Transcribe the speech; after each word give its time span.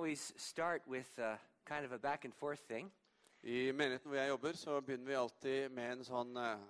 always 0.00 0.32
start 0.36 0.82
with 0.88 1.18
uh, 1.18 1.36
kind 1.66 1.84
of 1.84 1.92
a 1.92 1.98
back 1.98 2.24
and 2.24 2.34
forth 2.34 2.60
thing. 2.68 2.90
I 3.42 3.72
menigheten 3.72 4.08
hvor 4.08 4.16
jeg 4.16 4.28
jobber, 4.28 4.52
så 4.52 4.80
begynner 4.80 5.06
vi 5.06 5.12
alltid 5.14 5.68
med 5.68 5.92
en 5.92 6.04
sånn 6.04 6.36
eh, 6.40 6.62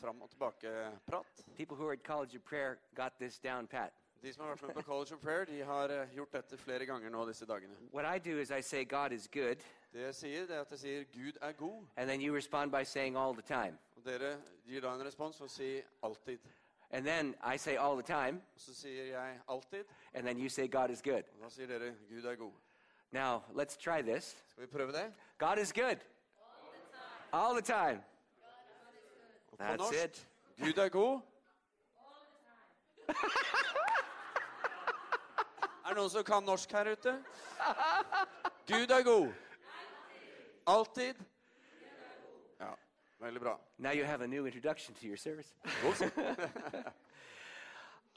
fram 0.00 0.22
og 0.22 0.30
tilbake-prat. 0.30 1.44
People 1.56 1.76
who 1.76 1.86
are 1.86 1.92
at 1.92 2.02
College 2.02 2.36
of 2.36 2.42
Prayer 2.44 2.76
got 2.96 3.12
this 3.20 3.38
down 3.38 3.66
pat. 3.66 3.92
De 4.22 4.32
som 4.32 4.42
har 4.44 4.50
vært 4.54 4.62
med 4.66 4.74
på 4.74 4.82
College 4.82 5.14
of 5.14 5.20
Prayer, 5.20 5.44
de 5.44 5.60
har 5.66 5.90
eh, 5.94 6.14
gjort 6.16 6.32
dette 6.32 6.58
flere 6.58 6.86
ganger 6.86 7.10
nå 7.10 7.22
disse 7.28 7.46
dagene. 7.46 7.76
What 7.92 8.06
I 8.16 8.18
do 8.18 8.38
is 8.40 8.50
I 8.50 8.60
say 8.62 8.84
God 8.84 9.12
is 9.12 9.28
good, 9.28 9.62
Det 9.92 10.02
jeg 10.02 10.14
sier, 10.14 10.46
det 10.46 10.56
er 10.56 10.60
at 10.60 10.70
jeg 10.70 10.78
sier 10.78 11.04
'Gud 11.04 11.38
er 11.40 11.52
god', 11.52 11.86
and 11.96 12.08
then 12.10 12.20
you 12.20 12.34
respond 12.34 12.72
by 12.72 12.82
saying 12.84 13.16
all 13.16 13.32
the 13.34 13.42
time. 13.42 13.78
og 13.96 14.04
dere 14.04 14.36
gir 14.66 14.80
da 14.80 14.94
en 14.94 15.06
respons 15.06 15.40
og 15.40 15.50
sier 15.50 15.82
'alltid'. 16.02 16.38
And 16.90 17.06
then 17.06 17.34
I 17.54 17.56
say 17.56 17.76
all 17.76 17.94
the 18.02 18.02
time, 18.02 18.42
Og 18.54 18.60
så 18.60 18.74
sier 18.74 19.04
jeg 19.04 19.40
'alltid', 19.48 19.84
and 20.14 20.26
then 20.26 20.38
you 20.38 20.48
say 20.48 20.68
God 20.70 20.90
is 20.90 21.02
good. 21.02 21.22
og 21.34 21.44
da 21.44 21.48
sier 21.48 21.66
dere 21.66 21.94
'Gud 22.08 22.24
er 22.24 22.36
god'. 22.36 22.71
Now, 23.12 23.42
let's 23.54 23.76
try 23.76 24.02
this. 24.02 24.36
Skal 24.48 24.62
vi 24.62 24.66
prøve 24.66 24.92
det? 24.92 25.12
God 25.38 25.58
is 25.58 25.72
good. 25.72 25.96
All 27.32 27.54
the 27.54 27.62
time. 27.62 28.02
Og 29.52 29.58
på 29.58 29.64
That's 29.64 29.76
norsk 29.76 30.04
it. 30.04 30.28
'Gud 30.58 30.78
er 30.78 30.88
god'. 30.88 31.20
Er 35.84 35.88
det 35.88 35.96
noen 35.96 36.10
som 36.10 36.24
kan 36.24 36.42
norsk 36.42 36.72
her 36.72 36.92
ute? 36.92 37.24
Gud 38.66 38.90
er 38.90 39.02
god. 39.02 39.32
Alltid. 40.66 41.14
Ja, 42.60 42.68
veldig 43.18 43.40
bra. 43.40 43.58
Now 43.78 43.92
you 43.92 44.04
have 44.04 44.24
a 44.24 44.26
new 44.26 44.46
introduction 44.46 44.94
to 44.94 45.06
your 45.06 45.16
service. 45.16 45.54
God. 45.82 46.12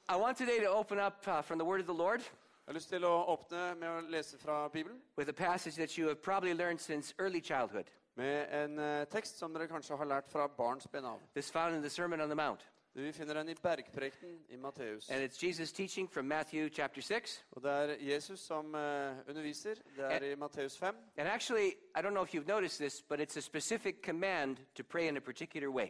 I 0.10 0.16
want 0.16 0.38
today 0.38 0.60
to 0.60 0.70
open 0.70 1.00
up 1.00 1.28
uh, 1.28 1.42
from 1.42 1.58
the 1.60 1.66
Word 1.66 1.80
of 1.82 1.88
the 1.88 2.04
Lord 2.04 2.22
Jeg 2.66 2.74
har 2.74 2.74
lyst 2.74 2.90
til 2.90 3.04
å 3.06 3.26
åpne 3.30 3.76
med 3.78 3.90
å 3.90 4.00
lese 4.10 4.38
fra 4.42 4.68
Bibelen 4.74 5.02
with 5.18 5.30
a 5.30 5.34
passage 5.34 5.76
that 5.76 5.98
you 5.98 6.08
have 6.08 6.22
probably 6.22 6.54
learned 6.54 6.82
since 6.82 7.14
early 7.20 7.42
childhood. 7.42 7.86
med 8.16 8.64
en 8.64 8.80
eh, 8.80 9.08
tekst 9.08 9.38
som 9.38 9.54
dere 9.54 9.68
kanskje 9.68 9.98
har 9.98 10.06
lært 10.06 10.30
fra 10.32 10.48
barnsben 10.48 11.06
av. 11.06 11.20
This 11.36 11.52
found 11.52 11.76
in 11.76 11.82
the 11.82 11.90
Sermon 11.90 12.22
on 12.22 12.30
the 12.30 12.36
Mount. 12.36 12.66
Vi 12.94 13.12
finner 13.12 13.34
den 13.34 13.50
i 13.50 13.54
Bergprekten 13.54 14.40
i 14.50 14.56
Matteus. 14.56 15.10
And 15.10 15.24
it's 15.24 15.38
Jesus' 15.44 15.72
teaching 15.72 16.08
from 16.10 16.26
Matthew 16.26 16.70
chapter 16.70 17.02
6. 17.02 17.46
Og 17.52 17.64
det 17.64 17.72
er 17.72 17.96
Jesus 18.00 18.40
som 18.40 18.76
eh, 18.76 19.30
underviser. 19.30 19.76
Det 19.96 20.06
er 20.14 20.24
i 20.32 20.36
Matteus 20.36 20.78
5. 20.78 20.96
And 21.18 21.28
actually, 21.28 21.68
I 21.68 22.02
don't 22.02 22.14
know 22.14 22.24
if 22.24 22.34
you've 22.34 22.48
noticed 22.48 22.80
this, 22.80 23.02
but 23.02 23.20
it's 23.20 23.38
a 23.38 23.42
specific 23.42 23.96
command 24.04 24.58
to 24.76 24.84
pray 24.84 25.08
in 25.08 25.18
a 25.18 25.22
particular 25.22 25.70
way. 25.70 25.88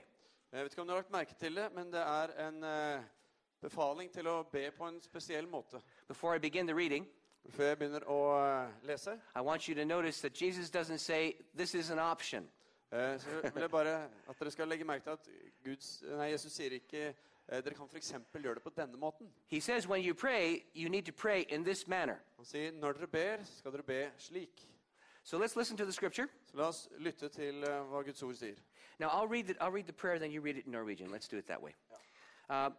Jeg 0.52 0.64
vet 0.64 0.72
ikke 0.72 0.82
om 0.82 0.88
du 0.88 0.94
har 0.94 1.00
lagt 1.00 1.12
merke 1.12 1.36
til 1.40 1.56
det, 1.56 1.70
men 1.76 1.94
det 1.94 2.02
er 2.02 2.48
en 2.48 2.64
eh, 2.64 3.04
befaling 3.66 4.12
til 4.14 4.28
å 4.30 4.40
be 4.52 4.70
på 4.78 4.88
en 4.88 5.02
spesiell 5.02 5.48
måte. 5.50 5.82
Before 6.08 6.36
I 6.36 6.40
begin 6.40 6.68
the 6.68 6.76
reading, 6.76 7.08
Før 7.50 7.68
jeg 7.68 7.78
begynner 7.78 8.02
å 8.10 8.20
eh, 8.42 8.70
lese, 8.90 9.12
I 9.36 9.42
want 9.46 9.68
you 9.70 9.76
to 9.76 9.86
notice 9.86 10.22
that 10.22 10.34
Jesus 10.42 10.70
doesn't 10.70 10.98
say, 10.98 11.36
This 11.58 11.76
is 11.76 11.92
an 11.92 12.00
option. 12.00 12.48
eh, 12.92 13.20
så 13.20 13.30
vil 13.54 13.62
jeg 13.62 13.70
bare 13.72 14.10
at 14.30 14.40
dere 14.40 14.52
skal 14.52 14.68
legge 14.68 14.86
merke 14.86 15.04
til 15.04 15.12
at 15.12 15.30
Guds, 15.66 16.04
nei, 16.18 16.32
Jesus 16.32 16.54
sier 16.54 16.74
ikke 16.74 17.04
eh, 17.12 17.62
dere 17.62 17.76
kan 17.78 17.86
f.eks. 17.86 18.14
gjøre 18.34 18.56
det 18.56 18.64
på 18.64 18.74
denne 18.78 18.98
måten. 18.98 19.30
He 19.48 19.60
says, 19.60 19.88
When 19.88 20.02
you 20.02 20.14
pray, 20.14 20.64
you 20.74 20.90
need 20.90 21.06
to 21.06 21.12
pray 21.14 21.46
in 21.50 21.64
this 21.64 21.88
manner. 21.88 22.18
Han 22.38 22.46
sier 22.46 22.72
når 22.72 22.98
dere 22.98 23.08
ber, 23.08 23.46
skal 23.60 23.72
dere 23.72 23.84
be 23.84 24.12
slik. 24.18 24.66
So 25.24 25.38
let's 25.38 25.56
listen 25.56 25.78
to 25.78 25.86
the 25.86 25.94
scripture. 25.94 26.28
Så 26.50 26.58
la 26.58 26.68
oss 26.68 26.90
lytte 26.98 27.30
til 27.30 27.64
eh, 27.64 27.82
hva 27.92 28.02
Guds 28.02 28.24
ord 28.24 28.34
sier. 28.36 28.58
Now, 29.00 29.08
I'll 29.10 29.28
read, 29.28 29.46
the, 29.48 29.56
I'll 29.62 29.72
read 29.76 29.86
the 29.86 29.94
prayer, 29.94 30.20
then 30.20 30.32
you 30.32 30.42
read 30.42 30.58
it 30.58 30.66
in 30.66 30.72
Norwegian. 30.72 31.12
Let's 31.12 31.28
do 31.28 31.38
it 31.38 31.46
that 31.48 31.62
way. 31.62 31.74
Uh, 32.50 32.70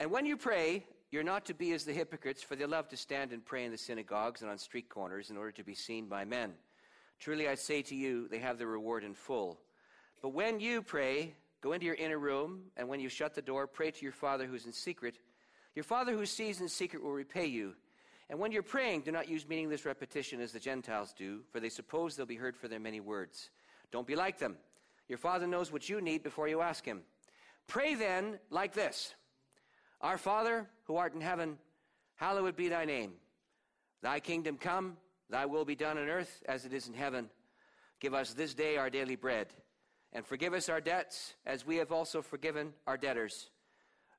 and 0.00 0.10
when 0.10 0.26
you 0.26 0.36
pray, 0.36 0.84
you're 1.10 1.22
not 1.22 1.46
to 1.46 1.54
be 1.54 1.72
as 1.72 1.84
the 1.84 1.92
hypocrites, 1.92 2.42
for 2.42 2.56
they 2.56 2.66
love 2.66 2.88
to 2.88 2.96
stand 2.96 3.32
and 3.32 3.44
pray 3.44 3.64
in 3.64 3.70
the 3.70 3.78
synagogues 3.78 4.42
and 4.42 4.50
on 4.50 4.58
street 4.58 4.88
corners 4.88 5.30
in 5.30 5.36
order 5.36 5.52
to 5.52 5.64
be 5.64 5.74
seen 5.74 6.06
by 6.06 6.24
men. 6.24 6.54
Truly, 7.20 7.48
I 7.48 7.54
say 7.54 7.82
to 7.82 7.94
you, 7.94 8.26
they 8.28 8.38
have 8.38 8.58
their 8.58 8.66
reward 8.66 9.04
in 9.04 9.14
full. 9.14 9.60
But 10.20 10.30
when 10.30 10.58
you 10.58 10.82
pray, 10.82 11.34
go 11.60 11.72
into 11.72 11.86
your 11.86 11.94
inner 11.94 12.18
room, 12.18 12.64
and 12.76 12.88
when 12.88 12.98
you 12.98 13.08
shut 13.08 13.34
the 13.34 13.42
door, 13.42 13.66
pray 13.66 13.90
to 13.92 14.02
your 14.02 14.12
Father 14.12 14.46
who's 14.46 14.66
in 14.66 14.72
secret. 14.72 15.18
Your 15.74 15.84
Father 15.84 16.12
who 16.12 16.26
sees 16.26 16.60
in 16.60 16.68
secret 16.68 17.02
will 17.02 17.12
repay 17.12 17.46
you. 17.46 17.74
And 18.28 18.38
when 18.38 18.52
you're 18.52 18.62
praying, 18.62 19.02
do 19.02 19.12
not 19.12 19.28
use 19.28 19.48
meaningless 19.48 19.84
repetition 19.84 20.40
as 20.40 20.52
the 20.52 20.58
Gentiles 20.58 21.14
do, 21.16 21.42
for 21.52 21.60
they 21.60 21.68
suppose 21.68 22.16
they'll 22.16 22.26
be 22.26 22.36
heard 22.36 22.56
for 22.56 22.68
their 22.68 22.80
many 22.80 23.00
words. 23.00 23.50
Don't 23.92 24.06
be 24.06 24.16
like 24.16 24.38
them. 24.38 24.56
Your 25.08 25.18
Father 25.18 25.46
knows 25.46 25.70
what 25.70 25.88
you 25.88 26.00
need 26.00 26.22
before 26.22 26.48
you 26.48 26.60
ask 26.60 26.84
Him. 26.84 27.02
Pray 27.66 27.94
then 27.94 28.38
like 28.50 28.74
this 28.74 29.14
Our 30.04 30.18
Father, 30.18 30.68
who 30.84 30.96
art 30.96 31.14
in 31.14 31.22
heaven, 31.22 31.56
hallowed 32.16 32.56
be 32.56 32.68
thy 32.68 32.84
name. 32.84 33.12
Thy 34.02 34.20
kingdom 34.20 34.58
come, 34.58 34.98
thy 35.30 35.46
will 35.46 35.64
be 35.64 35.74
done 35.74 35.96
on 35.96 36.10
earth 36.10 36.42
as 36.46 36.66
it 36.66 36.74
is 36.74 36.88
in 36.88 36.92
heaven. 36.92 37.30
Give 38.00 38.12
us 38.12 38.34
this 38.34 38.52
day 38.52 38.76
our 38.76 38.90
daily 38.90 39.16
bread, 39.16 39.46
and 40.12 40.26
forgive 40.26 40.52
us 40.52 40.68
our 40.68 40.82
debts 40.82 41.32
as 41.46 41.64
we 41.64 41.76
have 41.76 41.90
also 41.90 42.20
forgiven 42.20 42.74
our 42.86 42.98
debtors. 42.98 43.48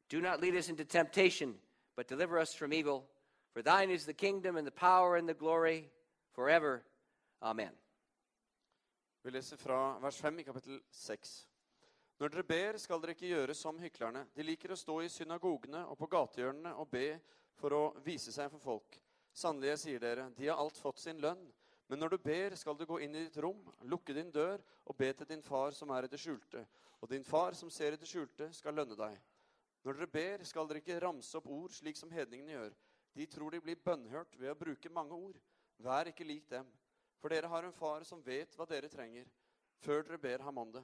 Do 0.09 0.21
not 0.21 0.41
lead 0.41 0.55
us 0.55 0.69
into 0.69 0.85
temptation, 0.85 1.53
but 1.95 2.07
deliver 2.07 2.39
us 2.39 2.55
from 2.55 2.73
evil. 2.73 3.05
For 3.53 3.61
thine 3.61 3.91
is 3.91 4.05
the 4.05 4.13
kingdom 4.13 4.57
and 4.57 4.65
the 4.65 4.71
power 4.71 5.17
and 5.17 5.29
the 5.29 5.35
glory 5.35 5.91
forever. 6.33 6.81
Amen. 7.43 7.69
Vi 9.23 9.29
leser 9.29 9.57
fra 9.57 9.99
vers 10.01 10.17
5 10.17 10.39
i 10.39 10.43
kapittel 10.43 10.79
6. 10.89 11.45
Når 12.15 12.31
dere 12.31 12.47
ber, 12.47 12.77
skal 12.79 13.01
dere 13.03 13.11
ikke 13.11 13.27
gjøre 13.27 13.53
som 13.57 13.79
hyklerne. 13.81 14.21
De 14.35 14.43
liker 14.45 14.71
å 14.71 14.79
stå 14.79 15.01
i 15.03 15.11
synagogene 15.11 15.81
og 15.89 15.97
på 15.99 16.07
gatehjørnene 16.13 16.71
og 16.79 16.87
be 16.93 17.09
for 17.59 17.75
å 17.75 17.81
vise 18.05 18.31
seg 18.31 18.47
for 18.53 18.63
folk. 18.63 18.95
Sannelig, 19.35 19.73
jeg 19.73 19.81
sier 19.81 20.03
dere, 20.03 20.29
de 20.37 20.47
har 20.47 20.61
alt 20.61 20.79
fått 20.79 21.01
sin 21.03 21.19
lønn. 21.19 21.43
Men 21.91 21.99
når 22.01 22.15
du 22.15 22.17
ber, 22.23 22.55
skal 22.55 22.77
du 22.79 22.85
gå 22.87 23.01
inn 23.03 23.17
i 23.19 23.25
ditt 23.25 23.37
rom, 23.43 23.59
lukke 23.91 24.15
din 24.15 24.31
dør 24.33 24.63
og 24.87 24.95
be 24.97 25.11
til 25.11 25.27
din 25.29 25.43
far 25.43 25.75
som 25.75 25.91
er 25.91 26.07
i 26.07 26.11
det 26.13 26.21
skjulte. 26.23 26.63
Og 27.03 27.11
din 27.11 27.27
far 27.27 27.53
som 27.53 27.69
ser 27.69 27.93
i 27.93 27.99
det 27.99 28.07
skjulte, 28.09 28.47
skal 28.55 28.79
lønne 28.79 28.95
deg. 28.97 29.19
Når 29.83 29.99
dere 29.99 30.13
ber, 30.15 30.47
skal 30.47 30.71
dere 30.71 30.79
ikke 30.81 31.01
ramse 31.03 31.35
opp 31.37 31.51
ord 31.51 31.75
slik 31.75 31.99
som 31.99 32.15
hedningene 32.15 32.55
gjør. 32.55 32.73
De 33.15 33.27
tror 33.29 33.51
de 33.51 33.61
blir 33.61 33.83
bønnhørt 33.83 34.39
ved 34.39 34.55
å 34.55 34.57
bruke 34.57 34.89
mange 34.89 35.19
ord. 35.19 35.37
Vær 35.83 36.09
ikke 36.09 36.25
lik 36.25 36.47
dem. 36.49 36.71
For 37.19 37.29
dere 37.29 37.51
har 37.51 37.67
en 37.67 37.75
far 37.75 38.07
som 38.07 38.23
vet 38.23 38.55
hva 38.55 38.65
dere 38.69 38.89
trenger, 38.89 39.27
før 39.83 40.07
dere 40.07 40.23
ber 40.23 40.47
ham 40.47 40.63
om 40.63 40.71
det. 40.73 40.83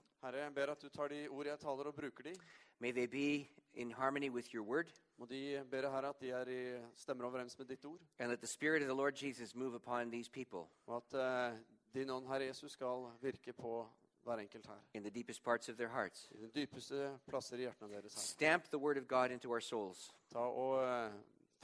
Herre, 0.21 0.37
jeg 0.43 0.53
ber 0.55 0.71
at 0.71 0.81
du 0.81 0.89
tar 0.89 1.07
de 1.07 1.27
ord 1.29 1.45
jeg 1.45 1.59
taler, 1.59 1.83
og 1.89 1.95
bruker 1.95 2.23
de. 2.23 2.33
May 2.79 2.91
they 2.91 3.05
be 3.07 3.47
in 3.73 3.91
harmony 3.91 4.29
with 4.29 4.53
your 4.55 4.63
word, 4.63 4.91
Må 5.17 5.25
de 5.25 5.63
ber 5.71 5.89
Herre, 5.89 6.09
at 6.09 6.19
de 6.21 6.29
er 6.31 6.47
i 6.49 6.81
stemmer 6.95 7.25
overens 7.25 7.57
med 7.59 7.65
ditt 7.67 7.85
ord. 7.85 7.99
and 8.19 8.29
let 8.29 8.39
the 8.39 8.47
Spirit 8.47 8.81
of 8.81 8.87
the 8.87 8.95
Lord 8.95 9.13
Jesus 9.23 9.55
move 9.55 9.75
upon 9.75 10.11
these 10.11 10.29
people 10.29 10.67
Og 10.87 11.03
at 11.13 11.13
uh, 11.53 11.57
din 11.93 12.09
ånd, 12.09 12.27
Herre 12.27 12.45
Jesus, 12.45 12.71
skal 12.71 13.07
virke 13.21 13.53
på 13.53 13.87
hver 14.23 14.37
enkelt 14.37 14.65
her. 14.67 14.79
in 14.93 15.03
the 15.03 15.09
deepest 15.11 15.43
parts 15.43 15.69
of 15.69 15.75
their 15.77 15.89
hearts. 15.89 16.29
I 16.31 16.37
de 16.37 16.47
dypeste 16.55 17.19
plasser 17.29 17.57
i 17.57 17.59
hjertene 17.59 17.89
deres, 17.93 18.13
Herre. 18.13 18.23
Stamp 18.23 18.63
the 18.65 18.77
word 18.77 18.97
of 18.97 19.07
God 19.07 19.31
into 19.31 19.49
our 19.51 19.59
souls, 19.61 20.11
Ta 20.31 20.39
og 20.39 20.83
uh, 20.83 21.11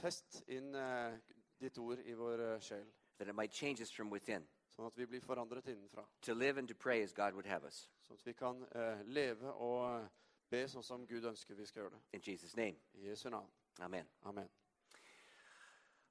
fest 0.00 0.42
inn 0.48 0.74
uh, 0.74 1.12
ditt 1.60 1.78
ord 1.78 1.98
i 2.06 2.12
vår 2.12 2.58
sjel, 2.60 2.84
that 3.18 3.28
it 3.28 3.34
might 3.34 3.52
change 3.52 3.80
us 3.82 3.90
from 3.92 4.10
within, 4.10 4.46
sånn 4.78 4.86
at 4.86 4.98
vi 4.98 5.06
blir 5.10 5.20
forandret 5.20 5.66
innenfra. 5.66 6.04
to 6.22 6.34
live 6.34 6.58
and 6.58 6.68
to 6.68 6.74
pray 6.74 7.02
as 7.02 7.12
God 7.12 7.34
would 7.34 7.46
have 7.46 7.66
us. 7.66 7.88
Sånn 8.06 8.18
at 8.18 8.26
vi 8.26 8.32
kan 8.32 8.62
uh, 8.74 9.02
leve 9.06 9.50
og 9.58 9.82
eh, 9.88 10.06
be 10.50 10.62
sånn 10.68 10.84
som 10.86 11.06
Gud 11.06 11.24
ønsker 11.26 11.54
vi 11.58 11.66
skal 11.66 11.82
gjøre 11.82 11.96
det. 11.96 12.02
In 12.12 12.22
Jesus' 12.22 12.56
name, 12.56 12.76
I 12.94 13.08
Jesu 13.10 13.28
navn. 13.30 13.50
amen. 13.80 14.06
Amen. 14.24 14.48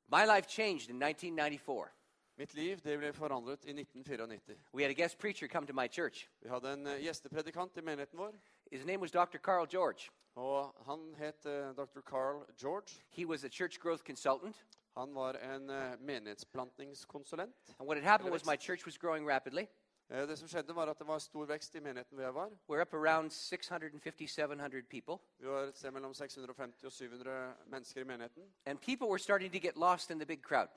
My 0.07 0.25
life 0.25 0.47
changed 0.47 0.89
in 0.89 0.99
1994. 0.99 1.91
Mitt 2.37 2.53
liv 2.53 2.81
det 2.83 2.97
ble 2.99 3.13
forandret 3.13 3.65
i 3.65 3.73
1994. 3.73 4.59
We 4.73 4.83
had 4.83 4.91
a 4.91 4.93
guest 4.93 5.17
preacher 5.17 5.47
come 5.47 5.65
to 5.67 5.73
my 5.73 5.87
church. 5.87 6.27
Vi 6.41 6.49
hadde 6.49 6.73
en 6.73 6.87
eh, 6.87 6.99
gjestepredikant 7.03 7.77
i 7.77 7.81
menigheten 7.81 8.19
vår. 8.19 8.35
His 8.71 8.85
name 8.85 8.99
was 9.01 9.11
Dr. 9.11 9.39
Carl 9.39 9.65
George. 9.65 10.09
og 10.35 10.75
Han 10.85 11.15
het 11.17 11.45
uh, 11.45 11.73
dr. 11.75 12.01
Carl 12.05 12.45
George. 12.57 13.01
He 13.09 13.25
was 13.25 13.43
a 13.43 13.49
church 13.49 13.79
growth 13.79 14.03
consultant. 14.03 14.65
Han 14.97 15.13
var 15.15 15.33
en 15.33 15.67
menighetsplantingskonsulent. 15.67 16.01
menighetsplantningskonsulent. 16.01 17.53
And 17.79 17.87
what 17.87 17.97
had 17.97 18.03
happened 18.03 18.31
was 18.31 18.45
my 18.45 18.55
church 18.57 18.85
was 18.85 18.97
growing 18.97 19.29
rapidly. 19.29 19.67
Eh, 20.09 20.27
Det 20.27 20.37
som 20.37 20.47
skjedde 20.47 20.75
var 20.75 20.85
at 20.89 20.99
det 20.99 21.07
var 21.07 21.19
stor 21.19 21.45
vekst 21.45 21.75
i 21.75 21.79
menigheten 21.79 22.15
hvor 22.17 22.23
jeg 22.23 22.33
var. 22.33 22.49
We're 22.69 22.81
up 22.81 22.93
around 22.93 23.29
650, 23.31 24.27
700 24.27 24.81
people. 24.89 25.17
Vi 25.39 25.47
var 25.47 25.59
et 25.59 25.77
sted 25.77 25.91
mellom 25.91 26.13
650 26.13 26.83
og 26.83 26.91
700 26.91 27.53
mennesker 27.67 28.01
i 28.01 28.03
menigheten. 28.03 28.43
And 28.65 28.79
people 28.79 29.07
were 29.07 29.19
starting 29.19 29.51
to 29.53 29.59
get 29.59 29.75
lost 29.77 30.09
in 30.11 30.19
the 30.19 30.25
big 30.25 30.41
crowd. 30.43 30.67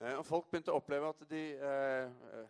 Eh, 0.00 0.18
Og 0.18 0.26
folk 0.26 0.50
begynte 0.50 0.68
å 0.72 0.74
oppleve 0.76 1.08
at 1.08 1.30
de 1.30 1.52
eh, 1.54 2.04
eh, 2.04 2.46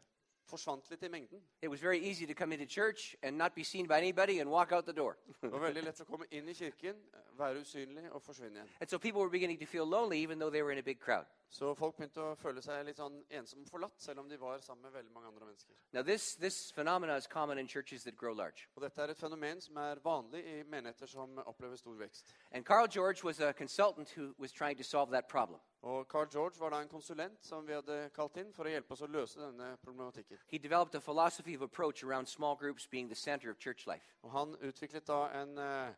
forsvant 0.47 0.91
litt 0.91 1.03
i 1.03 1.09
mengden. 1.09 1.43
It 1.63 1.69
was 1.69 1.81
very 1.81 1.99
easy 1.99 2.27
to 2.27 2.35
come 2.35 2.53
into 2.53 2.67
church 2.67 3.17
and 3.23 3.37
not 3.37 3.55
be 3.55 3.65
seen 3.65 3.87
by 3.87 3.99
anybody 3.99 4.41
and 4.41 4.51
walk 4.51 4.73
out 4.73 4.87
the 4.87 4.93
door. 4.93 5.17
Det 5.41 5.51
var 5.53 5.61
veldig 5.69 5.85
lett 5.85 6.01
å 6.01 6.07
komme 6.09 6.27
inn 6.31 6.49
i 6.49 6.55
kirken, 6.55 6.97
være 7.39 7.61
usynlig 7.61 8.07
og 8.13 8.23
forsvinne 8.23 8.57
igjen. 8.63 8.69
and 8.81 8.89
so 8.91 8.99
people 8.99 9.21
were 9.21 9.31
beginning 9.31 9.59
to 9.59 9.67
feel 9.67 9.85
lonely 9.85 10.19
even 10.23 10.39
though 10.39 10.51
they 10.51 10.63
were 10.63 10.73
in 10.73 10.79
a 10.79 10.83
big 10.83 10.99
crowd. 11.01 11.27
Så 11.51 11.75
folk 11.79 11.97
begynte 11.97 12.21
å 12.21 12.35
føle 12.37 12.63
seg 12.63 12.83
litt 12.85 12.99
sånn 12.99 13.21
og 13.23 13.69
forlatt, 13.71 14.01
selv 14.03 14.21
om 14.21 14.29
de 14.29 14.39
var 14.41 14.61
sammen 14.65 14.89
med 14.89 14.93
veldig 14.93 15.13
mange 15.15 15.29
andre 15.31 15.47
mennesker. 15.47 15.77
Now, 15.93 16.03
this, 16.03 16.35
this 16.35 16.73
phenomena 16.73 17.17
is 17.17 17.27
common 17.27 17.59
in 17.59 17.69
churches 17.69 18.05
that 18.05 18.17
grow 18.17 18.35
large. 18.35 18.69
Og 18.77 18.83
dette 18.83 19.03
er 19.03 19.15
et 19.15 19.19
fenomen 19.19 19.61
som 19.61 19.79
er 19.81 20.03
vanlig 20.05 20.43
i 20.45 20.57
menigheter 20.65 21.07
som 21.07 21.39
opplever 21.47 21.77
stor 21.77 21.97
vekst. 21.97 22.35
And 22.53 22.65
Carl 22.67 22.89
George 22.89 23.25
was 23.25 23.41
a 23.41 23.53
consultant 23.53 24.11
who 24.11 24.35
was 24.39 24.53
trying 24.53 24.77
to 24.77 24.85
solve 24.85 25.11
that 25.13 25.29
problem. 25.29 25.61
Og 25.83 26.09
Carl 26.09 26.27
George 26.33 26.59
var 26.59 26.71
da 26.71 26.81
en 26.83 26.89
konsulent 26.89 27.45
som 27.45 27.67
vi 27.67 27.75
hadde 27.77 28.11
kalt 28.15 28.37
inn 28.37 28.53
for 28.53 28.67
å 28.67 28.71
hjelpe 28.73 28.93
oss 28.97 29.05
å 29.07 29.11
løse 29.11 29.41
denne 29.41 29.77
problematikken. 29.85 30.41
He 30.51 30.59
developed 30.59 30.95
a 30.95 31.01
philosophy 31.01 31.55
of 31.55 31.63
approach 31.63 32.03
around 32.03 32.27
small 32.29 32.57
groups 32.57 32.87
being 32.87 33.09
the 33.09 33.15
center 33.15 33.51
of 33.51 33.59
church 33.59 33.87
life. 33.87 34.17
Og 34.23 34.33
han 34.35 34.57
utviklet 34.67 35.07
da 35.07 35.21
en 35.41 35.59
uh, 35.59 35.95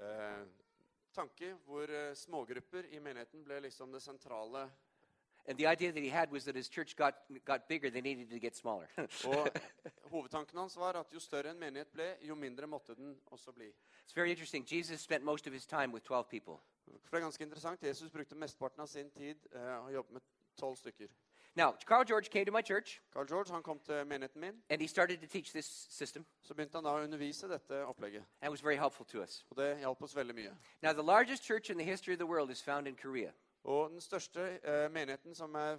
uh, 0.00 0.42
tanke 1.16 1.54
hvor 1.64 1.88
uh, 1.88 2.12
smågrupper 2.14 2.90
i 2.92 3.00
menigheten 3.00 3.44
ble 3.44 3.60
liksom 3.66 3.92
det 3.92 4.02
sentrale. 4.02 4.66
And 5.46 5.58
the 5.58 5.66
idea 5.66 5.92
that 5.92 6.02
he 6.02 6.08
had 6.08 6.30
was 6.30 6.44
that 6.44 6.54
his 6.54 6.68
church 6.68 6.94
got, 6.96 7.14
got 7.44 7.68
bigger, 7.68 7.90
they 7.90 8.00
needed 8.00 8.30
to 8.30 8.38
get 8.38 8.56
smaller. 8.56 8.86
Og 9.26 9.48
hovedtanken 10.10 10.58
hans 10.58 10.76
var 10.76 10.92
at 10.92 11.06
jo 11.14 11.18
større 11.20 11.50
en 11.50 11.58
menighet 11.58 11.88
ble, 11.92 12.16
jo 12.22 12.34
mindre 12.34 12.66
måtte 12.66 12.94
den 12.94 13.16
også 13.26 13.52
bli. 13.52 13.66
it's 14.06 14.14
very 14.16 14.30
interesting. 14.30 14.64
Jesus 14.72 15.00
spent 15.00 15.24
most 15.24 15.46
of 15.46 15.52
his 15.52 15.66
time 15.66 15.92
with 15.92 16.04
12 16.04 16.24
people. 16.30 16.54
For 16.86 17.16
det 17.16 17.16
er 17.16 17.20
ganske 17.20 17.44
interessant. 17.44 17.82
Jesus 17.82 18.10
brukte 18.10 18.34
mesteparten 18.34 18.80
av 18.80 18.86
sin 18.86 19.10
tid 19.10 19.36
eh, 19.54 19.86
å 19.86 19.90
jobbe 19.90 20.12
med 20.12 20.22
tolv 20.60 20.76
stykker. 20.76 21.06
Now, 21.54 21.72
Carl 21.86 22.04
George 22.04 22.30
came 22.30 22.44
to 22.46 22.52
my 22.52 22.62
church 22.62 23.00
Carl 23.12 23.26
George 23.28 23.52
han 23.52 23.62
kom 23.62 23.78
til 23.78 24.06
menigheten 24.06 24.40
min. 24.40 24.62
and 24.70 24.80
he 24.80 24.88
started 24.88 25.20
to 25.20 25.26
teach 25.26 25.52
this 25.52 25.66
system 25.90 26.24
Så 26.42 26.54
begynte 26.54 26.76
han 26.78 26.84
da 26.84 26.90
å 26.90 27.02
undervise 27.04 27.48
dette 27.48 27.84
opplegget. 27.86 28.24
and 28.40 28.50
was 28.50 28.62
very 28.64 28.76
helpful 28.76 29.06
to 29.06 29.22
us. 29.22 29.44
Og 29.50 29.56
det 29.56 29.78
hjalp 29.78 30.02
oss 30.02 30.16
veldig 30.16 30.34
mye. 30.34 30.56
Now, 30.82 30.92
the 30.92 31.02
largest 31.02 31.44
church 31.44 31.70
in 31.70 31.76
the 31.78 31.84
history 31.84 32.14
of 32.14 32.18
the 32.18 32.26
world 32.26 32.50
is 32.50 32.62
found 32.62 32.86
in 32.88 32.94
Korea. 32.96 33.32
Og 33.64 33.90
den 33.90 34.00
største 34.00 34.40
eh, 34.64 34.90
menigheten 34.92 35.34
som 35.34 35.54
er 35.54 35.78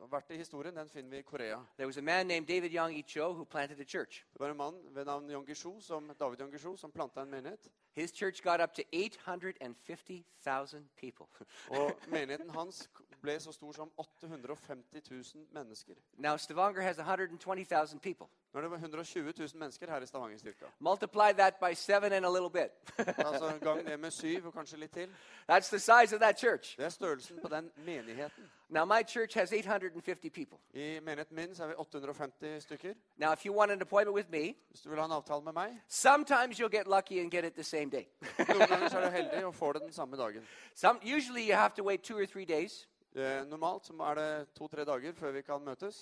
har 0.00 0.10
vært 0.10 0.30
i 0.34 0.36
historien, 0.38 0.76
den 0.76 0.88
finner 0.90 1.10
vi 1.10 1.18
i 1.22 1.22
Korea. 1.22 1.58
There 1.76 1.86
was 1.86 1.96
a 1.96 2.02
man 2.02 2.26
named 2.26 2.46
David 2.48 2.72
Young 2.74 3.04
Cho 3.08 3.32
who 3.32 3.44
planted 3.44 3.80
a 3.80 3.84
church. 3.84 4.24
Det 4.32 4.40
var 4.40 4.50
en 4.50 4.56
mann 4.56 4.74
ved 4.90 5.04
navn 5.04 5.30
Jon 5.30 5.46
Gisho, 5.46 5.80
som, 5.80 6.12
David 6.20 6.38
Jon 6.40 6.50
Gisho 6.50 6.76
som 6.76 6.92
planta 6.92 7.22
en 7.22 7.30
menighet. 7.30 7.68
His 7.96 8.10
church 8.12 8.42
got 8.42 8.60
up 8.60 8.74
to 8.74 8.82
850,000 8.92 10.88
people. 10.96 11.26
Og 11.70 11.92
menigheten 12.06 12.50
hans 12.50 12.90
ble 13.24 13.34
så 13.40 13.52
stor 13.52 13.72
som 13.72 13.90
850 13.98 15.00
000 15.10 15.46
mennesker. 15.52 15.94
now, 16.18 16.36
Stavanger 16.36 16.82
has 16.82 16.98
120,000 16.98 18.00
people. 18.00 18.26
Nå 18.54 18.60
er 18.60 18.68
det 18.68 18.72
120 18.72 19.32
000 19.38 19.48
mennesker 19.54 19.90
her 19.90 20.00
i 20.02 20.06
Stavanger-styrka. 20.06 20.64
Multiply 20.78 21.32
that 21.32 21.54
by 21.60 21.74
seven 21.74 22.12
and 22.12 22.26
a 22.26 22.30
little 22.30 22.50
bit. 22.50 22.70
Altså 23.18 23.58
gang 23.62 23.86
det 23.86 24.00
med 24.00 24.10
syv 24.10 24.46
og 24.46 24.52
kanskje 24.52 24.76
litt 24.78 24.92
til. 24.92 25.08
That's 25.50 25.68
the 25.68 25.78
size 25.78 26.14
of 26.16 26.20
that 26.20 26.38
church. 26.40 26.76
Det 26.76 26.84
er 26.84 26.88
størrelsen 26.88 27.38
på 27.42 27.48
den 27.48 27.70
menigheten. 27.76 28.44
Now, 28.68 28.84
my 28.84 29.02
church 29.08 29.34
has 29.38 29.52
850 29.52 30.30
people. 30.30 30.58
I 30.74 31.00
menigheten 31.00 31.36
min 31.36 31.54
så 31.54 31.62
er 31.64 31.68
vi 31.68 31.74
850 31.76 32.62
stykker. 32.62 32.94
Now, 33.16 33.32
if 33.32 33.46
you 33.46 33.54
want 33.58 33.72
an 33.72 33.82
appointment 33.82 34.14
with 34.16 34.30
me, 34.30 34.54
Hvis 34.70 34.80
du 34.80 34.88
vil 34.88 34.98
ha 34.98 35.04
en 35.04 35.12
avtale 35.12 35.42
med 35.44 35.52
meg, 35.52 35.80
sometimes 35.88 36.60
you'll 36.60 36.76
get 36.76 36.86
lucky 36.86 37.20
and 37.20 37.30
get 37.30 37.44
it 37.44 37.54
the 37.54 37.62
same 37.62 37.90
day. 37.90 38.04
noen 38.38 38.68
ganger 38.68 38.96
er 38.96 39.04
du 39.04 39.10
heldig 39.18 39.44
og 39.44 39.54
får 39.54 39.72
det 39.72 39.82
den 39.82 39.92
samme 39.92 40.16
dagen. 40.16 40.46
Some, 40.74 40.98
usually, 41.16 41.50
you 41.50 41.56
have 41.56 41.70
to 41.76 41.84
wait 41.84 42.00
two 42.02 42.18
or 42.18 42.26
three 42.26 42.44
days. 42.44 42.88
Eh, 43.14 43.44
normalt 43.46 43.86
så 43.86 43.94
er 44.10 44.14
det 44.18 44.48
to-tre 44.58 44.82
dager 44.84 45.12
før 45.14 45.30
vi 45.36 45.42
kan 45.42 45.60
møtes. 45.62 46.00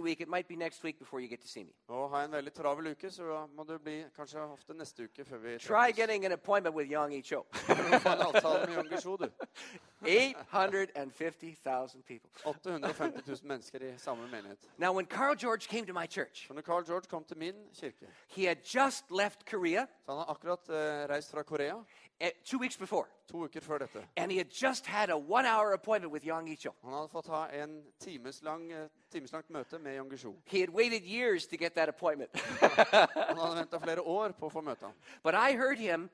Week. 0.00 0.20
Og 1.88 2.10
har 2.10 2.18
jeg 2.18 2.24
en 2.24 2.32
veldig 2.32 2.52
travel 2.52 2.86
uke, 2.90 3.10
så 3.10 3.46
må 3.54 3.64
det 3.64 3.82
bli 3.82 4.04
kanskje 4.16 4.40
ofte 4.40 4.74
neste 4.74 5.04
uke 5.06 5.24
før 5.24 5.38
vi 5.38 5.58
Try 5.58 5.92
getting 5.94 6.26
an 6.26 6.32
appointment 6.32 6.74
with 6.74 6.90
Yang 6.90 7.22
Cho. 7.22 7.46
Gisho, 8.90 9.16
du. 9.22 9.30
850,000 10.02 12.02
people. 12.02 12.30
850 12.44 13.22
000 13.26 13.38
mennesker 13.44 13.82
i 13.82 13.94
samme 13.98 14.28
menighet. 14.32 14.58
Now, 14.78 14.92
when 14.92 15.06
Carl 15.06 15.36
George 15.36 15.68
came 15.68 15.86
to 15.86 15.92
my 15.92 16.06
church, 16.06 16.50
når 16.50 16.62
Carl 16.62 16.84
George 16.84 17.06
kom 17.08 17.24
til 17.24 17.38
min 17.38 17.54
kirke, 17.74 18.06
he 18.28 18.44
had 18.46 18.56
just 18.64 19.04
left 19.10 19.44
Korea 19.50 19.86
så 20.04 20.10
han 20.12 20.18
har 20.18 20.30
akkurat 20.30 20.68
uh, 20.68 20.74
reist 21.14 21.30
fra 21.30 21.42
Korea 21.42 21.74
two 22.44 22.58
weeks 22.58 22.76
before, 22.76 23.06
to 23.28 23.36
uker 23.44 23.60
før 23.60 23.78
dette. 23.78 24.04
and 24.16 24.30
he 24.30 24.38
had 24.38 24.50
just 24.50 24.86
had 24.86 25.10
a 25.10 25.16
one 25.16 25.46
hour 25.46 25.72
appointment 25.72 26.12
with 26.12 26.24
Yang 26.26 26.56
Cho. 26.56 26.70
Han 26.84 26.92
hadde 26.92 27.08
fått 27.08 27.26
ha 27.28 27.46
en 27.52 27.82
timeslang, 28.00 28.72
eh, 28.72 28.88
timeslangt 29.10 29.50
møte 29.50 29.78
med 29.78 29.94
Yang 29.94 30.10
Gisho. 30.10 30.34
He 30.44 30.60
had 30.60 30.68
waited 30.70 31.02
years 31.04 31.46
to 31.46 31.56
get 31.56 31.74
that 31.74 31.88
appointment. 31.88 32.30
Han 32.40 33.36
hadde 33.38 33.56
ventet 33.56 33.82
flere 33.82 34.00
år 34.02 34.32
på 34.32 34.46
å 34.46 34.50
få 34.50 34.60
møte 34.60 34.82
ham. 34.82 34.92
but 35.22 35.34
I 35.34 35.52
heard 35.56 35.78
him 35.78 36.10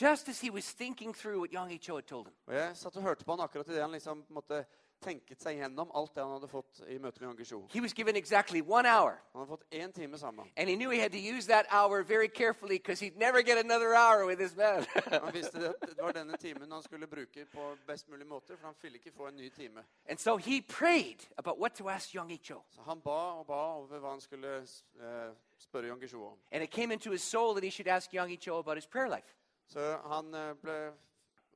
just 0.00 0.28
as 0.28 0.40
he 0.40 0.50
was 0.50 0.70
thinking 0.72 1.12
through 1.12 1.40
what 1.40 1.52
Yang 1.52 1.78
Cho 1.80 1.96
had 1.96 2.06
told 2.06 2.26
him. 2.28 2.34
Og 2.46 2.54
jeg 2.54 2.76
satt 2.76 2.96
og 2.96 3.02
hørte 3.02 3.24
på 3.24 3.32
han 3.36 3.40
akkurat 3.40 3.68
i 3.68 3.72
det 3.72 3.80
han 3.82 3.90
liksom 3.92 4.24
måte 4.30 4.64
tenket 5.00 5.40
seg 5.42 5.58
gjennom 5.58 5.90
alt 5.94 6.14
det 6.14 6.22
han 6.22 6.32
hadde 6.32 6.48
fått 6.48 6.80
i 6.88 6.98
møte 6.98 7.20
med 7.20 7.70
He 7.72 7.80
was 7.80 7.92
given 7.92 8.16
exactly 8.16 8.60
one 8.60 8.86
hour, 8.86 9.20
Han 9.32 9.40
hadde 9.40 9.48
fått 9.48 9.64
én 9.70 9.92
time 9.92 10.18
sammen. 10.18 10.46
and 10.56 10.68
he 10.68 10.76
knew 10.76 10.90
he 10.90 11.00
had 11.00 11.12
to 11.12 11.18
use 11.18 11.46
that 11.46 11.66
hour 11.70 12.02
very 12.02 12.28
carefully 12.28 12.78
because 12.78 13.00
he'd 13.00 13.16
never 13.16 13.42
get 13.42 13.58
another 13.58 13.94
hour 13.94 14.26
with 14.26 14.38
this 14.38 14.56
man. 14.56 14.86
Han 15.22 15.32
visste 15.32 15.58
det, 15.86 16.02
var 16.02 16.12
denne 16.12 16.36
timen 16.36 16.72
han 16.72 16.82
skulle 16.82 17.06
bruke 17.06 17.44
på 17.44 17.76
best 17.86 18.08
mulig 18.08 18.26
måte, 18.26 18.56
for 18.56 18.66
han 18.66 18.74
ville 18.82 18.98
ikke 18.98 19.12
få 19.16 19.26
en 19.28 19.36
ny 19.36 19.48
time. 19.48 19.84
and 20.06 20.18
so 20.18 20.36
he 20.36 20.60
prayed 20.60 21.28
about 21.38 21.58
what 21.58 21.74
to 21.74 21.88
ask 21.88 22.14
Yang 22.14 22.38
Cho. 22.42 22.62
Så 22.70 22.82
han 22.82 23.00
ba 23.00 23.10
og 23.38 23.46
ba 23.46 23.76
over 23.76 23.98
hva 23.98 24.10
han 24.10 24.20
skulle 24.20 24.56
eh, 24.56 25.34
spørre 25.58 25.92
om. 25.92 26.38
And 26.52 26.62
it 26.62 26.70
came 26.70 26.92
into 26.92 27.10
his 27.10 27.22
soul 27.22 27.54
that 27.54 27.64
he 27.64 27.70
should 27.70 27.88
ask 27.88 28.12
Yang 28.14 28.36
Cho 28.40 28.58
about 28.58 28.76
his 28.76 28.86
prayer 28.86 29.08
life. 29.08 29.34
Så 29.68 29.98
han 30.06 30.56
ble 30.62 30.92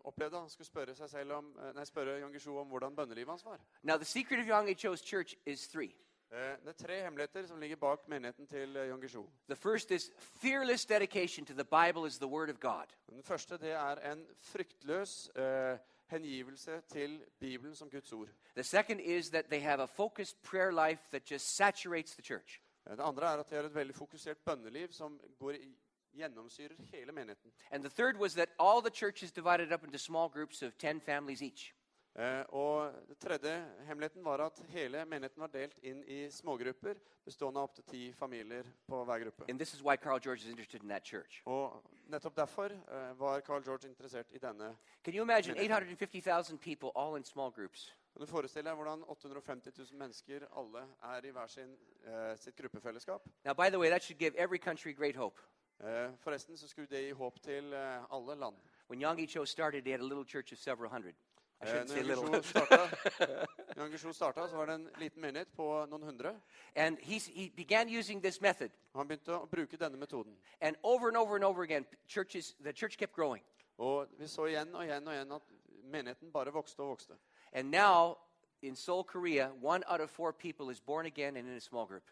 opplevde 0.05 0.39
han 0.41 0.49
skulle 0.51 0.67
spørre 0.67 0.95
seg 0.95 1.11
selv 1.11 1.33
om, 1.33 1.57
eh, 1.59 1.73
nei, 1.75 1.85
spørre 1.85 2.19
Jon 2.21 2.33
Gisho 2.33 2.57
om 2.61 2.69
hvordan 2.69 2.97
bønnelivet 2.97 3.29
hans 3.29 3.45
var. 3.45 3.61
Now, 3.83 3.97
the 3.97 4.05
secret 4.05 4.41
of 4.41 4.47
Yang 4.47 4.77
Cho's 4.79 5.03
church 5.05 5.35
is 5.47 5.69
three. 5.69 5.95
Eh, 6.33 6.39
Det 6.65 6.69
er 6.69 6.87
tre 6.87 7.03
hemmeligheter 7.03 7.47
som 7.47 7.61
ligger 7.61 7.77
bak 7.77 8.09
menigheten 8.09 8.47
til 8.47 8.77
eh, 8.77 8.89
Jon 8.89 9.01
Gisho. 9.01 9.27
The 9.49 9.57
first 9.57 9.91
is 9.91 10.11
fearless 10.17 10.85
dedication 10.87 11.47
to 11.47 11.53
the 11.55 11.65
Bible 11.65 12.07
as 12.07 12.19
the 12.19 12.27
Word 12.29 12.51
of 12.51 12.61
God. 12.61 12.87
Den 13.11 13.23
første 13.23 13.59
det 13.59 13.71
er 13.73 14.13
en 14.13 14.27
fryktløs 14.41 15.31
eh, 15.37 15.79
hengivelse 16.07 16.81
til 16.89 17.25
Bibelen 17.41 17.75
som 17.75 17.91
Guds 17.91 18.13
ord. 18.13 18.29
The 18.55 18.63
second 18.65 19.01
is 19.01 19.31
that 19.31 19.45
they 19.45 19.61
have 19.61 19.83
a 19.83 19.87
focused 19.87 20.37
prayer 20.43 20.71
life 20.89 21.03
that 21.11 21.31
just 21.31 21.57
saturates 21.57 22.13
the 22.15 22.23
church. 22.23 22.61
Eh, 22.87 22.97
Det 22.97 23.01
andre 23.03 23.27
er 23.27 23.39
at 23.41 23.51
de 23.51 23.55
har 23.55 23.63
et 23.63 23.75
veldig 23.75 23.94
fokusert 23.94 24.39
bønneliv 24.44 24.93
som 24.93 25.21
går 25.39 25.51
i, 25.51 25.77
gjennomsyrer 26.15 26.77
hele 26.93 27.13
menigheten. 27.13 27.53
And 27.71 27.85
the 27.85 27.91
third 27.91 28.21
was 28.21 28.35
that 28.35 28.49
all 28.59 28.83
the 28.83 28.91
church 28.91 29.23
is 29.23 29.33
divided 29.33 29.73
up 29.73 29.85
into 29.85 29.99
small 29.99 30.29
groups 30.29 30.63
of 30.63 30.77
10 30.79 31.01
families 31.01 31.43
each. 31.43 31.75
Eh, 32.17 32.45
og 32.49 32.93
det 33.09 33.19
tredje 33.19 33.67
hemmeligheten 33.87 34.25
var 34.25 34.39
at 34.39 34.63
hele 34.69 35.05
menigheten 35.05 35.41
var 35.41 35.47
delt 35.47 35.79
inn 35.83 36.03
i 36.05 36.27
smågrupper 36.31 36.99
bestående 37.25 37.61
av 37.61 37.71
opptil 37.71 37.85
ti 37.89 38.01
familier 38.13 38.67
på 38.89 39.05
hver 39.05 39.19
gruppe. 39.19 39.45
And 39.49 39.59
this 39.59 39.73
is 39.75 39.81
why 39.83 39.97
Carl 39.97 40.21
George 40.21 40.43
is 40.43 40.51
interested 40.51 40.83
in 40.83 40.89
that 40.89 41.07
church. 41.07 41.43
Og 41.47 41.83
nettopp 42.07 42.37
derfor 42.37 42.65
eh, 42.65 43.19
var 43.19 43.41
Carl 43.41 43.65
George 43.65 43.89
interessert 43.89 44.27
i 44.31 44.39
denne. 44.39 44.77
Can 45.05 45.15
you 45.15 45.23
imagine 45.23 45.57
850,000 45.57 46.59
people 46.59 46.91
all 46.97 47.17
in 47.17 47.25
small 47.25 47.51
groups? 47.51 47.95
Kan 48.13 48.21
du 48.21 48.27
forestille 48.27 48.69
deg 48.69 48.77
hvordan 48.77 49.05
850 49.09 49.73
000 49.79 49.99
mennesker 49.99 50.45
alle 50.53 50.85
er 51.03 51.25
i 51.25 51.31
hver 51.31 51.47
sin, 51.47 51.77
eh, 52.05 52.37
sitt 52.37 52.57
gruppefellesskap? 52.57 53.25
Now, 53.45 53.55
by 53.55 53.71
the 53.71 53.79
way, 53.79 53.89
that 53.89 54.03
should 54.03 54.19
give 54.19 54.37
every 54.37 54.59
country 54.59 54.93
great 54.93 55.17
hope. 55.17 55.41
Eh, 55.82 56.10
forresten 56.20 56.56
så 56.56 56.69
skulle 56.69 56.86
det 56.91 57.03
gi 57.06 57.10
håp 57.12 57.41
til 57.43 57.72
eh, 57.72 58.15
alle 58.15 58.34
land. 58.34 58.56
When 58.91 59.01
Yang 59.01 59.27
Cho 59.29 59.44
started, 59.44 59.82
they 59.84 59.91
had 59.93 60.01
a 60.01 60.05
little 60.05 60.24
church 60.24 60.53
of 60.53 60.58
several 60.58 60.91
hundred. 60.91 61.15
I 61.60 61.65
Eh, 61.65 61.69
shouldn't 61.69 61.89
say 61.89 62.03
little. 62.03 62.31
Jan 62.31 62.43
starta, 62.43 64.12
starta, 64.12 64.48
så 64.48 64.56
var 64.56 64.67
det 64.67 64.74
en 64.74 64.89
liten 64.98 65.20
menighet 65.22 65.48
på 65.56 65.86
noen 65.86 66.03
hundre. 66.03 66.41
and 66.77 66.98
he's, 66.98 67.27
he 67.27 67.51
began 67.56 67.89
using 67.89 68.22
this 68.22 68.41
method. 68.41 68.70
Han 68.94 69.08
begynte 69.08 69.32
å 69.32 69.46
bruke 69.51 69.77
denne 69.77 69.96
metoden. 69.96 70.36
And 70.60 70.77
over 70.82 71.08
and 71.08 71.17
over 71.17 71.34
and 71.36 71.44
over 71.44 71.62
again, 71.62 71.84
churches, 72.08 72.55
the 72.65 72.72
church 72.72 72.96
kept 72.98 73.12
growing. 73.15 73.43
Og 73.79 74.06
vi 74.19 74.27
så 74.29 74.46
igjen 74.46 74.74
og 74.74 74.84
igjen 74.84 75.06
og 75.08 75.15
igjen 75.15 75.32
at 75.32 75.43
menigheten 75.84 76.32
bare 76.32 76.53
vokste 76.53 76.81
og 76.82 76.89
vokste. 76.89 77.15
And 77.53 77.70
now, 77.70 78.17
in 78.62 78.77
Seoul, 78.77 79.05
Korea, 79.05 79.51
one 79.62 79.82
out 79.89 80.01
of 80.01 80.10
four 80.10 80.32
people 80.32 80.70
is 80.70 80.81
born 80.81 81.06
again 81.06 81.36
and 81.36 81.48
in 81.48 81.56
a 81.56 81.60
small 81.60 81.86
group. 81.86 82.05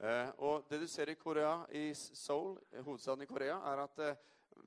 Eh, 0.00 0.28
og 0.38 0.64
det 0.70 0.80
du 0.80 0.86
ser 0.86 1.08
i 1.10 1.14
Korea, 1.14 1.64
i 1.72 1.94
Seoul, 1.94 2.58
eh, 2.72 2.82
hovedstaden 2.84 3.22
i 3.22 3.26
Korea, 3.26 3.54
er 3.56 3.82
at 3.82 3.98
eh, 3.98 4.14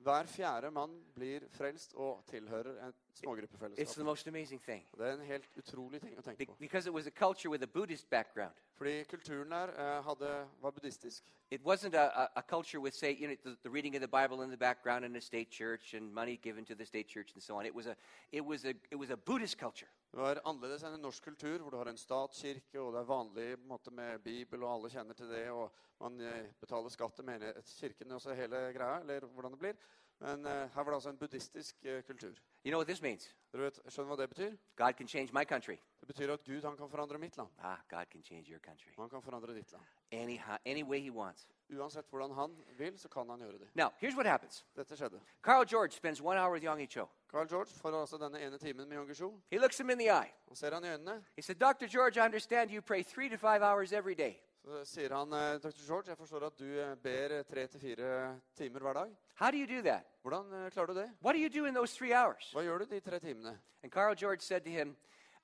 hver 0.02 0.26
fjerde 0.26 0.70
mann 0.70 0.92
blir 1.14 1.40
frelst 1.50 1.94
og 1.94 2.24
tilhører 2.28 2.88
et 2.88 2.94
It's 2.94 3.20
smågruppefellesskap. 3.20 3.94
the 3.94 4.04
most 4.04 4.26
amazing 4.28 4.60
thing. 4.62 4.86
Det 4.98 5.06
er 5.06 5.12
en 5.14 5.20
helt 5.20 5.48
utrolig 5.58 6.00
ting 6.00 6.18
å 6.18 6.22
tenke 6.22 6.46
på. 6.46 6.56
because 6.58 6.86
it 6.88 6.92
was 6.92 7.06
a 7.06 7.10
culture 7.10 7.50
with 7.50 7.62
a 7.62 7.66
Buddhist 7.66 8.10
background. 8.10 8.52
Fordi 8.74 9.04
kulturen 9.04 9.50
der 9.50 10.02
hadde, 10.02 10.48
var 10.60 10.70
buddhistisk. 10.70 11.24
It 11.50 11.60
wasn't 11.60 11.94
a, 11.94 12.06
a, 12.22 12.28
a 12.36 12.42
culture 12.42 12.80
with, 12.80 12.94
say, 12.94 13.12
you 13.20 13.26
know, 13.28 13.36
the, 13.44 13.56
the 13.62 13.70
reading 13.70 13.94
of 13.96 14.00
the 14.00 14.08
Bible 14.08 14.42
in 14.44 14.50
the 14.50 14.56
background 14.56 15.04
in 15.04 15.16
a 15.16 15.20
state 15.20 15.50
church 15.50 15.94
and 15.94 16.12
money 16.14 16.36
given 16.42 16.64
to 16.64 16.74
the 16.74 16.84
state 16.86 17.06
church 17.08 17.32
and 17.34 17.42
so 17.42 17.56
on. 17.58 17.66
It 17.66 17.74
was 17.74 17.86
a, 17.86 17.96
it 18.32 18.44
was 18.44 18.64
a, 18.64 18.74
it 18.90 18.96
was 18.98 19.10
a 19.10 19.16
Buddhist 19.16 19.58
culture. 19.58 19.88
Det 20.12 20.20
var 20.20 20.42
annerledes 20.44 20.82
enn 20.84 20.98
en 20.98 21.06
norsk 21.06 21.24
kultur, 21.24 21.62
hvor 21.62 21.72
du 21.72 21.78
har 21.80 21.88
en 21.88 21.96
statskirke, 21.96 22.76
og 22.82 22.90
det 22.92 23.00
er 23.00 23.08
vanlig 23.08 23.46
måte, 23.64 23.90
med 23.96 24.18
Bibel, 24.20 24.60
og 24.66 24.74
alle 24.74 24.90
kjenner 24.92 25.16
til 25.16 25.30
det, 25.32 25.46
og 25.50 25.72
man 26.02 26.20
eh, 26.20 26.50
betaler 26.60 26.92
skatt 26.92 27.16
til 27.16 27.24
menighetskirken 27.24 28.12
og 28.12 28.20
så 28.20 28.36
hele 28.36 28.60
greia, 28.76 28.98
eller 29.00 29.24
hvordan 29.24 29.56
det 29.56 29.60
blir. 29.62 29.78
Men 30.22 30.44
uh, 30.46 30.52
her 30.52 30.82
var 30.84 30.90
det 30.92 30.94
altså 30.94 31.10
en 31.10 31.16
buddhistisk 31.18 31.76
uh, 31.88 32.02
kultur. 32.06 32.36
You 32.64 32.70
know 32.70 32.78
what 32.78 32.86
this 32.86 33.02
means? 33.02 33.24
Dere 33.52 33.64
vet, 33.64 33.80
skjønner 33.88 34.12
hva 34.12 34.18
det 34.20 34.28
betyr? 34.30 34.52
God 34.78 34.92
can 34.98 35.08
change 35.08 35.34
my 35.34 35.42
country. 35.44 35.78
Det 36.00 36.06
betyr 36.06 36.32
at 36.32 36.44
Gud 36.44 36.62
han 36.62 36.76
kan 36.76 36.90
forandre 36.90 37.18
mitt 37.18 37.36
land, 37.36 37.48
Ah, 37.58 37.80
God 37.90 38.06
can 38.12 38.22
change 38.22 38.50
your 38.50 38.60
country. 38.60 38.92
han 38.98 39.10
kan 39.10 39.22
forandre 39.22 39.54
ditt 39.54 39.72
land. 39.72 39.84
Any, 40.12 40.38
any 40.64 40.82
way 40.82 41.00
he 41.00 41.10
wants. 41.10 41.48
Uansett 41.72 42.08
hvordan 42.10 42.32
han 42.32 42.56
vil, 42.78 42.98
så 42.98 43.08
kan 43.08 43.28
han 43.30 43.40
gjøre 43.40 43.58
det. 43.58 43.68
Now, 43.74 43.92
here's 43.98 44.14
what 44.16 44.26
happens. 44.26 44.64
Dette 44.76 44.96
skjedde. 44.96 45.20
Carl 45.42 45.64
George 45.64 45.92
spends 45.92 46.20
one 46.20 46.38
hour 46.40 46.52
with 46.52 46.64
Yonggi 46.64 46.86
Cho. 46.86 47.08
Carl 47.30 47.46
George 47.48 47.70
får 47.80 48.00
altså 48.00 48.18
denne 48.18 48.40
ene 48.46 48.58
timen 48.58 48.88
med 48.88 49.14
Shu. 49.14 49.30
He 49.50 49.58
looks 49.58 49.78
him 49.78 49.90
in 49.90 49.98
the 49.98 50.08
eye. 50.08 50.32
Han 50.48 50.56
ser 50.56 50.74
han 50.74 50.84
i 50.84 50.88
øynene, 50.88 51.24
He 51.36 51.42
said, 51.42 51.56
Dr. 51.56 51.86
George, 51.86 52.16
I 52.16 52.24
understand 52.24 52.70
you 52.70 52.82
pray 52.82 53.02
three 53.02 53.28
to 53.28 53.36
five 53.36 53.62
hours 53.62 53.92
every 53.92 54.14
day. 54.14 54.34
så 54.64 54.84
sier 54.84 55.14
han 55.14 55.32
eh, 55.32 55.60
Dr. 55.62 55.86
George, 55.86 56.08
jeg 56.08 56.16
forstår 56.16 56.46
at 56.46 56.58
du 56.58 56.64
eh, 56.64 56.96
ber 56.96 57.38
eh, 57.38 57.44
tre 57.44 57.66
til 57.66 57.80
fire 57.80 58.40
timer 58.56 58.80
hver 58.80 58.92
dag. 58.92 59.16
How 59.34 59.50
do 59.50 59.56
you 59.56 59.66
do 59.66 59.82
that? 59.82 60.02
Hvordan 60.22 60.70
klarer 60.70 60.86
du 60.86 60.94
det? 60.94 61.10
What 61.24 61.34
do 61.34 61.40
you 61.40 61.48
do 61.48 61.66
in 61.66 61.74
those 61.74 61.98
three 61.98 62.12
hours? 62.14 62.52
Hva 62.52 62.62
gjør 62.62 62.78
du 62.78 62.84
de 62.84 63.00
tre 63.00 63.18
timene? 63.18 63.58
And 63.82 63.92
Carl 63.92 64.14
George 64.14 64.40
said 64.40 64.60
to 64.60 64.70
him, 64.70 64.96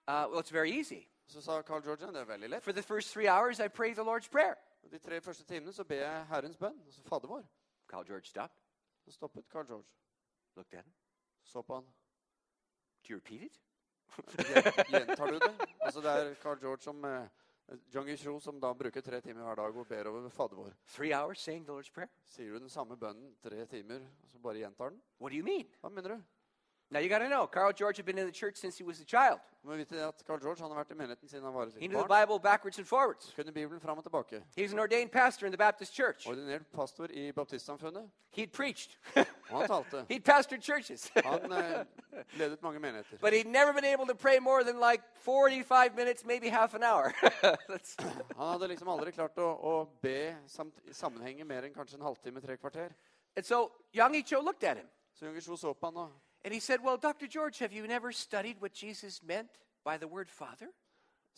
uh, 0.08 0.26
Well, 0.30 0.40
it's 0.40 0.52
very 0.52 0.70
easy. 0.70 1.08
Så 1.26 1.40
sa 1.40 1.62
Carl 1.62 1.82
George 1.82 2.06
det 2.06 2.16
er 2.16 2.24
veldig 2.24 2.50
lett. 2.50 2.62
For 2.64 2.72
the 2.72 2.82
first 2.82 3.12
three 3.12 3.28
hours, 3.28 3.60
I 3.60 3.68
pray 3.68 3.94
the 3.94 4.04
Lord's 4.04 4.28
Prayer. 4.28 4.54
De 4.90 4.98
tre 4.98 5.20
første 5.20 5.44
timene 5.44 5.72
så 5.72 5.84
ber 5.84 6.00
jeg 6.02 6.26
Herrens 6.30 6.56
bønn, 6.56 6.78
altså 6.86 7.02
Fader 7.02 7.28
vår. 7.28 7.44
Carl 7.88 8.06
George 8.08 8.24
stopped, 8.28 8.56
Så 9.04 9.10
stoppet 9.12 9.44
Carl 9.52 9.66
George. 9.66 9.86
looked 10.56 10.74
at 10.78 10.84
him. 10.84 10.92
Så 11.42 11.62
på 11.62 11.74
han. 11.74 11.84
Do 11.84 13.10
you 13.12 13.16
repeat 13.16 13.42
it? 13.42 13.60
Gjen- 14.18 14.88
Gjentar 14.90 15.26
du 15.30 15.38
det? 15.38 15.68
Altså 15.80 16.00
Det 16.00 16.10
er 16.10 16.34
Carl 16.42 16.58
George 16.60 16.82
som 16.82 17.04
eh, 17.04 17.28
Jung 17.94 18.08
Isho 18.08 18.38
som 18.40 18.60
da 18.60 18.72
bruker 18.74 19.00
tre 19.04 19.20
timer 19.20 19.42
hver 19.44 19.54
dag 19.60 19.76
og 19.76 19.86
ber 19.88 20.08
over 20.08 20.28
Fader 20.28 20.56
vår. 20.56 20.72
Three 20.88 21.12
hours 21.12 21.38
saying 21.40 21.64
the 21.66 21.72
Lord's 21.72 21.92
Prayer? 21.92 22.08
Sier 22.24 22.52
du 22.52 22.58
den 22.58 22.68
samme 22.72 22.96
bønnen 22.96 23.34
tre 23.42 23.66
timer, 23.66 24.00
og 24.22 24.28
så 24.32 24.38
bare 24.38 24.58
gjentar 24.62 24.90
den? 24.90 25.02
What 25.20 25.32
do 25.32 25.36
you 25.38 25.44
mean? 25.44 25.68
Hva 25.80 25.88
mener 25.92 26.16
du? 26.16 26.22
Now, 26.90 27.00
you 27.00 27.10
got 27.10 27.18
to 27.18 27.28
know, 27.28 27.46
Carl 27.46 27.72
George 27.72 27.98
had 27.98 28.06
been 28.06 28.16
in 28.16 28.24
the 28.24 28.32
church 28.32 28.56
since 28.56 28.78
he 28.78 28.84
was 28.84 28.98
a 29.00 29.04
child. 29.04 29.40
Du 29.62 29.68
må 29.68 29.76
vite 29.76 29.92
at 29.92 30.22
Carl 30.26 30.40
George 30.40 30.60
han 30.62 30.70
har 30.70 30.78
vært 30.78 30.90
i 30.90 30.94
menigheten 30.94 31.28
siden 31.28 31.44
han 31.44 31.54
var 31.54 31.66
et 31.66 31.74
He 31.74 31.80
lite 31.80 31.88
knew 31.92 32.00
the 32.02 32.08
barn. 32.08 32.26
Bible 32.26 32.38
backwards 32.38 32.78
and 32.78 32.86
forwards. 32.86 33.32
Kunne 33.36 33.52
Bibelen 33.52 33.80
fram 33.80 33.98
og 33.98 34.04
tilbake. 34.04 34.42
He 34.56 34.62
was 34.62 34.72
an 34.72 34.78
ordained 34.78 35.10
pastor 35.10 35.46
in 35.46 35.52
the 35.52 35.58
Baptist 35.58 35.92
church. 35.94 36.26
Ordinert 36.26 36.66
pastor 36.72 37.06
i 37.10 37.32
baptistsamfunnet. 37.32 38.10
He'd 38.30 38.52
preached. 38.52 38.96
Og 39.50 39.58
han 39.60 39.68
talte. 39.68 40.06
He'd 40.08 40.24
pastored 40.24 40.62
churches. 40.62 41.10
Han 41.24 41.52
eh, 41.52 41.84
ledet 42.38 42.62
mange 42.62 42.80
menigheter. 42.80 43.18
but 43.20 43.32
he'd 43.32 43.46
never 43.46 43.72
been 43.72 43.84
able 43.84 44.06
to 44.06 44.14
pray 44.14 44.38
more 44.38 44.64
than 44.64 44.80
like 44.80 45.02
45 45.14 45.94
minutes, 45.96 46.24
maybe 46.24 46.48
half 46.48 46.74
an 46.74 46.82
hour. 46.82 47.12
That's, 47.68 47.96
Han 48.38 48.48
hadde 48.52 48.68
liksom 48.68 48.88
aldri 48.88 49.12
klart 49.12 49.36
å, 49.36 49.48
å 49.72 49.88
be 50.00 50.36
samt, 50.46 51.20
mer 51.44 51.64
enn 51.68 51.74
kanskje 51.74 51.96
en 52.00 52.02
halvtime, 52.08 52.40
tre 52.40 52.56
kvarter. 52.56 52.94
and 53.36 53.44
so 53.44 53.72
Yang 53.92 54.22
Cho 54.22 54.40
looked 54.40 54.64
at 54.64 54.76
him 54.76 54.88
Så 55.12 55.26
Jung 55.26 55.36
Isho 55.36 55.56
så 55.56 55.74
på 55.74 55.86
han 55.86 55.96
og 55.96 56.12
and 56.44 56.54
he 56.54 56.60
said, 56.60 56.80
Well, 56.82 56.96
Dr. 56.96 57.26
George, 57.26 57.58
have 57.58 57.72
you 57.72 57.86
never 57.86 58.12
studied 58.12 58.60
what 58.60 58.72
Jesus 58.72 59.22
meant 59.22 59.50
by 59.84 59.98
the 59.98 60.08
word 60.08 60.30
Father? 60.30 60.68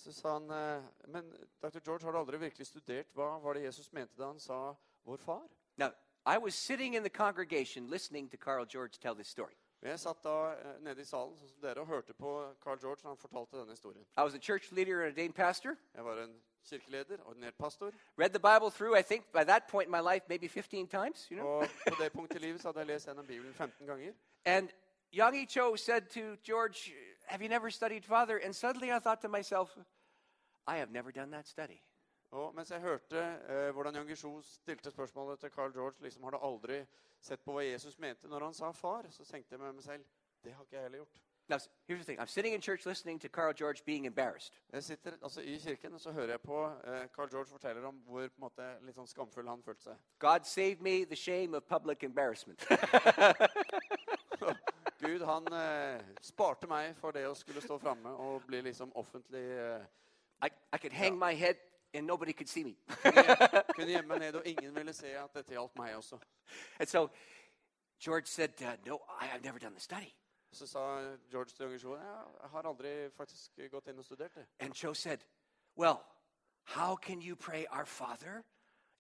så 0.01 0.13
sa 0.13 0.33
han 0.33 0.51
eh, 0.51 0.83
Men 1.09 1.35
dr. 1.63 1.79
George, 1.79 2.05
har 2.05 2.13
du 2.13 2.19
aldri 2.19 2.37
virkelig 2.37 2.67
studert 2.67 3.07
hva 3.15 3.39
var 3.43 3.53
det 3.53 3.63
Jesus 3.63 3.93
mente 3.93 4.17
da 4.17 4.27
han 4.27 4.41
sa 4.41 4.75
'vår 5.05 5.17
far'? 5.17 5.49
Now, 5.77 5.91
I 6.27 6.39
was 6.39 6.55
sitting 6.55 6.95
in 6.95 7.03
the 7.03 7.11
congregation 7.11 7.87
listening 7.87 8.31
to 8.31 8.37
Carl 8.37 8.67
George 8.67 8.99
tell 9.01 9.15
this 9.15 9.29
story. 9.29 9.55
Jeg 9.83 10.01
satt 10.01 10.25
da 10.25 10.53
eh, 10.53 10.81
nede 10.81 11.01
i 11.01 11.05
salen 11.05 11.37
sånn 11.37 11.49
som 11.49 11.61
dere 11.61 11.81
og 11.81 11.87
hørte 11.87 12.13
på 12.15 12.55
Carl 12.65 12.79
George 12.81 13.01
når 13.03 13.11
han 13.11 13.17
fortalte 13.17 13.57
denne 13.57 13.71
historien. 13.71 14.07
I 14.19 14.23
was 14.23 14.35
a 14.35 14.39
church 14.39 14.73
leader 14.73 15.01
and 15.01 15.13
ordained 15.13 15.35
pastor. 15.35 15.77
Jeg 15.95 16.05
var 16.05 16.19
en 16.23 16.43
kirkeleder, 16.65 17.17
ordinert 17.25 17.55
pastor, 17.59 17.93
Read 18.19 18.31
the 18.31 18.39
Bible 18.39 18.71
through, 18.71 18.99
I 18.99 19.03
think, 19.03 19.25
by 19.33 19.45
that 19.45 19.63
point 19.69 19.87
in 19.87 19.91
my 19.91 20.13
life, 20.13 20.25
maybe 20.29 20.49
15 20.49 20.87
times, 20.89 21.29
you 21.31 21.37
know. 21.37 21.47
og 21.47 21.67
på 21.89 22.03
det 22.03 22.13
punktet 22.13 22.43
i 22.43 22.45
livet 22.47 22.61
så 22.61 22.69
hadde 22.69 22.79
jeg 22.79 22.87
lest 22.87 23.07
gjennom 23.07 23.27
Bibelen 23.27 23.55
15 23.55 23.87
ganger. 23.87 24.13
And 24.45 24.69
Yang 25.13 25.47
Cho 25.47 25.77
said 25.77 26.09
to 26.11 26.37
George, 26.43 26.93
Have 27.27 27.43
you 27.43 27.49
never 27.49 27.71
studied 27.71 28.05
Father? 28.05 28.39
And 28.39 28.55
suddenly 28.55 28.93
I 28.93 28.99
thought 29.01 29.21
to 29.23 29.29
myself, 29.29 29.77
I 30.67 30.77
have 30.77 30.91
never 30.91 31.13
done 31.13 31.31
that 31.31 31.49
study. 31.49 31.83
Og 32.31 32.55
mens 32.55 32.71
jeg 32.71 32.81
hørte 32.81 33.19
eh, 33.49 33.71
hvordan 33.71 33.95
Jan 33.95 34.07
Guillou 34.07 34.43
stilte 34.43 34.91
spørsmålet 34.91 35.41
til 35.41 35.51
Carl 35.51 35.73
George 35.73 35.97
liksom 36.01 36.23
har 36.23 36.31
du 36.31 36.39
aldri 36.43 36.85
sett 37.21 37.43
på 37.45 37.53
hva 37.53 37.65
Jesus 37.65 37.99
mente 37.99 38.29
når 38.29 38.45
han 38.45 38.55
sa 38.55 38.71
far, 38.71 39.07
så 39.11 39.25
tenkte 39.25 39.55
jeg 39.55 39.61
med 39.61 39.73
meg 39.73 39.83
selv 39.83 40.05
det 40.45 40.55
har 40.55 40.63
ikke 40.63 40.77
jeg 40.77 40.83
heller 40.83 40.99
gjort. 40.99 41.21
Now, 41.49 41.59
here's 41.89 41.99
the 41.99 42.05
thing 42.05 42.21
I'm 42.21 42.29
sitting 42.29 42.55
in 42.55 42.61
church 42.61 42.87
listening 42.87 43.19
to 43.19 43.29
Carl 43.29 43.53
George 43.53 43.83
being 43.85 44.07
embarrassed. 44.07 44.55
Jeg 44.73 44.85
sitter 44.85 45.13
altså 45.23 45.41
i 45.41 45.59
kirken 45.59 45.95
og 45.95 46.01
så 46.01 46.13
hører 46.13 46.31
jeg 46.31 46.41
på 46.41 46.67
eh, 46.67 47.09
Carl 47.17 47.29
George 47.31 47.51
forteller 47.51 47.85
om 47.85 47.95
hvor 47.95 48.21
på 48.21 48.25
en 48.25 48.41
måte, 48.41 48.69
litt 48.87 48.95
sånn 48.95 49.11
skamfull 49.11 49.49
han 49.49 49.63
følte 49.63 49.83
seg. 49.91 49.97
God 50.19 50.47
save 50.47 50.77
me 50.81 51.05
the 51.05 51.17
shame 51.17 51.57
of 51.57 51.63
public 51.63 52.05
embarrassment. 52.05 52.63
Gud 55.11 55.23
han 55.27 55.47
eh, 55.53 56.03
sparte 56.23 56.69
meg 56.71 56.93
for 57.01 57.11
det 57.11 57.25
å 57.27 57.35
skulle 57.35 57.63
stå 57.65 57.81
framme 57.83 58.13
og 58.23 58.45
bli 58.47 58.61
liksom 58.63 58.93
offentlig 58.95 59.43
eh, 59.59 59.83
I, 60.47 60.51
I 60.73 60.79
could 60.79 60.93
hang 60.93 61.19
my 61.19 61.33
head 61.35 61.57
and 61.95 62.07
nobody 62.07 62.33
could 62.33 62.49
see 62.49 62.63
me. 62.65 62.77
Kunne 63.75 63.91
gjemme 63.91 64.09
meg 64.09 64.21
ned, 64.23 64.39
og 64.39 64.47
ingen 64.47 64.75
ville 64.75 64.93
se 64.95 65.11
at 65.19 65.35
dette 65.35 65.57
gjaldt 65.57 65.75
meg 65.81 65.97
også. 65.97 66.19
and 66.79 66.89
so 66.89 67.09
George 67.99 68.27
said, 68.27 68.55
uh, 68.63 68.77
No, 68.87 69.01
I, 69.21 69.35
I've 69.35 69.43
never 69.43 69.59
done 69.59 69.75
the 69.75 69.81
study. 69.81 70.15
Så 70.53 70.67
sa 70.67 71.01
George 71.31 71.51
til 71.57 71.67
Guillou 71.67 71.97
jeg 71.97 72.51
har 72.51 72.67
aldri 72.67 73.11
faktisk 73.17 73.59
gått 73.71 73.91
inn 73.91 73.99
og 73.99 74.05
studert 74.05 74.35
det. 74.35 74.47
And 74.61 74.75
Joe 74.75 74.95
said, 74.95 75.19
Well, 75.77 75.99
how 76.65 76.97
can 76.97 77.21
you 77.23 77.37
pray 77.37 77.67
our 77.71 77.87
Father 77.87 78.45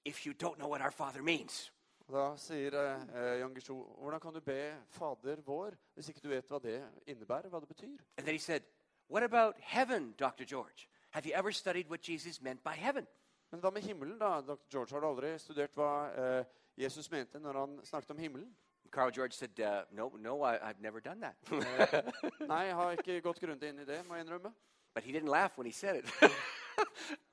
if 0.04 0.26
you 0.26 0.34
don't 0.34 0.58
know 0.58 0.68
what 0.68 0.80
our 0.80 0.92
Father 0.92 1.22
means? 1.22 1.70
Og 2.10 2.16
Da 2.16 2.36
sier 2.42 2.74
eh, 2.74 3.38
Jan 3.38 3.52
Gisho, 3.54 3.74
hvordan 4.02 4.20
kan 4.20 4.34
du 4.34 4.40
be 4.42 4.74
Fader 4.90 5.40
vår 5.46 5.76
hvis 5.94 6.08
ikke 6.10 6.20
du 6.24 6.28
vet 6.32 6.48
hva 6.50 6.58
det 6.58 6.80
innebærer, 7.06 7.46
hva 7.48 7.60
det 7.62 7.68
betyr? 7.70 8.00
And 8.18 8.26
then 8.26 8.34
he 8.34 8.38
said, 8.38 8.62
What 9.08 9.22
about 9.22 9.54
heaven, 9.60 10.14
Dr. 10.18 10.44
George? 10.44 10.88
Have 11.10 11.24
you 11.26 11.32
ever 11.34 11.52
studied 11.52 11.88
what 11.88 12.08
Jesus 12.08 12.42
meant 12.42 12.64
by 12.64 12.74
heaven? 12.74 13.06
Men 13.52 13.60
hva 13.60 13.70
med 13.70 13.82
himmelen, 13.82 14.18
da? 14.18 14.40
Dr. 14.40 14.66
George, 14.72 14.92
har 14.94 15.00
du 15.00 15.06
aldri 15.06 15.38
studert 15.38 15.74
hva 15.78 15.92
eh, 16.10 16.44
Jesus 16.76 17.10
mente 17.10 17.38
når 17.38 17.58
han 17.58 17.78
snakket 17.84 18.10
om 18.10 18.18
himmelen? 18.18 18.50
Carl 18.90 19.12
George 19.14 19.32
said, 19.32 19.60
uh, 19.60 19.84
No, 19.92 20.08
no, 20.18 20.42
I, 20.42 20.58
I've 20.58 20.80
never 20.80 20.98
done 21.00 21.20
that. 21.20 21.36
Nei, 22.48 22.64
jeg 22.64 22.74
har 22.74 22.90
ikke 22.98 23.20
gått 23.20 23.40
grundig 23.40 23.70
inn 23.70 23.78
i 23.78 23.86
det, 23.86 24.02
må 24.08 24.18
jeg 24.18 24.26
innrømme. 24.26 24.50
but 24.94 25.04
he 25.04 25.12
didn't 25.12 25.28
laugh 25.28 25.56
when 25.56 25.66
he 25.66 25.72
said 25.72 25.96
it. 25.96 26.04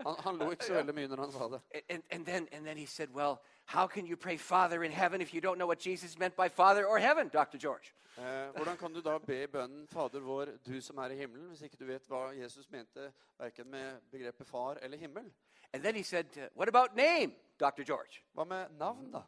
Han, 0.06 0.16
han 0.20 0.38
lo 0.38 0.52
ikke 0.52 0.66
så 0.66 0.74
veldig 0.82 0.94
mye 0.96 1.08
når 1.08 1.22
han 1.22 1.32
sa 1.32 1.48
det. 1.48 1.60
and, 1.90 2.04
and, 2.12 2.26
then, 2.26 2.48
and 2.52 2.66
then 2.66 2.78
he 2.78 2.86
said, 2.86 3.10
Well, 3.14 3.40
how 3.68 3.88
can 3.88 4.06
you 4.06 4.16
pray 4.16 4.38
Father 4.38 4.84
in 4.84 4.92
heaven 4.92 5.22
if 5.22 5.34
you 5.34 5.42
don't 5.42 5.58
know 5.58 5.68
what 5.68 5.80
Jesus 5.80 6.18
meant 6.18 6.36
by 6.36 6.50
Father 6.50 6.86
or 6.86 7.00
heaven, 7.00 7.30
Dr. 7.30 7.58
George? 7.58 7.94
Eh, 8.18 8.52
hvordan 8.56 8.78
kan 8.78 8.94
du 8.94 9.02
da 9.02 9.18
be 9.18 9.48
bønnen 9.48 9.88
'Fader 9.88 10.20
vår, 10.20 10.46
du 10.66 10.82
som 10.82 10.98
er 10.98 11.10
i 11.10 11.16
himmelen', 11.16 11.48
hvis 11.48 11.62
ikke 11.62 11.78
du 11.80 11.86
vet 11.86 12.08
hva 12.08 12.32
Jesus 12.34 12.72
mente 12.72 13.12
verken 13.40 13.68
med 13.68 14.02
begrepet 14.12 14.48
far 14.48 14.78
eller 14.82 14.98
himmel? 14.98 15.32
And 15.74 15.84
then 15.84 15.96
he 15.96 16.04
said, 16.04 16.26
What 16.56 16.68
about 16.68 16.96
name, 16.96 17.34
Dr. 17.60 17.84
George? 17.84 18.24
Hva 18.34 18.44
med 18.44 18.66
navn, 18.80 19.12
da? 19.12 19.22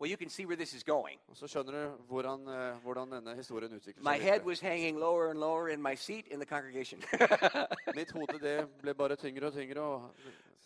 Well, 0.00 0.10
you 0.10 0.16
can 0.16 0.28
see 0.28 0.44
where 0.46 0.56
this 0.56 0.74
is 0.74 0.84
going. 0.84 1.18
Og 1.28 1.36
så 1.36 1.46
skjønner 1.48 1.72
du 1.72 1.96
hvordan, 2.08 2.48
eh, 2.48 2.76
hvordan 2.82 3.12
denne 3.12 3.34
historien 3.36 3.72
utvikler 3.72 4.02
My 4.02 4.18
head 4.22 4.40
was 4.44 4.60
hanging 4.60 4.98
lower 4.98 5.30
and 5.30 5.38
lower 5.40 5.68
in 5.68 5.82
my 5.82 5.94
seat 5.96 6.26
in 6.28 6.38
the 6.40 6.46
congregation. 6.46 7.00
Mitt 7.96 8.10
hode 8.12 8.38
det 8.42 8.68
ble 8.82 8.94
bare 8.94 9.16
tyngre 9.16 9.46
og 9.46 9.52
tyngre 9.52 9.80
og 9.80 10.10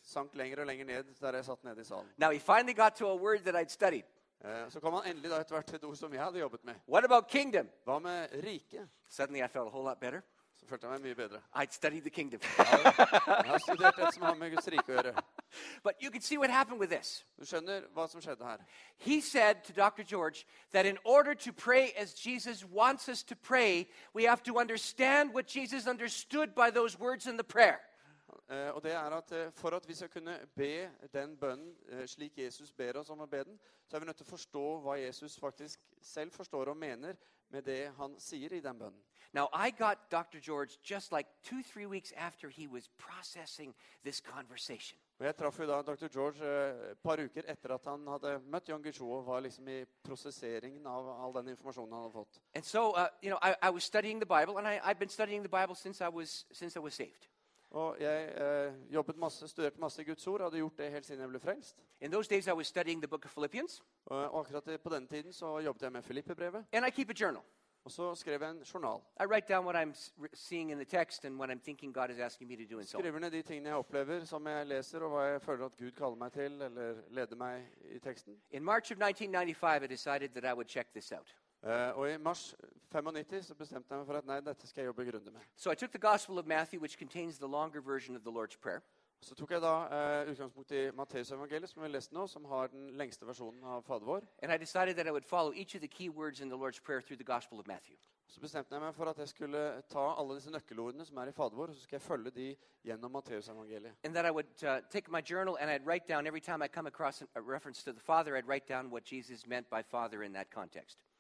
sank 0.02 0.34
lenger 0.34 0.60
og 0.60 0.66
lenger 0.66 0.84
ned 0.84 1.04
der 1.20 1.32
jeg 1.38 1.44
satt 1.44 1.64
nede 1.64 1.80
i 1.80 1.84
salen. 1.84 2.06
now, 2.18 2.30
he 2.30 2.38
finally 2.38 2.74
got 2.74 2.96
to 2.96 3.06
a 3.06 3.14
word 3.16 3.38
that 3.44 3.54
I'd 3.54 3.70
studied. 3.70 4.04
Eh, 4.44 4.70
Så 4.70 4.80
kom 4.80 4.94
han 4.94 5.02
endelig 5.06 5.30
da 5.30 5.40
etter 5.40 5.54
hvert 5.54 5.66
til 5.66 5.76
et 5.76 5.84
ord 5.84 5.96
som 5.96 6.12
jeg 6.12 6.22
hadde 6.24 6.38
jobbet 6.38 6.64
med. 6.64 6.74
What 6.88 7.04
about 7.04 7.28
kingdom? 7.28 7.68
Hva 7.84 7.98
med 7.98 8.28
rike? 8.44 8.88
Suddenly, 9.08 9.40
I 9.44 9.48
felt 9.48 9.66
a 9.66 9.70
whole 9.70 9.84
lot 9.84 10.00
better. 10.00 10.20
Så 10.56 10.66
følte 10.66 10.86
jeg 10.86 10.92
meg 11.00 11.00
mye 11.08 11.14
bedre. 11.14 11.40
I'd 11.56 11.72
studied 11.72 12.00
the 12.02 12.10
kingdom. 12.10 12.40
Jeg 12.58 12.66
har 13.46 13.58
studert 13.68 13.96
det 13.96 14.14
som 14.14 14.22
har 14.22 14.34
med 14.34 14.50
Guds 14.54 14.68
rike 14.68 14.92
å 14.92 14.96
gjøre. 14.96 15.14
But 15.82 15.94
you 16.00 16.10
can 16.10 16.20
see 16.20 16.38
what 16.38 16.50
happened 16.50 16.80
with 16.80 16.90
this. 16.90 17.24
Du 17.38 17.44
skjønner 17.44 17.88
hva 17.94 18.06
som 18.08 18.20
skjedde 18.20 18.44
her. 18.44 18.58
He 18.96 19.20
said 19.20 19.64
to 19.64 19.72
Dr. 19.72 20.02
George 20.02 20.46
that 20.72 20.86
in 20.86 20.98
order 21.04 21.34
to 21.34 21.52
pray 21.52 21.92
as 21.96 22.14
Jesus 22.14 22.64
wants 22.64 23.08
us 23.08 23.22
to 23.22 23.36
pray, 23.36 23.88
we 24.14 24.24
have 24.24 24.42
to 24.42 24.58
understand 24.58 25.34
what 25.34 25.46
Jesus 25.46 25.86
understood 25.86 26.54
by 26.54 26.70
those 26.70 26.98
words 26.98 27.26
in 27.26 27.36
the 27.36 27.44
prayer. 27.44 27.80
Eh, 28.50 28.74
og 28.74 28.82
det 28.82 28.92
er 28.92 28.98
at 28.98 29.32
eh, 29.32 29.52
For 29.52 29.70
at 29.70 29.88
vi 29.88 29.94
skal 29.94 30.08
kunne 30.08 30.38
be 30.56 30.90
den 31.12 31.36
bønnen 31.36 31.76
eh, 31.88 32.06
slik 32.06 32.38
Jesus 32.38 32.72
ber 32.72 32.98
oss 32.98 33.10
om 33.10 33.20
å 33.20 33.26
be 33.26 33.44
den, 33.44 33.60
så 33.86 33.96
er 33.96 34.00
vi 34.00 34.06
nødt 34.06 34.16
til 34.16 34.26
å 34.26 34.30
forstå 34.30 34.64
hva 34.82 34.96
Jesus 34.98 35.38
faktisk 35.38 35.80
selv 36.02 36.32
forstår 36.32 36.64
og 36.64 36.76
mener 36.76 37.14
med 37.48 37.62
det 37.62 37.92
han 37.96 38.16
sier 38.18 38.52
i 38.52 38.60
den 38.60 38.78
bønnen. 38.78 39.02
Now, 39.32 39.48
I 39.54 39.70
got 39.70 40.10
Dr. 40.10 40.40
George 40.40 40.78
just 40.82 41.12
like 41.12 41.28
two, 41.42 41.62
three 41.62 41.86
weeks 41.86 42.12
after 42.16 42.48
he 42.48 42.66
was 42.66 42.88
processing 42.98 43.74
this 44.04 44.20
conversation. 44.20 44.98
Og 45.20 45.26
Jeg 45.26 45.36
traff 45.36 45.58
jo 45.60 45.66
da 45.68 45.82
dr. 45.82 46.08
George 46.08 46.46
eh, 46.48 46.92
et 46.92 46.98
par 46.98 47.20
uker 47.20 47.44
etter 47.52 47.74
at 47.74 47.84
han 47.84 48.06
hadde 48.08 48.38
møtt 48.48 48.68
Jan 48.68 48.82
Gucho 48.82 49.04
og 49.18 49.26
var 49.26 49.42
liksom 49.44 49.68
i 49.68 49.82
prosesseringen 50.02 50.86
av 50.88 51.10
all 51.12 51.34
den 51.34 51.50
informasjonen 51.52 51.92
han 51.92 52.06
hadde 52.06 52.14
fått. 52.14 52.40
And 52.54 52.64
so, 52.64 52.94
uh, 52.96 53.08
you 53.22 53.28
know, 53.28 53.38
I, 53.42 53.52
I 53.68 53.70
was 53.70 53.84
studying 53.84 54.18
the 54.18 54.26
Bible, 54.26 54.56
and 54.56 54.66
I, 54.66 54.80
I've 54.82 54.98
been 54.98 55.12
studying 55.12 55.42
the 55.42 55.52
Bible 55.52 55.74
since 55.74 56.00
I 56.00 56.08
was, 56.08 56.46
since 56.52 56.78
I 56.78 56.80
was 56.80 56.94
saved. 56.94 57.28
Og 57.70 58.00
jeg 58.00 58.32
eh, 58.34 58.72
jobbet 58.94 59.16
masse, 59.16 59.48
studerte 59.48 59.80
masse 59.80 60.04
Guds 60.04 60.26
ord, 60.26 60.40
hadde 60.40 60.56
gjort 60.56 60.78
det 60.78 60.90
helt 60.90 61.06
siden 61.06 61.20
jeg 61.20 61.28
ble 61.28 61.40
frelst. 61.40 61.76
In 62.00 62.12
those 62.12 62.28
days, 62.28 62.46
I 62.46 62.52
was 62.52 62.66
studying 62.66 63.02
the 63.02 63.08
book 63.08 63.24
of 63.24 63.30
Philippians, 63.30 63.82
og 64.06 64.40
akkurat 64.40 64.80
på 64.80 64.88
denne 64.88 65.06
tiden 65.06 65.32
så 65.32 65.58
jobbet 65.58 65.82
jeg 65.82 65.92
med 65.92 66.02
Filippe-brevet. 66.02 66.64
and 66.72 66.86
I 66.86 66.90
keep 66.90 67.10
a 67.10 67.14
journal. 67.20 67.42
Og 67.84 67.90
så 67.90 68.14
skrev 68.14 68.42
jeg 68.42 68.50
en 68.50 68.62
journal. 68.74 69.00
I 69.20 69.24
write 69.24 69.54
down 69.54 69.64
what 69.64 69.76
I'm 69.76 69.94
seeing 70.34 70.70
in 70.70 70.78
the 70.78 70.84
text 70.84 71.24
and 71.24 71.38
what 71.38 71.50
I'm 71.50 71.60
thinking 71.64 71.94
God 71.94 72.10
is 72.10 72.18
asking 72.18 72.48
me 72.48 72.56
to 72.56 72.64
do, 72.70 72.78
and 72.78 72.86
so 72.86 72.98
on. 72.98 73.02
Skriver 73.02 73.18
ned 73.18 73.30
de 73.30 73.42
tingene 73.42 73.68
jeg 73.68 73.76
opplever, 73.76 74.24
som 74.24 74.46
jeg 74.46 74.66
leser, 74.66 75.00
og 75.00 75.10
hva 75.10 75.22
jeg 75.22 75.42
føler 75.42 75.64
at 75.64 75.76
Gud 75.76 75.90
kaller 75.90 76.16
meg 76.16 76.32
til, 76.32 76.62
eller 76.62 76.94
leder 77.10 77.36
meg 77.36 77.66
i 77.84 77.98
teksten. 77.98 78.36
In 78.50 78.64
March 78.64 78.92
of 78.92 78.98
1995, 78.98 79.84
I 79.84 79.86
decided 79.86 80.28
that 80.28 80.44
I 80.44 80.54
would 80.54 80.68
check 80.68 80.92
this 80.92 81.12
out. 81.12 81.36
Eh, 81.64 81.98
og 81.98 82.12
i 82.12 82.16
mars 82.16 82.54
95 82.92 83.46
så 83.46 83.54
bestemte 83.54 83.94
jeg 83.94 83.98
meg 83.98 84.06
for 84.06 84.16
at 84.16 84.26
nei, 84.26 84.40
dette 84.40 84.66
skal 84.66 84.82
jeg 84.82 84.86
jobbe 84.86 85.04
grundig 85.10 85.32
med. 85.32 85.40
So 85.56 85.70
I 85.70 85.74
took 85.74 85.90
the 85.90 85.98
Gospel 85.98 86.38
of 86.38 86.46
Matthew, 86.46 86.80
which 86.80 86.98
contains 86.98 87.38
the 87.38 87.48
longer 87.48 87.80
version 87.80 88.16
of 88.16 88.22
the 88.22 88.32
Lord's 88.32 88.56
Prayer, 88.56 88.80
Så 89.22 89.34
tok 89.34 89.50
jeg 89.50 89.60
da 89.60 89.72
eh, 89.92 90.30
utgangspunkt 90.32 90.70
i 90.72 90.90
Matteusevangeliet, 90.96 91.68
som 91.68 91.82
vi 91.82 91.88
har 91.88 91.92
lest 91.92 92.12
nå, 92.12 92.26
som 92.26 92.44
har 92.48 92.70
den 92.72 92.86
lengste 92.96 93.26
versjonen 93.28 93.64
av 93.64 93.82
Fader 93.82 94.06
vår. 94.06 94.24
and 94.42 94.52
I 94.52 94.56
decided 94.56 94.94
that 94.96 95.06
I 95.06 95.10
would 95.10 95.24
follow 95.24 95.52
each 95.52 95.74
of 95.74 95.80
the 95.80 95.88
key 95.88 96.08
words 96.08 96.40
in 96.40 96.48
the 96.48 96.56
Lord's 96.56 96.80
Prayer 96.80 97.02
through 97.02 97.18
the 97.18 97.32
Gospel 97.32 97.60
of 97.60 97.66
Matthew. 97.66 97.96
Så 98.30 98.38
bestemte 98.38 98.76
jeg 98.76 98.82
meg 98.82 98.94
for 98.94 99.10
at 99.10 99.18
jeg 99.18 99.30
skulle 99.32 99.60
ta 99.90 100.04
alle 100.14 100.36
disse 100.38 100.52
nøkkelordene 100.54 101.02
som 101.06 101.18
er 101.18 101.32
i 101.32 101.34
Fader 101.34 101.58
vår, 101.58 101.72
og 101.72 101.74
så 101.74 101.82
skal 101.82 101.96
jeg 101.96 102.04
følge 102.04 102.30
de 102.36 102.46
gjennom 102.86 103.10
Matteusevangeliet. 103.16 103.96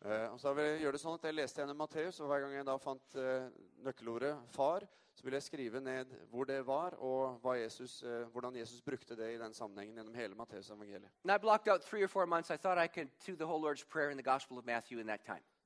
Uh. 0.04 0.12
Eh, 0.14 0.28
og 0.30 0.38
så 0.40 0.54
vil 0.54 0.70
jeg 0.70 0.80
gjøre 0.84 0.96
det 0.96 1.02
sånn 1.02 1.18
at 1.18 1.28
jeg 1.28 1.38
leste 1.40 1.64
gjennom 1.64 1.82
Matteus, 1.82 2.22
og 2.22 2.30
hver 2.30 2.46
gang 2.46 2.56
jeg 2.60 2.70
da 2.70 2.78
fant 2.80 3.18
uh, 3.18 3.50
nøkkelordet 3.84 4.32
'far', 4.54 4.86
så 5.10 5.26
ville 5.26 5.36
jeg 5.36 5.50
skrive 5.50 5.80
ned 5.82 6.14
hvor 6.30 6.46
det 6.48 6.62
var, 6.66 6.94
og 7.02 7.42
Jesus, 7.58 8.02
uh, 8.06 8.22
hvordan 8.30 8.56
Jesus 8.56 8.80
brukte 8.86 9.18
det 9.18 9.34
i 9.34 9.40
den 9.42 9.52
sammenhengen 9.52 9.98
gjennom 9.98 10.14
hele 10.14 10.38
Matteusevangeliet. 10.38 11.10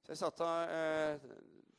Så 0.04 0.12
jeg 0.12 0.20
satt 0.20 0.40
av 0.44 0.68
eh, 0.68 1.16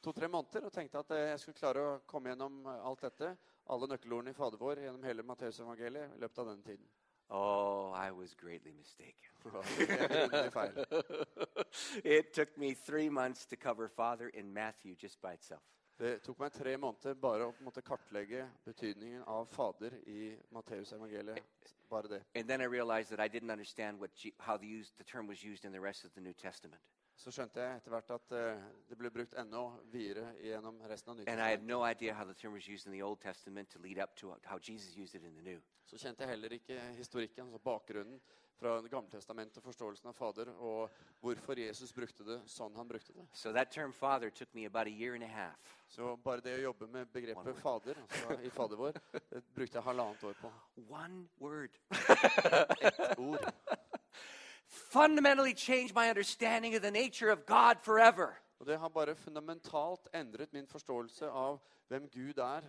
to-tre 0.01 0.25
måneder 0.33 0.65
og 0.65 0.71
tenkte 0.73 0.97
at 1.03 1.11
eh, 1.13 1.27
jeg 1.29 1.39
skulle 1.43 1.59
klare 1.59 1.81
å 1.85 2.01
komme 2.09 2.31
gjennom 2.31 2.53
eh, 2.65 2.87
alt 2.89 3.03
dette, 3.05 3.27
alle 3.69 3.89
nøkkelordene 3.91 4.33
i 4.33 4.37
Fader 4.37 4.57
vår, 4.61 4.81
gjennom 4.81 5.03
hele 5.05 5.25
Matteusevangeliet 5.29 6.15
i 6.15 6.21
løpet 6.23 6.39
av 6.41 6.47
denne 6.49 6.65
tiden. 6.65 6.87
Oh, 7.29 7.93
I 7.93 8.09
was 8.11 8.33
greatly 8.33 8.73
mistaken. 8.73 9.29
It 12.03 12.33
took 12.33 12.57
me 12.57 12.73
three 12.73 13.09
months 13.09 13.45
to 13.45 13.55
cover 13.55 13.87
Father 13.87 14.29
in 14.29 14.51
Matthew 14.53 14.95
just 14.97 15.21
by 15.21 15.33
itself. 15.33 15.61
Det 15.97 16.21
tok 16.25 16.39
meg 16.41 16.51
tre 16.51 16.77
måneder 16.81 17.13
bare 17.15 17.45
å 17.47 17.53
måte 17.63 17.81
kartlegge 17.85 18.49
betydningen 18.65 19.23
av 19.31 19.45
Fader 19.53 19.93
i 20.09 20.35
Matteusevangeliet. 20.51 21.39
Bare 21.89 22.07
det. 22.09 22.23
And 22.35 22.49
then 22.49 22.61
I 22.61 22.65
realized 22.65 23.13
that 23.13 23.21
I 23.21 23.29
didn't 23.29 23.51
understand 23.51 24.01
what 24.01 24.09
how 24.39 24.57
the 24.57 24.83
term 25.05 25.27
was 25.27 25.43
used 25.43 25.63
in 25.63 25.71
the 25.71 25.79
rest 25.79 26.05
of 26.05 26.13
the 26.15 26.21
New 26.21 26.33
Testament. 26.33 26.81
Så 27.15 27.31
skjønte 27.31 27.63
jeg 27.63 27.79
etter 27.79 27.93
hvert 27.93 28.09
at 28.11 28.33
uh, 28.35 28.63
det 28.89 28.97
ble 28.99 29.11
brukt 29.13 29.35
enda 29.39 29.61
videre 29.91 30.33
gjennom 30.43 30.81
resten 30.89 31.13
av 31.13 31.19
Nytestamentet. 31.19 31.63
Testament. 34.43 35.69
Så 35.85 36.01
kjente 36.01 36.25
jeg 36.25 36.33
heller 36.33 36.57
ikke 36.57 36.79
historikken, 36.97 37.47
altså 37.47 37.61
bakgrunnen 37.63 38.19
fra 38.55 38.81
Det 38.81 38.89
gamle 38.89 39.09
testamentet, 39.11 39.63
forståelsen 39.63 40.09
av 40.09 40.13
Fader, 40.13 40.49
og 40.63 40.91
hvorfor 41.19 41.59
Jesus 41.59 41.91
brukte 41.93 42.23
det 42.23 42.37
sånn 42.49 42.75
han 42.79 42.87
brukte 42.87 43.13
det. 43.13 43.25
So 43.33 43.51
term 43.71 43.91
Father 43.93 44.29
took 44.29 44.53
me 44.53 44.65
about 44.65 44.87
a 44.87 44.89
year 44.89 45.15
and 45.15 45.23
a 45.23 45.27
half. 45.27 45.75
Så 45.87 46.15
bare 46.23 46.41
det 46.41 46.55
å 46.55 46.61
jobbe 46.69 46.87
med 46.87 47.11
begrepet. 47.11 47.55
Fader, 47.59 47.99
altså 48.07 48.39
i 48.41 48.49
Fader 48.49 48.79
vår, 48.79 48.99
det 49.33 49.43
brukte 49.55 49.77
jeg 49.77 49.83
halvannet 49.83 50.23
år 50.23 50.39
på. 50.39 50.51
One 50.89 51.27
word. 51.39 51.75
Ett 52.81 53.19
ord. 53.19 53.51
Fundamentally 54.75 55.53
changed 55.53 55.95
my 55.95 56.09
understanding 56.09 56.75
of 56.75 56.81
the 56.81 56.91
nature 56.91 57.31
of 57.31 57.45
God 57.45 57.75
forever. 57.81 58.27
Og 58.59 58.65
det 58.65 58.79
har 58.79 58.89
bare 58.89 59.15
fundamentalt 59.15 60.07
endret 60.13 60.53
min 60.53 60.67
forståelse 60.67 61.29
av 61.29 61.59
hvem 61.87 62.09
Gud 62.09 62.37
er, 62.37 62.61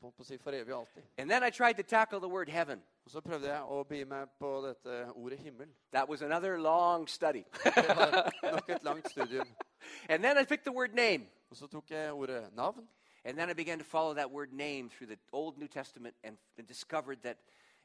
på, 0.00 0.24
si 0.24 0.38
for 0.38 0.50
evig 0.50 0.74
og 0.74 0.80
alltid. 0.80 1.02
And 1.18 1.30
then 1.30 1.42
I 1.42 1.50
tried 1.50 1.74
to 1.74 1.82
tackle 1.82 2.20
the 2.20 2.28
word 2.28 2.48
heaven. 2.48 2.82
Og 3.04 3.10
så 3.10 3.20
prøvde 3.20 3.48
jeg 3.48 3.62
å 3.62 3.82
begi 3.88 4.04
meg 4.04 4.28
på 4.38 4.50
dette 4.66 5.12
ordet 5.14 5.38
himmel. 5.38 5.68
That 5.92 6.08
was 6.08 6.22
another 6.22 6.58
long 6.60 7.08
study. 7.08 7.44
Det 7.64 7.96
var 7.96 8.30
nok 8.52 8.68
et 8.68 8.84
langt 8.84 9.10
studium. 9.10 9.46
and 10.08 10.24
then 10.24 10.38
I 10.38 10.44
picked 10.44 10.64
the 10.64 10.72
word 10.72 10.94
name. 10.94 11.26
Og 11.50 11.56
så 11.56 11.66
tok 11.66 11.90
jeg 11.90 12.12
ordet 12.12 12.52
navn. 12.52 12.88
And 13.24 13.38
then 13.38 13.50
I 13.50 13.54
began 13.54 13.78
to 13.78 13.84
follow 13.84 14.14
that 14.14 14.30
word 14.30 14.52
name 14.52 14.90
through 14.90 15.08
the 15.08 15.18
Old 15.32 15.58
New 15.58 15.68
Testament 15.68 16.14
and, 16.24 16.36
and 16.58 16.68
discovered 16.68 17.18
that 17.22 17.36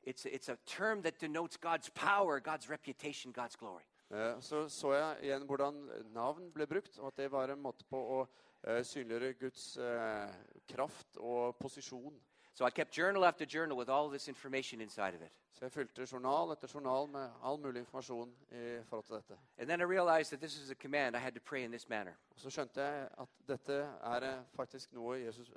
it's 0.04 0.26
it's 0.26 0.50
a 0.50 0.58
term 0.66 1.02
that 1.02 1.20
denotes 1.22 1.58
God's 1.58 1.90
power, 1.90 2.40
God's 2.40 2.70
reputation, 2.70 3.32
God's 3.32 3.56
glory. 3.56 3.84
Eh, 4.12 4.42
Så 4.42 4.70
så 4.70 4.94
jeg 4.94 5.18
igjen 5.22 5.46
hvordan 5.46 5.90
navn 6.14 6.52
ble 6.52 6.68
brukt, 6.68 7.00
og 7.00 7.08
at 7.08 7.18
det 7.18 7.32
var 7.32 7.50
en 7.50 7.62
måte 7.62 7.86
på 7.90 7.98
å 7.98 8.28
eh, 8.68 8.84
synliggjøre 8.84 9.34
Guds 9.34 9.78
eh, 9.78 10.30
kraft 10.70 11.18
og 11.18 11.56
posisjon. 11.56 12.22
So 12.54 12.68
I 12.68 12.70
kept 12.70 12.98
journal 12.98 13.24
after 13.24 13.46
journal 13.46 13.78
with 13.78 13.90
all 13.90 14.10
this 14.10 14.28
information 14.28 14.82
inside 14.82 15.16
of 15.16 15.22
it. 15.22 15.32
Så 15.54 15.66
jeg 15.66 15.72
fylte 15.72 16.06
journal 16.12 16.52
etter 16.52 16.68
journal 16.68 17.08
med 17.08 17.30
all 17.42 17.58
mulig 17.58 17.80
informasjon 17.80 18.36
i 18.52 18.84
forhold 18.86 19.04
til 19.06 19.16
dette. 19.16 19.38
And 19.58 19.68
then 19.70 19.82
I 19.82 19.84
realized 19.84 20.30
that 20.32 20.40
this 20.40 20.60
was 20.60 20.70
a 20.70 20.76
command 20.76 21.16
I 21.16 21.20
had 21.20 21.34
to 21.34 21.40
pray 21.40 21.64
in 21.64 21.72
this 21.72 21.90
manner. 21.90 22.14
Og 22.36 22.40
så 22.40 22.50
skjønte 22.50 22.82
jeg 22.82 23.08
at 23.18 23.30
dette 23.48 23.74
er 24.02 24.44
faktisk 24.56 24.94
noe 24.94 25.18
Jesus 25.26 25.52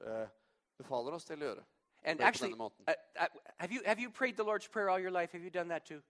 befaler 0.79 1.13
oss 1.13 1.25
til 1.25 1.43
å 1.43 1.47
gjøre. 1.47 1.65
And 2.05 2.21
actually, 2.21 2.51
denne 2.53 2.59
måten. 2.59 2.85
uh, 2.89 2.93
uh, 3.21 3.27
have, 3.59 3.73
you, 3.73 3.83
have 3.85 4.01
you 4.01 4.11
prayed 4.11 4.37
the 4.37 4.45
Lord's 4.45 4.69
Prayer 4.69 4.91
all 4.91 4.99
your 4.99 5.11
life? 5.11 5.33
Have 5.33 5.45
you 5.45 5.51
done 5.51 5.69
that 5.69 5.85
too? 5.85 6.01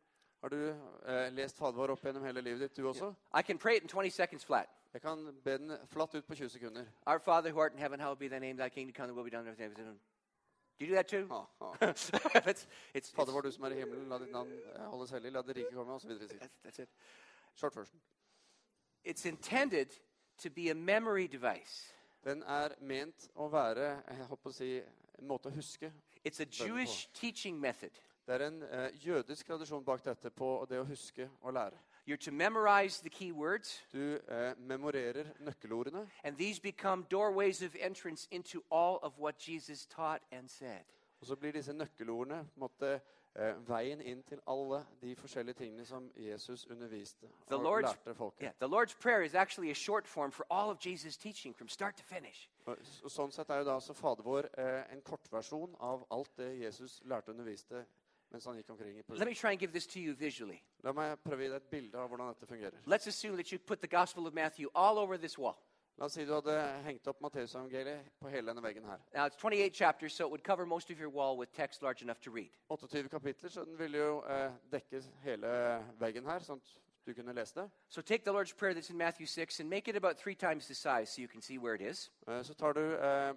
Har 0.40 0.48
du 0.48 0.74
eh, 1.06 1.30
lest 1.32 1.56
Fader 1.56 1.72
vår 1.72 1.90
opp 1.90 2.02
gjennom 2.04 2.24
hele 2.24 2.40
livet 2.40 2.60
ditt, 2.60 2.76
du 2.76 2.88
også? 2.88 3.14
I 3.34 3.42
can 3.42 3.58
pray 3.58 3.76
it 3.76 3.82
in 3.82 3.88
20 3.88 4.10
seconds 4.10 4.44
flat. 4.44 4.68
Jeg 4.92 5.02
kan 5.02 5.34
be 5.44 5.58
den 5.58 5.72
flatt 5.86 6.14
ut 6.14 6.24
på 6.26 6.34
20 6.34 6.48
sekunder. 6.48 6.84
Our 7.06 7.18
Father 7.18 7.50
who 7.50 7.60
art 7.60 7.72
in 7.72 7.78
heaven, 7.78 8.00
hallowed 8.00 8.18
be 8.18 8.28
thy 8.28 8.38
name, 8.38 8.56
thy 8.56 8.68
kingdom 8.68 8.92
come, 8.92 9.08
thy 9.08 9.14
will 9.14 9.24
be 9.24 9.30
done 9.30 9.40
on 9.40 9.48
earth 9.48 9.60
as 9.60 9.72
it 9.72 9.72
is 9.72 9.78
in 9.78 9.84
heaven. 9.84 10.00
Do 10.78 10.84
you 10.84 10.90
do 10.90 10.96
that 10.96 11.08
too? 11.08 11.26
Ha, 11.30 11.46
ha. 11.60 11.72
it's, 11.82 12.10
it's, 12.94 13.10
Fader 13.10 13.22
it's- 13.22 13.32
vår, 13.32 13.40
du 13.40 13.50
som 13.50 13.64
er 13.64 13.70
i 13.70 13.74
himmelen, 13.74 14.08
la 14.08 14.18
ditt 14.18 14.32
navn 14.32 14.52
eh, 14.52 14.82
holdes 14.90 15.10
hellig, 15.10 15.32
la 15.32 15.42
det 15.42 15.56
rike 15.56 15.72
komme, 15.74 15.92
osv. 15.92 16.08
that's, 16.08 16.48
that's 16.64 16.78
it. 16.82 16.88
Short 17.54 17.74
version. 17.74 17.98
It's 19.04 19.24
intended 19.24 19.88
to 20.42 20.50
be 20.50 20.70
a 20.70 20.74
memory 20.74 21.26
device. 21.26 21.92
Den 22.24 22.42
er 22.42 22.68
ment 22.80 23.28
å 23.34 23.48
være 23.48 24.02
jeg 24.08 24.26
håper 24.28 24.50
å 24.50 24.52
si, 24.52 24.82
en 25.22 25.28
måte 25.28 25.48
å 25.48 25.54
huske. 25.54 25.92
It's 26.24 26.40
a 26.40 26.46
Jewish 26.50 27.08
teaching 27.14 27.60
method. 27.60 27.90
Det 28.26 28.34
er 28.34 28.46
en 28.46 28.62
eh, 28.62 29.06
jødisk 29.06 29.46
tradisjon 29.46 29.84
bak 29.84 30.04
dette 30.04 30.30
på 30.30 30.66
det 30.70 30.80
å 30.80 30.84
huske 30.84 31.30
og 31.40 31.52
lære. 31.52 31.78
You're 32.08 32.16
to 32.16 32.32
memorize 32.32 33.02
the 33.02 33.08
key 33.10 33.32
words, 33.32 33.84
Du 33.92 34.14
eh, 34.28 34.54
memorerer 34.58 35.24
nøkkelordene, 35.40 36.08
and 36.24 36.36
these 36.36 36.60
become 36.60 37.04
doorways 37.10 37.62
of 37.62 37.76
entrance 37.80 38.28
into 38.30 38.60
all 38.70 38.98
of 39.02 39.18
what 39.18 39.48
Jesus 39.48 39.86
taught 39.86 40.22
and 40.32 40.48
said. 40.48 40.84
og 41.20 41.26
så 41.26 41.36
blir 41.36 41.52
disse 41.52 41.72
nøkkelordene 41.72 42.44
på 42.44 42.50
en 42.54 42.60
måte, 42.60 43.00
eh, 43.38 43.54
veien 43.68 44.00
inn 44.00 44.22
til 44.22 44.40
alle 44.48 44.82
de 45.00 45.14
forskjellige 45.16 45.54
tingene 45.54 45.84
som 45.84 46.10
Jesus 46.16 46.66
underviste 46.70 47.26
The 47.48 47.56
og 47.56 47.62
Lord's, 47.62 47.92
lærte 47.92 48.14
folket. 48.14 48.42
yeah, 48.42 48.52
the 48.60 48.68
Lord's 48.68 48.94
Prayer 49.00 49.22
is 49.22 49.34
actually 49.34 49.70
a 49.70 49.74
short 49.74 50.06
form 50.08 50.32
for 50.32 50.46
all 50.50 50.70
of 50.70 50.78
Jesus' 50.78 51.16
teaching 51.16 51.54
from 51.56 51.68
start 51.68 51.96
to 51.96 52.02
finish. 52.04 52.48
Og 52.66 52.76
og 53.04 53.10
sånn 53.10 53.30
sett 53.32 53.50
er 53.50 53.58
jo 53.58 53.64
da 53.64 53.74
altså 53.74 53.92
Fader 53.94 54.22
vår 54.22 54.48
eh, 54.58 54.82
en 54.92 55.02
kortversjon 55.02 55.76
av 55.80 56.06
alt 56.10 56.30
det 56.36 56.50
Jesus 56.60 57.02
lærte 57.04 57.28
og 57.30 57.34
underviste 57.38 57.84
mens 58.30 58.44
han 58.44 58.56
gikk 58.56 58.70
omkring 58.70 58.98
i 58.98 59.02
Let 59.08 59.28
me 59.28 59.34
try 59.34 59.50
and 59.50 59.58
give 59.60 59.72
this 59.72 59.86
to 59.86 60.00
you 60.00 60.14
visually. 60.14 60.62
La 60.82 60.92
meg 60.92 61.18
prøve 61.22 61.40
å 61.40 61.46
gi 61.46 61.50
deg 61.52 61.62
et 61.62 61.70
bilde 61.70 61.98
av 61.98 62.08
hvordan 62.10 62.32
dette 62.34 62.46
fungerer. 62.46 62.80
Let's 62.86 63.06
assume 63.06 63.36
that 63.36 63.52
you 63.52 63.58
put 63.58 63.80
the 63.80 63.86
Gospel 63.88 64.26
of 64.26 64.34
Matthew 64.34 64.68
all 64.74 64.98
over 64.98 65.16
this 65.18 65.38
wall. 65.38 65.56
La 65.98 66.04
oss 66.04 66.12
si 66.12 66.24
du 66.28 66.32
hadde 66.34 66.54
hengt 66.84 67.06
opp 67.08 67.22
Matteusevangeliet 67.24 68.10
på 68.20 68.28
hele 68.28 68.50
denne 68.50 68.60
veggen 68.60 68.84
her. 68.84 68.98
Now, 69.14 69.24
it's 69.24 69.36
28 69.36 69.72
chapters, 69.72 70.12
so 70.12 70.26
it 70.26 70.30
would 70.30 70.44
cover 70.44 70.66
most 70.66 70.90
of 70.90 71.00
your 71.00 71.08
wall 71.08 71.38
with 71.38 71.52
text 71.52 71.82
large 71.82 72.02
enough 72.02 72.20
to 72.20 72.30
read. 72.30 72.50
28 72.68 73.08
kapitler, 73.08 73.48
så 73.48 73.64
den 73.64 73.78
ville 73.78 73.98
jo 73.98 74.24
eh, 74.28 74.50
dekke 74.72 75.00
hele 75.24 75.48
veggen 75.98 76.28
her, 76.28 76.44
sånn 76.44 76.60
at 76.60 76.74
du 77.06 77.14
kunne 77.16 77.32
lese 77.32 77.56
det. 77.56 77.64
So 77.88 78.02
take 78.02 78.24
the 78.24 78.32
Lord's 78.32 78.52
Prayer 78.52 78.74
that's 78.74 78.90
in 78.90 78.98
Matthew 78.98 79.26
6 79.26 79.60
and 79.60 79.70
make 79.70 79.88
it 79.88 79.96
about 79.96 80.20
three 80.20 80.34
times 80.34 80.66
the 80.66 80.74
size 80.74 81.08
so 81.08 81.22
you 81.22 81.28
can 81.28 81.40
see 81.40 81.56
where 81.56 81.74
it 81.74 81.80
is. 81.80 82.10
Eh, 82.28 82.42
så 82.42 82.54
tar 82.54 82.76
du 82.76 82.82
eh, 82.82 83.32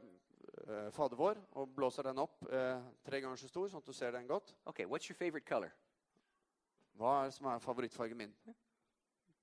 eh, 0.67 0.91
Fader 0.91 1.15
vår 1.15 1.39
og 1.52 1.69
blåser 1.76 2.04
den 2.04 2.19
opp 2.19 2.43
eh, 2.52 2.84
tre 3.08 3.22
ganger 3.22 3.39
så 3.39 3.48
stor, 3.48 3.72
sånn 3.72 3.80
at 3.80 3.88
du 3.88 3.93
ser 3.93 4.12
den 4.12 4.28
godt. 4.28 4.52
Okay, 4.65 4.84
what's 4.84 5.08
your 5.08 5.15
favorite 5.15 5.48
color? 5.48 5.72
Hva 7.00 7.22
er 7.22 7.32
det 7.32 7.39
som 7.39 7.48
er 7.48 7.63
favorittfargen 7.63 8.17
min? 8.19 8.36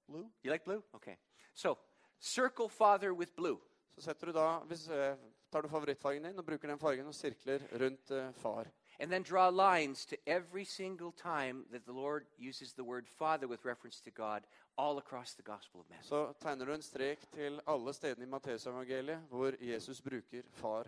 Blue. 0.07 0.29
You 0.45 0.53
like 0.53 0.69
blue? 0.69 0.83
Okay. 0.93 1.17
So 1.55 1.79
circle 2.21 2.69
Father 2.69 3.13
with 3.13 3.33
blue. 3.37 3.59
Så 3.95 4.01
setter 4.01 4.27
du 4.27 4.33
da, 4.33 4.59
hvis, 4.59 4.89
eh, 4.89 5.17
tar 5.53 5.63
du 5.63 5.69
favorittfargen 5.69 6.25
din 6.25 6.39
og 6.39 6.47
bruker 6.47 6.69
den 6.69 6.79
fargen 6.79 7.07
og 7.07 7.15
sirkler 7.15 7.61
rundt 7.81 8.11
eh, 8.11 8.33
far. 8.33 8.67
And 8.99 9.11
then 9.11 9.23
draw 9.23 9.51
lines 9.51 10.07
to 10.07 10.17
every 10.27 10.65
single 10.65 11.13
time 11.13 11.65
that 11.71 11.85
the 11.85 11.93
Lord 11.93 12.27
uses 12.39 12.73
the 12.73 12.85
word 12.85 13.09
Father 13.09 13.47
with 13.47 13.65
reference 13.65 14.01
to 14.01 14.11
God 14.11 14.47
all 14.79 14.99
across 14.99 15.35
the 15.35 15.43
Gospel 15.43 15.81
of 15.81 15.87
Matthew. 15.91 16.09
Så 16.09 16.33
tegner 16.41 16.65
du 16.65 16.73
en 16.75 16.83
strek 16.83 17.21
til 17.33 17.61
alle 17.67 17.93
stedene 17.93 18.25
i 18.25 18.29
Matteusevangeliet 18.29 19.19
hvor 19.29 19.53
Jesus 19.61 20.01
bruker 20.01 20.43
far. 20.53 20.87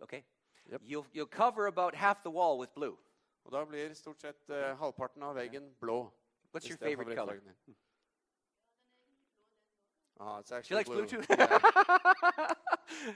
Okay? 0.00 0.22
Yep. 0.72 0.82
You'll, 0.84 1.06
you'll 1.14 1.36
cover 1.36 1.66
about 1.66 1.94
half 1.94 2.22
the 2.22 2.30
wall 2.30 2.58
with 2.58 2.74
blue. 2.74 2.96
Og 3.44 3.52
da 3.52 3.64
blir 3.64 3.94
stort 3.94 4.20
sett 4.20 4.50
uh, 4.50 4.78
halvparten 4.78 5.22
av 5.22 5.34
veggen 5.34 5.74
blå. 5.80 6.12
What's 6.52 6.68
your 6.68 6.78
favorite 6.78 7.16
color? 7.16 7.40
Ah, 10.20 10.38
it's 10.38 10.50
She 10.50 10.54
actually 10.54 10.76
likes 10.76 10.88
blue 10.88 11.06
too. 11.06 11.22
Yeah. 11.38 11.58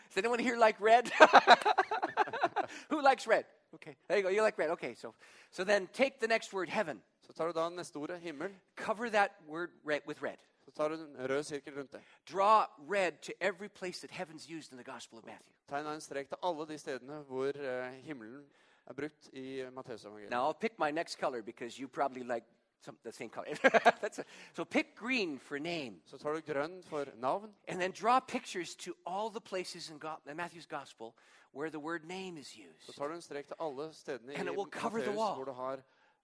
Does 0.09 0.17
anyone 0.17 0.39
here 0.39 0.57
like 0.57 0.81
red? 0.81 1.11
Who 2.91 3.03
likes 3.03 3.27
red? 3.27 3.45
Okay, 3.75 3.97
there 4.09 4.17
you 4.17 4.23
go. 4.23 4.31
You 4.31 4.43
like 4.43 4.59
red. 4.59 4.71
Okay, 4.71 4.95
so 4.95 5.15
so 5.51 5.65
then 5.65 5.89
take 5.93 6.19
the 6.19 6.27
next 6.27 6.53
word, 6.53 6.69
heaven. 6.69 7.03
Så 7.27 7.33
tar 7.33 7.47
du 7.47 7.53
da 7.53 7.69
neste 7.69 7.97
ordet, 7.97 8.21
himmel. 8.21 8.51
Cover 8.77 9.11
that 9.11 9.31
word 9.47 9.71
red 9.85 10.01
with 10.07 10.23
red. 10.23 10.39
Så 10.65 10.71
tar 10.71 10.89
du 10.89 10.95
en 10.95 11.29
rød 11.29 11.43
sirkel 11.43 11.75
rundt 11.77 11.93
det. 11.93 12.01
Draw 12.33 12.65
red 12.89 13.13
to 13.23 13.33
every 13.41 13.69
place 13.69 14.01
that 14.01 14.11
heaven's 14.11 14.49
used 14.59 14.73
in 14.73 14.79
the 14.79 14.93
Gospel 14.93 15.19
of 15.19 15.25
Matthew. 15.25 15.53
Tegn 15.69 15.87
en 15.87 16.01
strek 16.01 16.29
til 16.29 16.37
alle 16.43 16.67
de 16.67 16.79
stedene 16.79 17.23
hvor 17.29 17.53
eh, 17.57 17.93
himmelen 17.93 18.47
er 18.87 18.95
brukt 18.95 19.29
i 19.33 19.65
Matteusevangeliet. 19.73 20.31
Now 20.31 20.51
I'll 20.51 20.59
pick 20.61 20.79
my 20.79 20.91
next 20.91 21.19
color 21.21 21.43
because 21.43 21.81
you 21.81 21.89
probably 21.89 22.23
like 22.23 22.47
some, 22.81 22.97
the 23.03 23.13
same 23.13 23.29
color. 23.31 23.47
That's 24.01 24.19
a, 24.19 24.25
so 24.53 24.65
pick 24.65 24.95
green 24.97 25.39
for 25.39 25.59
name, 25.59 26.01
Så 26.07 26.19
tar 26.19 26.35
du 26.35 26.41
grønn 26.41 26.83
for 26.83 27.05
navn, 27.17 27.51
and 27.69 27.81
then 27.81 27.93
draw 27.93 28.21
pictures 28.21 28.75
to 28.77 28.95
all 29.07 29.31
the 29.31 29.41
places 29.41 29.91
in, 29.91 29.99
God, 29.99 30.19
in 30.31 30.37
Matthew's 30.37 30.67
Gospel 30.67 31.15
where 31.53 31.71
the 31.71 31.81
word 31.81 32.05
name 32.05 32.37
is 32.41 32.47
så 32.49 32.61
used. 32.61 32.99
tar 32.99 33.09
du 33.09 33.15
en 33.15 33.23
strek 33.23 33.47
til 33.47 33.57
alle 33.61 33.93
stedene 33.93 34.33
i 34.33 34.37
And 34.37 34.49
it 34.49 34.57
will 34.57 34.71
cover 34.71 35.01
the 35.01 35.11
wall. 35.11 35.35
hvor 35.35 35.45
du 35.45 35.53
har 35.53 35.83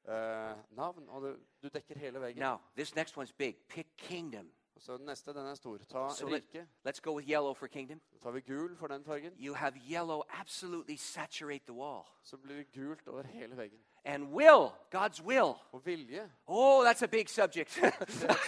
eh, 0.08 0.56
navn, 0.70 1.08
og 1.08 1.22
du, 1.22 1.36
du 1.62 1.68
dekker 1.68 1.98
hele 1.98 2.20
veggen. 2.20 2.40
Now 2.40 2.60
this 2.76 2.94
next 2.96 3.16
one's 3.18 3.32
big. 3.38 3.56
Pick 3.68 3.86
kingdom. 3.96 4.50
Så 4.78 4.98
neste, 4.98 5.32
den 5.32 5.46
er 5.46 5.54
stor. 5.54 5.78
Ta 5.78 6.08
So 6.14 6.26
let, 6.26 6.42
rike. 6.54 6.66
let's 6.88 7.00
go 7.00 7.12
with 7.16 7.28
yellow 7.30 7.54
for 7.54 7.66
kingdom. 7.66 8.00
Da 8.12 8.18
tar 8.18 8.30
vi 8.30 8.40
gul 8.40 8.76
for 8.76 8.86
den 8.86 9.04
fargen. 9.04 9.32
You 9.38 9.54
have 9.54 9.76
yellow 9.90 10.22
absolutely 10.40 10.96
saturate 10.96 11.64
the 11.66 11.74
wall. 11.74 12.04
Så 12.22 12.36
blir 12.36 12.56
det 12.56 12.72
gult 12.72 13.08
over 13.08 13.22
hele 13.22 13.56
veggen. 13.56 13.78
And 14.04 14.24
will, 14.32 14.72
God's 14.90 15.22
will. 15.24 15.54
Og 15.72 15.86
vilje, 15.86 16.30
Oh, 16.46 16.84
that's 16.84 17.02
a 17.02 17.06
big 17.08 17.28
subject. 17.28 17.70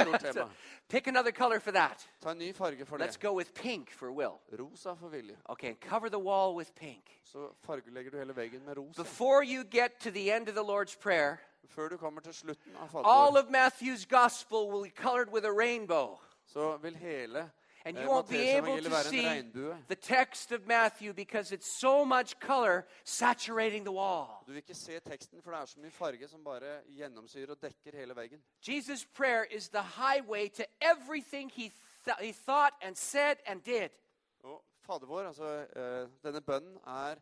tema. 0.21 0.51
Pick 0.89 1.07
another 1.07 1.31
color 1.33 1.61
for 1.61 1.71
that. 1.71 2.09
Ta 2.21 2.31
en 2.31 2.39
ny 2.39 2.53
farge 2.53 2.85
for 2.87 2.99
Let's 2.99 3.17
det. 3.17 3.21
go 3.21 3.33
with 3.37 3.55
pink 3.55 3.91
for 3.91 4.11
will. 4.13 4.41
Rosa 4.59 4.95
for 4.97 5.09
vilje. 5.09 5.37
Okay, 5.49 5.69
and 5.69 5.81
cover 5.81 6.09
the 6.09 6.19
wall 6.19 6.57
with 6.57 6.75
pink. 6.75 7.21
Så 7.25 7.53
fargelegger 7.63 8.11
du 8.11 8.19
hele 8.19 8.37
veggen 8.37 8.65
med 8.65 8.77
rosa. 8.77 9.03
Before 9.03 9.45
you 9.45 9.65
get 9.65 9.91
to 10.01 10.11
the 10.11 10.33
end 10.37 10.49
of 10.49 10.55
the 10.55 10.63
Lord's 10.65 10.97
Prayer, 11.01 11.37
Før 11.69 11.89
du 11.89 11.97
kommer 11.97 12.21
til 12.21 12.35
slutten 12.35 12.77
av 12.77 12.97
all 13.05 13.37
of 13.37 13.51
Matthew's 13.51 14.05
gospel 14.05 14.71
will 14.71 14.83
be 14.83 15.03
colored 15.03 15.29
with 15.33 15.47
a 15.47 15.53
rainbow. 15.53 16.19
så 16.47 16.77
vil 16.77 16.97
hele 16.97 17.51
And 17.87 17.99
eh, 17.99 18.03
you 18.03 18.09
won't 18.09 18.29
be 18.29 18.49
able 18.49 18.81
to 18.81 18.91
see 19.03 19.43
the 19.89 19.95
text 19.95 20.53
of 20.53 20.67
Matthew 20.67 21.13
because 21.13 21.53
it's 21.53 21.81
so 21.81 22.05
much 22.05 22.39
color 22.41 22.87
saturating 23.05 23.85
the 23.85 23.93
wall. 23.93 24.43
Du 24.47 24.53
vil 24.53 24.57
ikke 24.57 24.75
se 24.75 25.01
teksten, 25.01 25.43
for 25.43 25.51
det 25.51 25.61
er 25.61 25.65
så 25.65 25.81
mye 25.81 25.91
farge 25.91 26.29
som 26.29 26.45
bare 26.45 26.81
gjennomsyrer 26.89 27.51
og 27.51 27.63
dekker 27.63 27.97
hele 27.99 28.17
veggen. 28.17 28.43
Jesus' 28.69 29.05
prayer 29.15 29.45
is 29.51 29.69
the 29.69 29.83
highway 29.83 30.49
to 30.49 30.65
everything 30.81 31.51
he, 31.51 31.71
th- 32.05 32.21
he 32.21 32.33
thought 32.33 32.75
and 32.83 32.97
said 32.97 33.37
and 33.47 33.61
did. 33.63 33.91
Og 34.43 34.65
Fader 34.81 35.07
vår, 35.07 35.27
altså 35.27 35.67
eh, 35.77 36.09
denne 36.23 36.41
bønnen, 36.41 36.77
er 36.87 37.15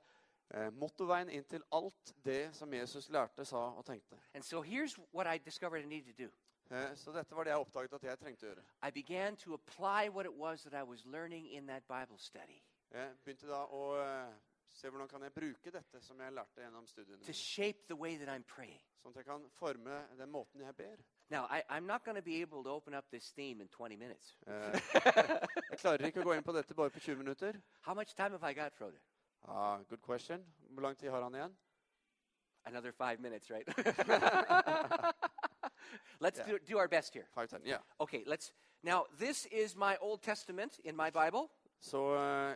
motorveien 0.76 1.30
inn 1.32 1.44
til 1.48 1.62
alt 1.72 2.14
det 2.24 2.50
som 2.56 2.74
Jesus 2.74 3.08
lærte, 3.08 3.44
sa 3.44 3.56
og 3.56 3.84
tenkte. 3.84 4.18
And 4.34 4.44
so 4.44 4.62
here's 4.62 4.98
what 5.14 5.26
I 5.34 5.38
discovered 5.38 5.84
I 5.84 5.88
needed 5.88 6.14
to 6.14 6.24
do. 6.24 6.30
Eh, 6.72 6.96
så 6.96 7.12
dette 7.12 7.36
var 7.36 7.44
det 7.44 7.50
jeg 7.50 7.58
oppdaget 7.58 7.92
at 7.92 8.04
jeg 8.04 8.18
trengte 8.18 8.46
å 8.46 8.48
gjøre. 8.48 8.62
I 8.88 8.90
began 8.90 9.36
to 9.36 9.54
apply 9.54 10.08
what 10.08 10.26
it 10.26 10.32
was 10.32 10.62
that 10.62 10.74
I 10.74 10.82
was 10.82 11.04
learning 11.04 11.50
in 11.52 11.66
that 11.66 11.84
Bible 11.88 12.18
study 12.18 12.62
Jeg 12.92 13.16
begynte 13.24 13.48
da 13.48 13.64
å 13.64 13.82
eh, 14.00 14.32
se 14.72 14.88
hvordan 14.88 15.08
kan 15.08 15.22
jeg 15.22 15.32
bruke 15.32 15.72
dette 15.72 16.00
som 16.00 16.20
jeg 16.20 16.32
lærte 16.32 16.64
gjennom 16.64 16.86
studiene 16.86 17.24
to 17.24 17.32
shape 17.32 17.88
the 17.88 17.96
way 17.96 18.16
that 18.16 18.28
I'm 18.28 18.44
praying. 18.44 18.80
sånn 19.02 19.12
at 19.12 19.20
jeg 19.20 19.28
kan 19.28 19.44
forme 19.58 20.00
den 20.18 20.30
måten 20.30 20.64
jeg 20.64 20.76
ber. 20.76 21.04
Now, 21.30 21.46
I, 21.48 21.62
I'm 21.68 21.86
not 21.86 22.04
going 22.04 22.16
to 22.16 22.22
be 22.22 22.42
able 22.42 22.62
to 22.64 22.70
open 22.70 22.94
up 22.94 23.10
this 23.10 23.32
theme 23.32 23.60
in 23.60 23.68
20 23.68 23.96
minutes. 23.96 24.36
Eh, 24.46 24.80
jeg 25.70 25.78
klarer 25.80 26.08
ikke 26.08 26.20
å 26.20 26.28
gå 26.28 26.36
inn 26.36 26.44
på 26.44 26.52
dette 26.56 26.76
bare 26.76 26.92
på 26.92 27.00
20 27.00 27.24
minutter. 27.24 27.60
How 27.82 27.94
much 27.94 28.14
time 28.14 28.36
have 28.36 28.44
I 28.44 28.54
got, 28.54 28.76
Frode? 28.76 29.00
Ah, 29.48 29.78
good 29.88 30.02
question. 30.02 30.44
Hvor 30.70 30.82
lang 30.82 30.96
tid 30.98 31.10
har 31.10 31.22
han 31.22 31.34
igjen? 31.34 31.56
Another 32.64 32.92
five 32.92 33.16
minutes, 33.20 33.50
right? 33.50 33.68
let's 36.20 36.38
Yeah. 36.38 36.50
do, 36.52 36.58
do 36.58 36.78
our 36.78 36.88
best 36.88 37.12
here. 37.14 37.26
Five, 37.34 37.48
ten. 37.48 37.60
Yeah. 37.64 37.80
Okay, 37.98 38.22
let's. 38.26 38.52
Now, 38.82 39.04
this 39.18 39.46
is 39.52 39.76
my 39.76 39.96
Old 40.00 40.22
Testament 40.22 40.80
in 40.84 40.96
my 40.96 41.10
Bible. 41.10 41.48
So, 41.80 42.14
eh, 42.14 42.54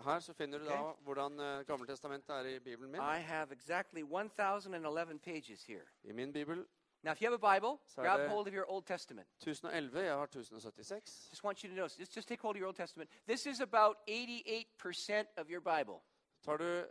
her 0.00 0.20
så 0.20 0.32
finner 0.32 0.58
du 0.58 0.64
da 0.64 0.80
Ok. 0.82 0.98
hvordan 1.04 1.40
uh, 1.40 1.64
Gammeltestamentet 1.66 2.30
er 2.36 2.44
i 2.44 2.58
Bibelen 2.58 2.90
min. 2.92 3.00
I 3.00 3.18
have 3.20 3.52
exactly 3.52 4.02
1,011 4.02 5.18
pages 5.18 5.64
here. 5.66 5.84
I 6.04 6.12
min 6.12 6.32
bibel 6.32 6.66
Now, 7.02 7.12
if 7.12 7.20
you 7.20 7.30
have 7.30 7.34
a 7.34 7.54
Bible, 7.54 7.80
grab 7.96 8.28
hold 8.28 8.46
of 8.46 8.52
your 8.52 8.66
Old 8.66 8.86
Testament. 8.86 9.26
1011, 9.38 10.04
jeg 10.04 10.12
har 10.12 10.26
1076. 10.26 11.28
Just 11.30 11.44
want 11.44 11.64
you 11.64 11.70
to 11.70 11.76
notice. 11.76 11.96
Just, 11.96 12.14
just 12.14 12.28
take 12.28 12.42
hold 12.42 12.56
of 12.56 12.60
your 12.60 12.66
Old 12.66 12.76
Testament. 12.76 13.10
This 13.26 13.46
is 13.46 13.60
about 13.60 13.96
88% 14.08 15.26
of 15.36 15.48
your 15.48 15.60
Bible. 15.60 16.02
Tar 16.44 16.56
du 16.56 16.84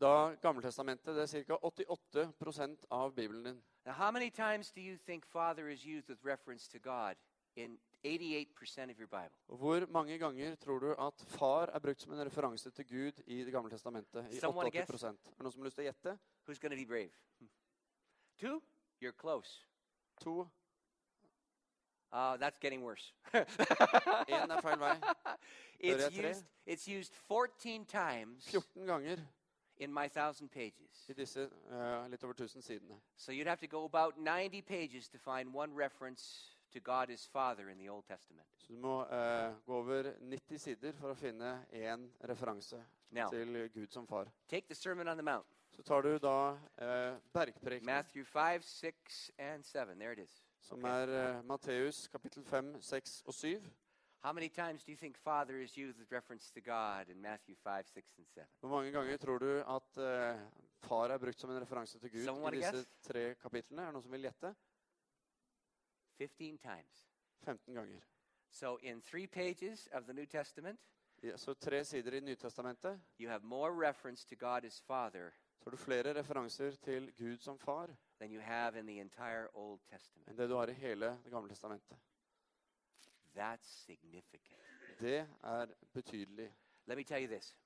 da 0.00 0.34
Gammeltestamentet, 0.42 1.16
det 1.16 1.34
er 1.34 1.44
ca. 1.44 1.56
88% 1.56 2.86
av 2.90 3.14
Bibelen 3.14 3.44
din. 3.44 3.62
Now, 3.86 3.92
how 3.92 4.10
many 4.10 4.30
times 4.30 4.70
do 4.70 4.80
you 4.80 4.96
think 5.06 5.26
Father 5.26 5.68
is 5.68 5.84
used 5.84 6.08
with 6.08 6.24
reference 6.24 6.68
to 6.68 6.78
God 6.78 7.16
in 7.56 7.78
88% 8.04 8.90
of 8.90 8.98
your 8.98 9.08
Bible? 9.08 9.34
Hvor 9.46 9.86
mange 9.90 10.18
ganger 10.18 10.54
tror 10.54 10.78
du 10.78 10.94
at 10.98 11.24
far 11.26 11.70
er 11.74 11.78
brukt 11.78 12.02
som 12.02 12.12
en 12.12 12.26
referanse 12.26 12.70
til 12.70 12.86
Gud 12.86 13.22
i 13.26 13.44
Det 13.44 13.52
gamle 13.52 13.70
testamentet? 13.70 14.26
I 14.30 14.38
Someone 14.38 14.66
88 14.66 15.04
Er 15.04 15.12
det 15.12 15.40
noen 15.40 15.52
som 15.52 15.60
har 15.60 15.66
lyst 15.66 15.76
til 15.76 15.82
å 15.82 15.90
gjette? 15.90 16.18
Who's 16.48 16.60
going 16.60 16.72
to 16.72 16.76
be 16.76 16.86
brave? 16.86 17.10
Two? 18.40 18.62
You're 19.00 19.12
close. 19.12 19.60
To. 20.24 20.48
Uh, 22.12 22.36
that's 22.38 22.58
getting 22.58 22.82
worse. 22.82 23.12
Én 24.28 24.50
er 24.50 24.60
feil 24.62 24.78
vei. 24.78 24.94
it's, 25.80 25.90
Hører 25.90 26.00
jeg 26.00 26.12
tre? 26.12 26.28
used, 26.30 26.44
it's 26.66 26.88
used 26.88 27.12
14 27.28 27.84
times 27.84 28.46
14 28.50 28.86
ganger 28.86 29.16
in 29.78 29.92
my 29.92 30.08
thousand 30.08 30.48
pages. 30.50 31.04
i 31.08 31.12
disse 31.12 31.40
eh, 31.70 32.06
litt 32.08 32.24
over 32.24 32.32
1000 32.34 32.62
sidene. 32.62 32.96
So 33.16 33.32
you'd 33.32 33.48
have 33.48 33.60
to 33.60 33.66
go 33.66 33.84
about 33.84 34.16
90 34.18 34.62
pages 34.62 35.08
to 35.08 35.18
find 35.18 35.52
one 35.54 35.74
reference 35.74 36.22
to 36.72 36.80
God 36.80 37.10
as 37.10 37.26
Father 37.26 37.68
in 37.70 37.78
the 37.78 37.88
Old 37.88 38.04
Testament. 38.06 38.46
Så 38.58 38.72
du 38.72 38.78
må 38.80 39.02
eh, 39.10 39.52
gå 39.66 39.74
over 39.74 40.12
90 40.20 40.58
sider 40.58 40.92
for 40.92 41.10
å 41.10 41.14
finne 41.14 41.66
én 41.72 42.08
referanse 42.20 42.80
Now, 43.10 43.28
til 43.30 43.68
Gud 43.74 43.86
som 43.92 44.06
far. 44.06 44.26
take 44.48 44.66
the 44.68 44.74
Sermon 44.74 45.08
on 45.08 45.16
the 45.16 45.22
Mount, 45.22 45.46
Så 45.76 45.82
tar 45.82 46.02
du 46.02 46.18
da 46.18 46.58
eh, 46.80 47.16
bergprekenen, 47.32 47.86
Matthew 47.86 48.24
5, 48.24 48.62
6, 48.62 49.30
and 49.38 49.64
7. 49.64 49.98
There 49.98 50.12
it 50.12 50.18
is. 50.18 50.42
som 50.60 50.84
er 50.84 51.08
eh, 51.08 51.42
Matteus 51.44 52.08
kapittel 52.08 52.44
5, 52.44 52.80
6 52.82 53.22
og 53.26 53.34
7. 53.34 53.60
How 54.24 54.32
many 54.32 54.48
times 54.48 54.84
do 54.84 54.90
you 54.92 54.96
think 54.96 55.16
Father 55.18 55.60
is 55.60 55.76
used 55.78 55.98
with 55.98 56.12
reference 56.12 56.50
to 56.52 56.60
God 56.60 57.08
in 57.08 57.20
Matthew 57.22 57.54
5, 57.54 57.86
6, 57.86 58.18
and 58.18 58.26
7? 58.26 58.44
Hvor 58.60 58.68
mange 58.68 58.90
ganger 58.92 59.16
tror 59.16 59.38
du 59.38 59.50
at 59.60 59.98
eh, 59.98 60.40
far 60.82 61.10
er 61.10 61.18
brukt 61.18 61.40
som 61.40 61.50
en 61.50 61.60
referanse 61.60 61.98
til 61.98 62.10
Gud 62.10 62.24
Someone 62.24 62.56
i 62.56 62.58
disse 62.58 62.72
guess? 62.72 62.88
tre 63.02 63.34
kapitlene? 63.34 63.82
Er 63.82 63.86
det 63.86 63.92
noen 63.92 64.02
som 64.02 64.12
vil 64.12 64.22
gjette? 64.26 64.54
15 66.18 66.58
times. 66.58 67.06
15 67.44 67.74
ganger. 67.74 68.00
So 68.50 68.76
in 68.82 69.02
three 69.02 69.26
pages 69.26 69.88
of 69.92 70.04
the 70.06 70.12
New 70.12 70.26
Testament, 70.26 70.80
Ja, 71.22 71.36
så 71.36 71.54
tre 71.54 71.84
sider 71.84 72.12
i 72.12 72.20
Nytestamentet 72.20 73.00
you 73.18 73.30
have 73.30 73.44
more 73.44 73.88
reference 73.88 74.26
to 74.26 74.34
God 74.36 74.64
as 74.64 74.80
Father 74.80 75.30
har 75.66 75.70
du 75.70 75.76
flere 75.76 76.14
referanser 76.14 76.70
til 76.70 77.12
Gud 77.18 77.38
som 77.38 77.58
far 77.58 77.88
than 78.20 78.32
you 78.32 78.40
have 78.40 78.78
in 78.78 78.86
the 78.86 79.00
entire 79.00 79.48
Old 79.54 79.80
Testament. 79.90 80.28
enn 80.28 80.38
det 80.38 80.48
du 80.50 80.54
har 80.54 80.66
i 80.70 80.72
hele 80.72 81.06
Det 81.24 81.30
gamle 81.32 81.48
testamentet. 81.48 81.96
That's 83.36 83.66
significant. 83.86 84.60
Det 85.00 85.28
er 85.42 85.66
betydelig. 85.92 86.52
Let 86.86 86.96
me 86.98 87.04
tell 87.04 87.22
you 87.22 87.28
this 87.34 87.56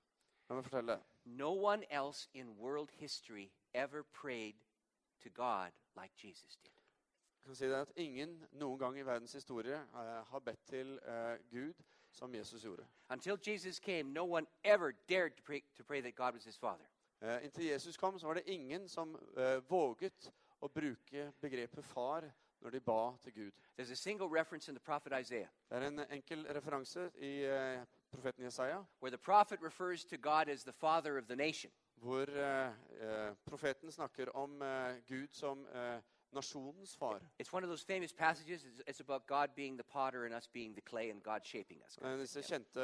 La 0.48 0.54
meg 0.54 0.64
fortelle. 0.64 0.98
no 1.24 1.52
one 1.66 1.84
else 1.90 2.28
in 2.34 2.48
world 2.58 2.88
history 2.90 3.50
ever 3.74 4.02
prayed 4.02 4.54
to 5.22 5.28
God 5.28 5.70
like 6.02 6.14
Jesus 6.28 6.56
did. 6.56 6.72
Jeg 7.40 7.44
kan 7.46 7.54
si 7.54 7.64
det 7.66 7.74
at 7.74 7.92
Ingen 7.96 8.46
noen 8.52 8.78
gang 8.78 8.98
i 8.98 9.02
verdens 9.02 9.32
historie 9.32 9.74
eh, 9.76 10.24
har 10.26 10.38
bedt 10.38 10.64
til 10.66 10.98
eh, 11.02 11.38
Gud 11.50 11.74
som 12.12 12.34
Jesus 12.34 12.62
gjorde. 12.62 12.86
Until 13.10 13.38
Jesus 13.46 13.78
came, 13.78 14.02
no 14.12 14.24
one 14.24 14.46
ever 14.64 14.90
dared 15.08 15.30
to 15.36 15.42
pray, 15.42 15.60
to 15.76 15.84
pray 15.84 16.00
that 16.00 16.14
God 16.14 16.32
was 16.34 16.44
his 16.44 16.58
Father. 16.58 16.84
Eh, 17.22 17.44
inntil 17.44 17.64
Jesus 17.64 17.96
kom, 17.96 18.18
så 18.18 18.26
var 18.26 18.34
det 18.34 18.50
ingen 18.50 18.88
som 18.88 19.18
eh, 19.36 19.60
våget 19.68 20.32
å 20.60 20.68
bruke 20.68 21.32
begrepet 21.40 21.84
far 21.84 22.24
når 22.60 22.70
de 22.70 22.80
ba 22.80 23.16
til 23.24 23.32
Gud. 23.32 23.52
There's 23.76 23.90
a 23.90 23.96
single 23.96 24.28
reference 24.28 24.70
in 24.70 24.74
the 24.74 24.82
Det 25.28 25.48
er 25.70 25.86
en 25.86 26.00
enkel 26.10 26.46
referanse 26.54 27.10
i 27.16 27.44
eh, 27.44 27.80
profeten 28.12 28.44
Jesaja, 28.44 28.84
where 29.00 29.10
the 29.10 29.18
prophet 29.18 29.60
refers 29.62 30.04
to 30.04 30.16
God 30.16 30.48
as 30.48 30.64
the 30.64 30.72
Father 30.72 31.18
of 31.18 31.26
the 31.26 31.36
nation. 31.36 31.70
hvor 32.00 32.26
profeten 33.44 33.92
snakker 33.92 34.36
om 34.36 34.62
Gud 35.08 35.28
som 35.32 35.66
nasjonens 36.32 36.96
far. 36.96 37.20
It's 37.38 37.52
one 37.52 37.64
of 37.64 37.68
those 37.68 37.84
famous 37.84 38.12
passages. 38.12 38.64
It's, 38.64 38.82
it's 38.86 39.00
about 39.00 39.26
God 39.26 39.50
being 39.54 39.76
the 39.76 39.84
potter 39.84 40.24
and 40.24 40.34
us 40.34 40.48
being 40.52 40.74
the 40.74 40.80
clay 40.80 41.10
and 41.10 41.22
God 41.22 41.40
shaping 41.44 41.82
us. 41.86 41.98
Disse 42.18 42.42
kjente 42.42 42.80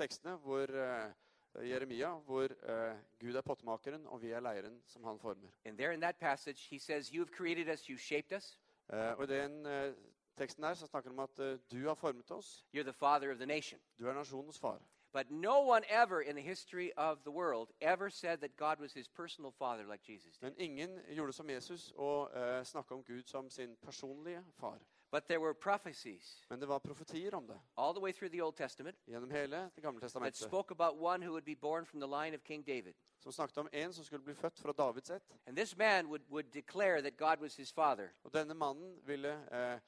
tekstene 0.00 0.36
hvor 0.36 0.70
eh, 0.70 1.12
Jeremia, 1.54 2.08
hvor 2.08 2.42
uh, 2.42 2.96
Gud 3.20 3.34
er 3.34 3.40
pottemakeren, 3.40 4.06
og 4.06 4.22
vi 4.22 4.30
er 4.30 4.40
leiren 4.40 4.82
som 4.86 5.04
han 5.04 5.18
former. 5.18 5.48
And 5.64 5.78
there 5.78 5.94
in 5.94 6.00
that 6.00 6.16
passage, 6.16 6.68
he 6.70 6.78
says, 6.78 7.12
You 7.12 7.20
have 7.20 7.32
created 7.36 7.68
us, 7.68 7.86
you 7.86 7.98
shaped 7.98 8.36
us. 8.36 8.58
Eh, 8.92 9.18
og 9.18 9.24
i 9.24 9.26
den 9.26 9.66
uh, 9.66 9.94
teksten 10.36 10.62
der 10.62 10.74
så 10.74 10.86
snakker 10.86 11.10
han 11.10 11.18
om 11.18 11.28
at 11.32 11.38
eh, 11.38 11.58
du 11.72 11.88
har 11.88 11.94
formet 11.94 12.30
oss, 12.30 12.66
You're 12.76 12.82
the 12.82 12.92
father 12.92 13.30
of 13.30 13.36
the 13.36 13.46
nation. 13.46 13.80
du 13.98 14.06
er 14.06 14.14
nasjonens 14.14 14.58
far. 14.58 14.82
But 15.12 15.30
no 15.30 15.60
one 15.60 15.82
ever 15.88 16.20
in 16.20 16.34
the 16.36 16.44
history 16.44 16.90
of 16.96 17.18
the 17.22 17.30
world 17.30 17.68
ever 17.80 18.08
said 18.10 18.38
that 18.38 18.56
God 18.56 18.78
was 18.80 18.92
his 18.92 19.08
personal 19.08 19.50
father 19.50 19.84
like 19.90 20.12
Jesus 20.12 20.38
did. 20.38 20.42
Men 20.42 20.54
ingen 20.58 20.98
gjorde 21.14 21.32
som 21.32 21.50
Jesus 21.50 21.92
og 21.96 22.30
uh, 22.74 22.90
om 22.90 23.04
Gud 23.04 23.22
som 23.22 23.50
sin 23.50 23.76
personlige 23.76 24.44
far. 24.60 24.78
But 25.12 25.24
there 25.26 25.38
were 25.40 25.54
prophecies 25.54 26.44
Men 26.50 26.60
det 26.60 26.68
var 26.68 26.78
profetier 26.78 27.34
om 27.34 27.46
det 27.46 27.60
all 27.76 27.94
the 27.94 28.00
way 28.00 28.12
through 28.12 28.32
the 28.32 28.42
Old 28.42 28.54
Testament 28.56 28.96
gjennom 29.06 29.30
hele 29.30 29.70
Det 29.74 29.82
gamle 29.82 30.00
that 30.00 30.06
testamentet. 30.06 30.36
spoke 30.36 30.70
about 30.74 31.00
one 31.02 31.26
who 31.26 31.30
would 31.32 31.44
be 31.44 31.54
born 31.56 31.86
from 31.86 32.00
the 32.00 32.06
line 32.22 32.34
of 32.36 32.40
King 32.44 32.66
David. 32.66 32.94
Som 33.18 33.32
snakket 33.32 33.58
om 33.58 33.68
en 33.72 33.92
som 33.92 34.04
skulle 34.04 34.24
bli 34.24 34.34
født 34.34 34.58
fra 34.60 34.72
Davids 34.72 35.10
ett. 35.10 35.22
And 35.46 35.56
this 35.56 35.76
man 35.76 36.06
would, 36.06 36.22
would 36.30 36.46
declare 36.52 37.02
that 37.02 37.16
God 37.16 37.38
was 37.40 37.56
his 37.56 37.72
father. 37.72 38.08
Og 38.24 38.32
denne 38.34 38.54
mannen 38.54 38.98
ville 39.06 39.32
eh, 39.52 39.78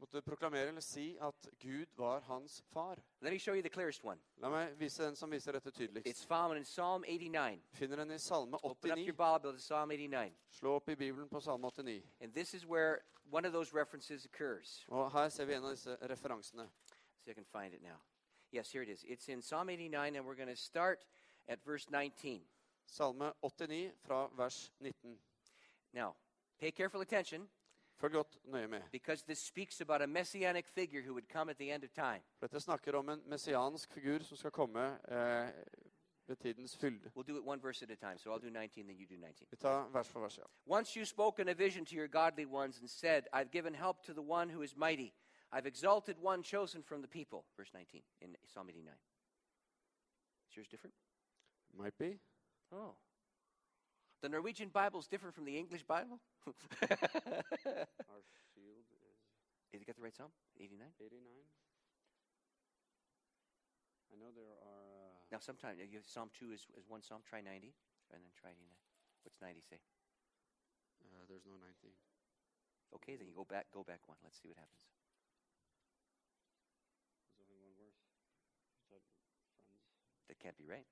måtte 0.00 0.22
proklamere 0.22 0.68
eller 0.68 0.80
si 0.80 1.16
at 1.20 1.48
Gud 1.60 1.86
var 1.96 2.20
hans 2.20 2.62
far. 2.72 2.98
Let 3.20 3.32
me 3.32 3.38
show 3.38 3.54
you 3.54 3.62
the 3.62 3.68
clearest 3.68 4.04
one. 4.04 4.20
La 4.36 4.48
meg 4.50 4.78
vise 4.78 5.04
den 5.04 5.16
som 5.16 5.30
viser 5.30 5.52
dette 5.52 5.68
It's 5.70 5.78
tydeligst. 5.78 6.26
found 6.28 6.56
in 6.58 6.64
Psalm 6.64 7.04
89. 7.08 7.62
Finner 7.72 7.96
den 7.96 8.10
i 8.10 8.18
Salme 8.18 8.56
Open 8.62 8.90
up 8.90 8.98
your 8.98 9.14
89. 9.14 9.16
Bible 9.16 9.52
to 9.52 9.58
Psalm 9.58 9.90
89. 9.90 10.32
Slå 10.50 10.74
opp 10.76 10.88
i 10.88 10.94
Bibelen 10.96 11.28
på 11.28 11.40
Salme 11.40 11.66
89. 11.66 12.02
And 12.20 12.32
this 12.34 12.54
is 12.54 12.64
where 12.66 12.98
one 13.32 13.48
of 13.48 13.52
those 13.52 13.72
references 13.74 14.24
occurs. 14.24 14.84
Og 14.88 15.12
her 15.12 15.28
ser 15.28 15.44
vi 15.44 15.54
en 15.54 15.64
av 15.64 15.70
disse 15.70 15.96
referansene. 16.02 16.68
See 17.24 17.30
if 17.30 17.38
I 17.38 17.42
can 17.42 17.44
find 17.62 17.74
it 17.74 17.82
now. 17.82 17.96
Yes, 18.52 18.72
here 18.72 18.82
it 18.82 18.88
is. 18.88 19.04
It's 19.04 19.28
in 19.28 19.42
Psalm 19.42 19.68
89, 19.68 20.16
and 20.16 20.26
we're 20.26 20.36
going 20.36 20.48
to 20.56 20.62
start 20.62 21.04
at 21.48 21.58
verse 21.64 21.90
19. 21.90 22.40
Salme 22.86 23.32
89 23.42 23.92
fra 24.02 24.28
vers 24.36 24.72
19. 24.80 25.18
Now, 25.92 26.14
pay 26.60 26.70
careful 26.70 27.00
attention 27.00 27.48
Følg 27.96 28.12
godt 28.12 28.38
nøye 28.44 28.66
med. 28.68 28.82
because 28.92 29.24
this 29.24 29.38
speaks 29.38 29.80
about 29.80 30.02
a 30.02 30.06
messianic 30.06 30.66
figure 30.68 31.02
who 31.02 31.12
would 31.12 31.28
come 31.28 31.50
at 31.50 31.56
the 31.56 31.74
end 31.74 31.84
of 31.84 31.90
time. 31.90 32.22
For 32.38 32.46
Dette 32.46 32.60
snakker 32.60 32.94
om 32.94 33.08
en 33.08 33.22
messiansk 33.26 33.92
figur 33.92 34.18
som 34.18 34.36
skal 34.36 34.50
komme 34.50 34.98
eh, 35.08 35.52
ved 36.26 36.36
tidens 36.36 36.76
fylde. 36.76 37.10
We'll 37.16 37.32
do 37.32 37.38
it 37.38 37.44
one 37.46 37.62
verse 37.62 37.84
at 37.84 37.90
a 37.90 37.94
time, 37.94 38.18
so 38.18 38.30
I'll 38.34 38.42
do 38.42 38.50
19, 38.50 38.86
then 38.86 38.96
you 39.00 39.06
do 39.06 39.16
19. 39.26 39.46
Vi 39.50 39.56
tar 39.56 39.88
vers 39.88 40.08
for 40.08 40.20
vers. 40.20 40.38
ja. 40.38 40.42
Once 40.66 40.96
you 40.98 41.04
spoke 41.06 41.42
in 41.42 41.48
a 41.48 41.54
vision 41.54 41.86
to 41.86 41.94
your 41.96 42.08
godly 42.08 42.46
ones 42.46 42.80
and 42.80 42.88
said, 42.90 43.22
I've 43.32 43.50
given 43.50 43.74
help 43.74 44.02
to 44.02 44.12
the 44.12 44.22
one 44.30 44.54
who 44.54 44.62
is 44.62 44.76
mighty. 44.76 45.12
I've 45.52 45.68
exalted 45.68 46.16
one 46.22 46.42
chosen 46.42 46.82
from 46.82 47.02
the 47.02 47.08
people. 47.08 47.38
Verse 47.56 47.70
19 47.74 48.02
in 48.20 48.36
Psalm 48.46 48.68
89. 48.68 48.94
Is 50.50 50.56
yours 50.56 50.68
different? 50.68 50.94
Might 51.72 51.98
be. 51.98 52.18
Oh. 52.72 52.94
The 54.22 54.28
Norwegian 54.28 54.70
Bible 54.70 55.00
is 55.00 55.06
different 55.06 55.34
from 55.34 55.44
the 55.44 55.56
English 55.56 55.84
Bible? 55.84 56.20
Our 58.08 58.22
shield 58.54 58.80
is 58.80 59.14
Did 59.72 59.80
you 59.80 59.86
get 59.86 59.96
the 59.96 60.02
right 60.02 60.14
Psalm? 60.14 60.32
89? 60.58 60.88
89. 61.00 61.20
I 64.12 64.14
know 64.16 64.32
there 64.32 64.48
are. 64.48 64.56
Uh, 64.64 65.20
Now, 65.30 65.38
sometimes 65.38 65.78
you 65.78 66.00
Psalm 66.06 66.30
2 66.32 66.52
is, 66.52 66.66
is 66.78 66.88
one 66.88 67.02
Psalm. 67.02 67.20
Try 67.28 67.40
90, 67.44 67.74
and 68.14 68.24
then 68.24 68.32
try 68.32 68.50
89. 68.50 68.64
What's 69.22 69.36
90 69.42 69.60
say? 69.68 69.80
uh, 71.04 71.24
there's 71.28 71.44
no 71.44 71.58
19. 71.60 71.92
Okay, 72.96 73.16
then 73.20 73.26
you 73.28 73.34
go 73.36 73.44
back, 73.44 73.66
go 73.74 73.84
back 73.84 74.00
one. 74.08 74.16
Let's 74.24 74.40
see 74.40 74.48
what 74.48 74.56
happens. 74.56 74.86
There's 77.36 77.50
only 77.52 77.74
one 77.76 77.76
verse. 77.76 78.00
That? 78.88 79.02
That 80.30 80.38
can't 80.40 80.56
be 80.56 80.64
right. 80.64 80.86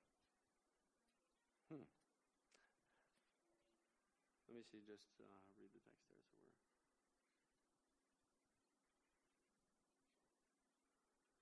Let 4.55 4.59
me 4.59 4.63
see. 4.71 4.79
Just 4.87 5.11
uh, 5.19 5.23
read 5.59 5.67
the 5.73 5.79
text 5.83 6.07
there. 6.09 6.23
So 6.39 6.39
we're. 6.39 6.55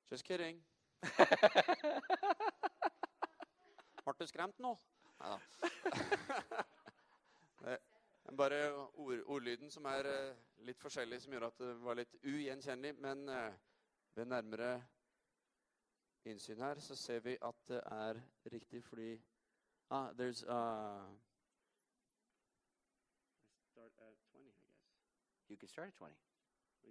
Just 0.09 0.25
kidding. 0.25 0.57
Ble 4.03 4.13
du 4.19 4.27
skremt 4.27 4.59
nå? 4.59 4.77
Neida. 5.19 5.39
Det 7.61 7.77
er 8.31 8.35
bare 8.37 8.73
ord, 8.73 9.19
ordlyden 9.25 9.69
som 9.69 9.85
er 9.85 10.05
eh, 10.09 10.35
litt 10.65 10.79
forskjellig, 10.81 11.21
som 11.21 11.33
gjør 11.35 11.45
at 11.51 11.57
det 11.61 11.83
var 11.83 11.95
litt 11.99 12.15
ugjenkjennelig. 12.23 12.93
Men 12.97 13.29
eh, 13.29 13.53
ved 14.15 14.25
nærmere 14.25 14.83
innsyn 16.25 16.61
her 16.65 16.79
så 16.81 16.95
ser 16.97 17.19
vi 17.27 17.37
at 17.41 17.55
det 17.69 17.81
er 17.91 18.13
riktig 18.55 18.83
fordi 18.89 19.11
ah, 19.91 20.09
There's 20.17 20.43
uh, 20.49 21.13
start 23.73 23.91
at 24.07 24.13
20, 24.31 24.39
I 24.39 24.43
guess. 24.43 24.79
You 25.53 25.59
can 25.59 25.69
start 25.69 25.89
at 25.89 25.93
20. 25.93 26.15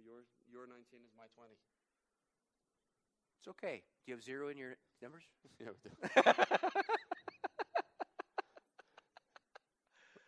Your, 0.05 0.23
your 0.47 0.67
19 0.67 1.03
is 1.03 1.11
my 1.17 1.25
20. 1.35 1.51
It's 3.39 3.47
okay. 3.49 3.83
Do 4.05 4.11
you 4.11 4.15
have 4.15 4.23
zero 4.23 4.47
in 4.47 4.57
your 4.57 4.77
numbers? 5.01 5.23
Yeah, 5.59 5.71
we 5.75 5.79
do. 5.83 5.89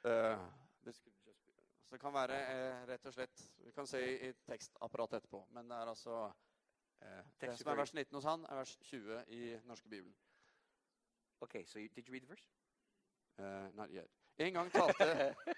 uh, 0.10 0.38
det, 0.84 0.96
skulle 0.96 1.16
just 1.26 1.46
be, 1.46 1.52
altså 1.80 1.96
det 1.96 2.02
kan 2.02 2.14
være 2.14 2.36
eh, 2.36 2.88
rett 2.88 3.06
og 3.06 3.14
slett 3.14 3.52
Vi 3.58 3.72
kan 3.72 3.88
se 3.88 4.02
i, 4.04 4.30
i 4.30 4.34
tekstapparatet 4.34 5.18
etterpå. 5.18 5.48
Men 5.52 5.70
det 5.70 5.78
er 5.78 5.86
altså 5.94 6.32
eh, 7.02 7.24
Det 7.42 7.58
som 7.58 7.72
er 7.72 7.76
vers 7.76 7.94
19 7.94 8.16
hos 8.16 8.24
han, 8.24 8.46
er 8.50 8.56
vers 8.56 8.78
20 8.82 9.24
i 9.28 9.60
norske 9.64 9.90
bibelen. 9.90 10.16
Okay, 11.42 11.66
so 11.66 11.80
you, 11.80 11.90
did 11.96 12.08
you 12.08 12.14
read 12.14 12.22
the 12.22 12.28
verse? 12.28 12.50
Uh, 13.40 13.76
not 13.76 13.90
yet. 13.90 14.08
En 14.38 14.54
gang, 14.54 14.72
talte, 14.72 15.36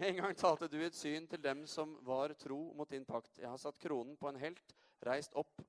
en 0.00 0.16
gang 0.16 0.36
talte 0.36 0.68
du 0.68 0.78
et 0.84 0.94
syn 0.94 1.26
til 1.26 1.42
dem 1.42 1.66
som 1.66 1.96
var 2.06 2.32
tro 2.38 2.72
mot 2.76 2.90
din 2.90 3.04
pakt. 3.04 3.38
Jeg 3.38 3.48
har 3.48 3.56
satt 3.56 3.78
kronen 3.78 4.16
på 4.16 4.28
en 4.28 4.36
helt, 4.40 4.74
reist 5.06 5.34
opp 5.34 5.62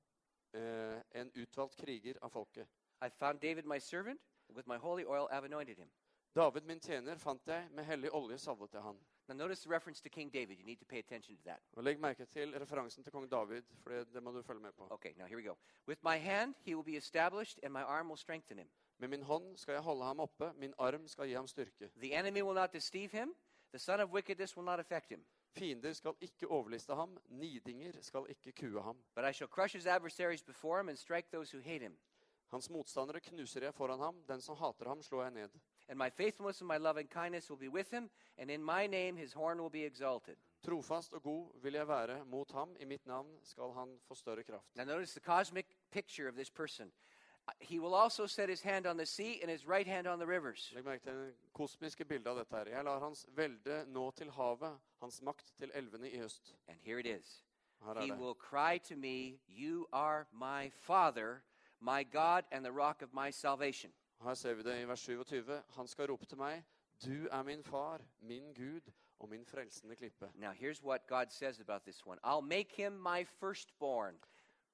eh, 0.54 0.98
en 1.20 1.32
utvalgt 1.34 1.76
kriger 1.76 2.18
av 2.22 2.30
folket. 2.30 2.68
I 3.02 3.08
found 3.08 3.40
David 3.40 3.64
my 3.64 3.78
servant. 3.78 4.20
With 4.50 4.68
my 4.68 4.76
holy 4.76 5.04
oil 5.04 5.28
I've 5.30 5.44
anointed 5.44 5.78
him. 5.78 5.90
David, 6.34 6.62
min 6.62 6.80
tjener, 6.80 7.18
fant 7.18 7.46
jeg, 7.46 7.68
med 7.74 7.84
hellig 7.84 8.10
olje 8.14 8.38
salvet 8.38 8.74
jeg 8.74 8.82
han. 8.82 8.98
Now 9.28 9.34
notice 9.34 9.62
the 9.62 9.70
reference 9.70 10.02
to 10.02 10.08
King 10.08 10.30
David. 10.32 10.58
You 10.58 10.64
need 10.64 10.78
to 10.78 10.84
pay 10.84 10.98
attention 10.98 11.36
to 11.36 11.42
that. 11.44 11.60
Og 11.76 11.84
Legg 11.84 12.00
merke 12.00 12.24
til 12.24 12.54
referansen 12.58 13.04
til 13.04 13.12
kong 13.12 13.30
David, 13.30 13.62
for 13.82 13.90
det, 13.90 14.14
det 14.14 14.22
må 14.22 14.32
du 14.32 14.42
følge 14.42 14.60
med 14.60 14.72
på. 14.72 14.86
Okay, 14.90 15.12
now 15.18 15.26
here 15.26 15.36
we 15.36 15.42
go. 15.42 15.54
With 15.88 16.00
my 16.04 16.16
hand 16.16 16.54
he 16.64 16.74
will 16.74 16.84
be 16.84 16.96
established, 16.96 17.60
and 17.62 17.72
my 17.72 17.82
arm 17.82 18.08
will 18.08 18.18
strengthen 18.18 18.58
him. 18.58 18.70
Med 18.98 19.08
min 19.08 19.22
hånd 19.22 19.56
skal 19.56 19.72
jeg 19.72 19.82
holde 19.82 20.04
ham 20.04 20.20
oppe, 20.20 20.52
min 20.56 20.74
arm 20.78 21.08
skal 21.08 21.26
gi 21.26 21.34
ham 21.34 21.46
styrke. 21.46 21.90
The 21.96 22.18
enemy 22.18 22.42
will 22.42 22.54
not 22.54 22.72
deceive 22.72 23.10
him. 23.10 23.34
The 23.72 23.78
son 23.78 24.00
of 24.00 24.12
wickedness 24.12 24.56
will 24.56 24.64
not 24.64 24.80
affect 24.80 25.10
him. 25.10 25.24
Fiender 25.52 25.92
skal 25.92 26.14
ikke 26.20 26.48
overliste 26.48 26.94
ham, 26.94 27.18
nidinger 27.28 28.02
skal 28.02 28.26
ikke 28.28 28.52
kue 28.52 28.82
ham. 28.82 28.96
But 29.14 29.24
I 29.24 29.32
shall 29.32 29.48
crush 29.48 29.72
his 29.72 29.86
adversaries 29.86 30.42
before 30.42 30.80
him 30.80 30.88
and 30.88 30.98
strike 30.98 31.30
those 31.30 31.56
who 31.56 31.62
hate 31.62 31.82
him. 31.82 31.98
Hans 32.50 32.70
motstandere 32.70 33.20
knuser 33.20 33.62
jeg 33.62 33.74
foran 33.74 34.00
ham, 34.00 34.22
den 34.28 34.40
som 34.40 34.56
hater 34.56 34.88
ham, 34.88 35.02
slår 35.02 35.22
jeg 35.22 35.30
ned. 35.30 35.50
And 35.88 35.98
my 35.98 36.10
faithfulness 36.10 36.60
and 36.60 36.68
my 36.68 36.78
loving 36.78 37.08
kindness 37.08 37.50
will 37.50 37.58
be 37.58 37.68
with 37.68 37.90
him, 37.90 38.10
and 38.38 38.50
in 38.50 38.62
my 38.62 38.86
name 38.86 39.16
his 39.16 39.32
horn 39.32 39.60
will 39.60 39.70
be 39.70 39.84
exalted. 39.84 40.36
Trofast 40.66 41.12
og 41.12 41.22
god 41.22 41.62
vil 41.62 41.72
jeg 41.72 41.88
være 41.88 42.24
mot 42.24 42.52
ham, 42.52 42.76
i 42.80 42.84
mitt 42.84 43.06
navn 43.06 43.38
skal 43.42 43.72
han 43.72 43.98
få 44.08 44.14
større 44.14 44.42
kraft. 44.42 44.76
Now 44.76 44.84
notice 44.84 45.20
the 45.20 45.20
cosmic 45.20 45.66
picture 45.90 46.28
of 46.28 46.34
this 46.34 46.50
person. 46.50 46.92
He 47.60 47.78
will 47.78 47.94
also 47.94 48.26
set 48.26 48.48
his 48.48 48.60
hand 48.62 48.86
on 48.86 48.96
the 48.96 49.06
sea 49.06 49.40
and 49.42 49.50
his 49.50 49.66
right 49.66 49.86
hand 49.86 50.06
on 50.06 50.18
the 50.18 50.26
rivers. 50.26 50.72
Legg 50.74 50.84
merke 50.84 51.02
til 51.04 51.12
det 51.14 51.34
kosmiske 51.54 52.04
bildet 52.04 52.26
av 52.30 52.36
dette 52.38 52.56
her. 52.56 52.64
Jeg 52.64 52.84
lar 52.84 52.98
hans 53.00 53.26
velde 53.36 53.84
nå 53.88 54.10
til 54.10 54.30
havet, 54.30 54.78
hans 55.00 55.22
makt 55.22 55.52
til 55.58 55.70
elvene 55.74 56.10
i 56.10 56.20
øst. 56.20 56.54
And 56.68 56.78
here 56.80 56.98
it 57.00 57.06
is. 57.06 57.44
Her 57.84 57.94
er 57.94 58.00
He 58.00 58.10
det. 58.10 58.18
will 58.18 58.34
cry 58.34 58.78
to 58.78 58.96
me, 58.96 59.40
You 59.48 59.86
are 59.92 60.26
my 60.32 60.70
Father, 60.70 61.42
my 61.80 62.04
God, 62.12 62.42
and 62.52 62.64
the 62.64 62.72
rock 62.72 63.02
of 63.02 63.08
my 63.12 63.30
salvation. 63.30 63.92
Her 64.22 64.34
ser 64.34 64.54
vi 64.54 64.62
det 64.62 64.80
i 64.82 64.84
vers 64.88 65.00
27. 65.00 65.62
Han 65.76 65.86
skal 65.88 66.10
rope 66.10 66.26
til 66.26 66.38
meg, 66.38 66.64
du 67.04 67.28
er 67.30 67.42
min 67.42 67.64
far, 67.64 68.00
min 68.20 68.52
Gud 68.54 68.80
og 69.18 69.28
min 69.28 69.46
frelsende 69.46 69.96
klippe. 69.96 70.30
Now, 70.34 70.52
here's 70.52 70.82
what 70.84 71.06
God 71.06 71.26
says 71.30 71.60
about 71.60 71.82
this 71.82 72.06
one 72.06 72.18
I'll 72.24 72.42
make 72.46 72.72
him 72.76 72.92
my 72.92 73.24
firstborn. 73.24 74.14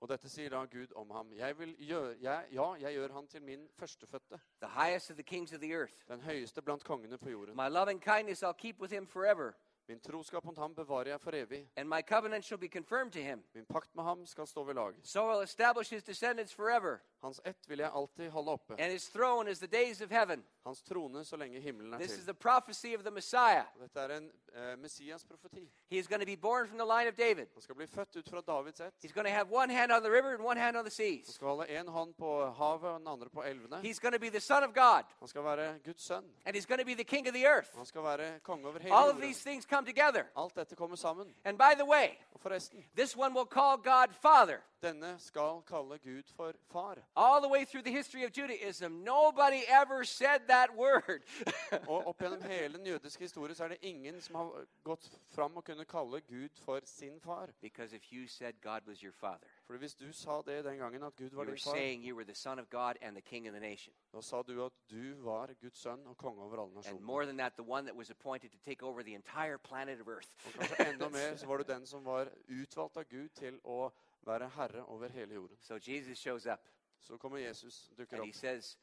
Og 0.00 0.08
dette 0.08 0.28
sier 0.28 0.50
da 0.52 0.64
Gud 0.64 0.92
om 0.96 1.10
ham. 1.10 1.32
Jeg 1.32 1.58
vil 1.58 1.76
gjøre, 1.78 2.16
jeg, 2.20 2.44
ja, 2.52 2.72
jeg 2.74 2.92
gjør 2.94 3.12
han 3.12 3.26
til 3.26 3.42
min 3.42 3.68
førstefødte, 3.78 4.40
the 4.60 4.68
highest 4.68 5.10
of 5.10 5.16
the 5.16 5.22
kings 5.24 5.52
of 5.52 5.60
the 5.60 5.72
earth. 5.72 6.04
den 6.08 6.20
høyeste 6.20 6.62
blant 6.62 6.84
kongene 6.84 7.18
på 7.18 7.30
jorden. 7.30 7.56
My 7.56 7.68
loving 7.70 8.02
kindness 8.02 8.42
I'll 8.42 8.52
keep 8.58 8.80
with 8.80 8.92
him 8.94 9.06
forever, 9.06 9.52
Min 9.88 10.00
troskap 10.00 10.44
mot 10.44 10.58
ham 10.58 10.74
bevarer 10.74 11.08
jeg 11.08 11.20
for 11.20 11.30
evig. 11.34 11.68
and 11.76 11.88
my 11.88 12.00
covenant 12.08 12.44
shall 12.44 12.58
be 12.58 12.68
confirmed 12.68 13.12
to 13.12 13.18
him. 13.20 13.44
Min 13.54 13.64
pakt 13.66 13.94
med 13.94 14.04
ham 14.04 14.26
skal 14.26 14.46
stå 14.46 14.64
ved 14.64 14.74
lag. 14.74 14.92
So 15.02 15.20
I'll 15.32 15.42
establish 15.42 15.90
his 15.90 16.02
descendants 16.02 16.54
forever, 16.54 16.98
Hans 17.26 17.40
ett 17.44 17.68
vil 17.68 17.78
jeg 17.82 17.90
alltid 17.94 18.30
holde 18.30 18.50
oppe. 18.52 18.74
and 18.78 18.92
his 18.92 19.08
throne 19.08 19.50
is 19.50 19.58
the 19.58 19.66
days 19.66 20.00
of 20.00 20.10
heaven. 20.10 20.44
Hans 20.64 20.82
trone 20.82 21.24
så 21.24 21.36
lenge 21.36 21.60
himmelen 21.60 21.94
er 21.94 21.98
This 21.98 22.18
is 22.18 22.24
the 22.24 22.34
prophecy 22.34 22.94
of 22.96 23.02
the 23.02 23.10
Messiah. 23.10 23.64
Og 23.74 23.80
Dette 23.82 24.00
er 24.00 24.16
en 24.16 24.30
eh, 24.54 24.78
Messias 24.78 25.24
profeti. 25.24 25.70
He 25.90 25.98
is 25.98 26.08
going 26.08 26.20
to 26.20 26.26
be 26.26 26.36
born 26.36 26.66
from 26.68 26.78
the 26.78 26.86
line 26.86 27.08
of 27.08 27.14
David. 27.14 27.46
Han 27.54 27.62
skal 27.62 27.74
bli 27.74 27.86
født 27.86 28.16
ut 28.16 28.28
fra 28.30 28.40
Davids 28.40 28.80
ett. 28.80 28.94
He's 29.04 29.12
going 29.12 29.26
to 29.26 29.32
have 29.32 29.46
one 29.52 29.72
hand 29.72 29.92
on 29.92 30.02
the 30.02 30.10
river 30.10 30.34
and 30.34 30.44
one 30.44 30.60
hand 30.60 30.76
on 30.76 30.84
the 30.84 30.90
Han 31.04 31.22
seas. 31.22 31.34
skal 31.34 31.46
holde 31.48 31.68
en 31.68 31.88
hånd 31.88 32.14
på 32.14 32.50
havet 32.50 32.90
og 32.90 32.98
den 33.00 33.08
andre 33.08 33.28
på 33.30 33.42
elvene. 33.42 33.76
He's 33.76 34.00
going 34.00 34.12
to 34.14 34.20
be 34.20 34.30
the 34.30 34.40
Son 34.40 34.62
of 34.64 34.70
God, 34.74 35.04
Han 35.18 35.28
skal 35.28 35.44
være 35.44 35.78
Guds 35.84 36.02
sønn. 36.02 36.24
and 36.46 36.56
he's 36.56 36.66
going 36.66 36.80
to 36.80 36.86
be 36.86 36.94
the 36.94 37.04
King 37.04 37.28
of 37.28 37.34
the 37.34 37.44
earth. 37.46 37.70
Han 37.76 37.86
skal 37.86 38.02
være 38.02 38.40
konge 38.40 38.68
over 38.68 38.78
hele 38.78 38.94
All 38.94 39.08
of 39.10 39.14
jorden. 39.14 39.22
these 39.22 39.40
things 39.50 39.64
come 39.64 39.86
together. 39.86 40.24
Alt 40.36 40.54
dette 40.56 40.76
kommer 40.76 40.96
sammen. 40.96 41.34
And 41.44 41.58
by 41.58 41.74
the 41.74 41.86
way, 41.86 42.08
Og 42.34 42.40
forresten, 42.40 42.84
this 42.96 43.16
one 43.16 43.34
will 43.34 43.48
call 43.50 43.76
God 43.76 44.08
Father. 44.14 44.58
Denne 44.82 45.18
skal 45.18 45.62
kalle 45.66 45.98
Gud 45.98 46.22
for 46.36 46.52
far. 46.72 46.96
All 47.16 47.40
the 47.40 47.48
way 47.48 47.64
through 47.64 47.82
the 47.84 47.92
history 47.92 48.24
of 48.24 48.32
Judaism, 48.32 49.02
nobody 49.04 49.62
ever 49.68 50.04
said 50.04 50.40
that 50.48 50.70
word. 50.76 51.22
Og 51.88 52.06
opp 52.06 52.18
gjennom 52.22 52.42
hele 52.42 52.78
den 52.78 52.86
jødiske 52.86 53.20
historien 53.24 53.54
så 53.54 53.64
er 53.64 53.68
det 53.68 53.78
ingen 53.82 54.20
som 54.22 54.34
har 54.34 54.66
gått 54.84 55.08
fram 55.34 55.56
og 55.56 55.64
kunne 55.64 55.84
kalle 55.84 56.20
Gud 56.20 56.48
for 56.64 56.80
sin 56.84 57.20
far. 57.20 57.48
because 57.60 57.92
if 57.96 58.12
you 58.12 58.26
said 58.28 58.54
God 58.62 58.80
was 58.86 59.00
your 59.02 59.12
father, 59.12 59.46
Fordi 59.66 59.78
hvis 59.78 59.94
du 59.94 60.12
sa 60.12 60.42
det 60.46 60.64
den 60.64 60.78
gangen 60.78 61.02
at 61.02 61.16
Gud 61.16 61.30
you 61.32 61.36
var 61.36 61.44
were 61.44 61.50
din 61.56 61.58
far, 61.64 61.74
saying 61.74 62.04
you 62.04 62.14
were 62.16 62.24
the 62.24 62.34
Son 62.34 62.58
of 62.58 62.70
God 62.70 62.94
and 63.02 63.16
the 63.16 63.22
King 63.22 63.48
of 63.48 63.52
the 63.52 63.60
nation. 63.60 63.92
da 64.12 64.20
sa 64.20 64.42
du 64.42 64.64
at 64.64 64.72
du 64.90 65.14
var 65.22 65.46
Guds 65.62 65.78
sønn 65.78 66.06
og 66.06 66.16
konge 66.16 66.42
over 66.42 66.52
alle 66.62 66.62
And 66.66 66.74
nasjoner. 66.76 67.00
more 67.00 67.26
than 67.26 67.36
that, 67.38 67.52
the 67.56 67.62
one 67.72 67.86
that 67.86 67.96
was 67.96 68.10
appointed 68.10 68.50
to 68.50 68.58
take 68.64 68.82
over 68.86 69.02
the 69.02 69.14
entire 69.14 69.58
planet 69.58 70.00
of 70.00 70.08
Earth. 70.08 70.28
Og 70.46 70.52
kanskje 70.52 70.88
enda 70.92 71.08
mer 71.18 71.36
så 71.36 71.46
var 71.46 71.56
du 71.56 71.64
den 71.72 71.86
som 71.86 72.04
var 72.04 72.28
utvalgt 72.48 72.96
av 72.96 73.04
Gud 73.10 73.28
til 73.28 73.58
å 73.64 73.90
være 74.26 74.48
herre 74.48 74.84
over 74.84 75.08
hele 75.08 75.34
jorden. 75.34 75.56
So 75.60 75.74
Jesus 75.88 76.18
shows 76.18 76.46
up 76.46 76.60
Så 77.00 77.16
kommer 77.16 77.38
Jesus, 77.38 77.90
dukker 77.98 78.16
and 78.16 78.24
he 78.24 78.30
opp, 78.30 78.34
says, 78.34 78.78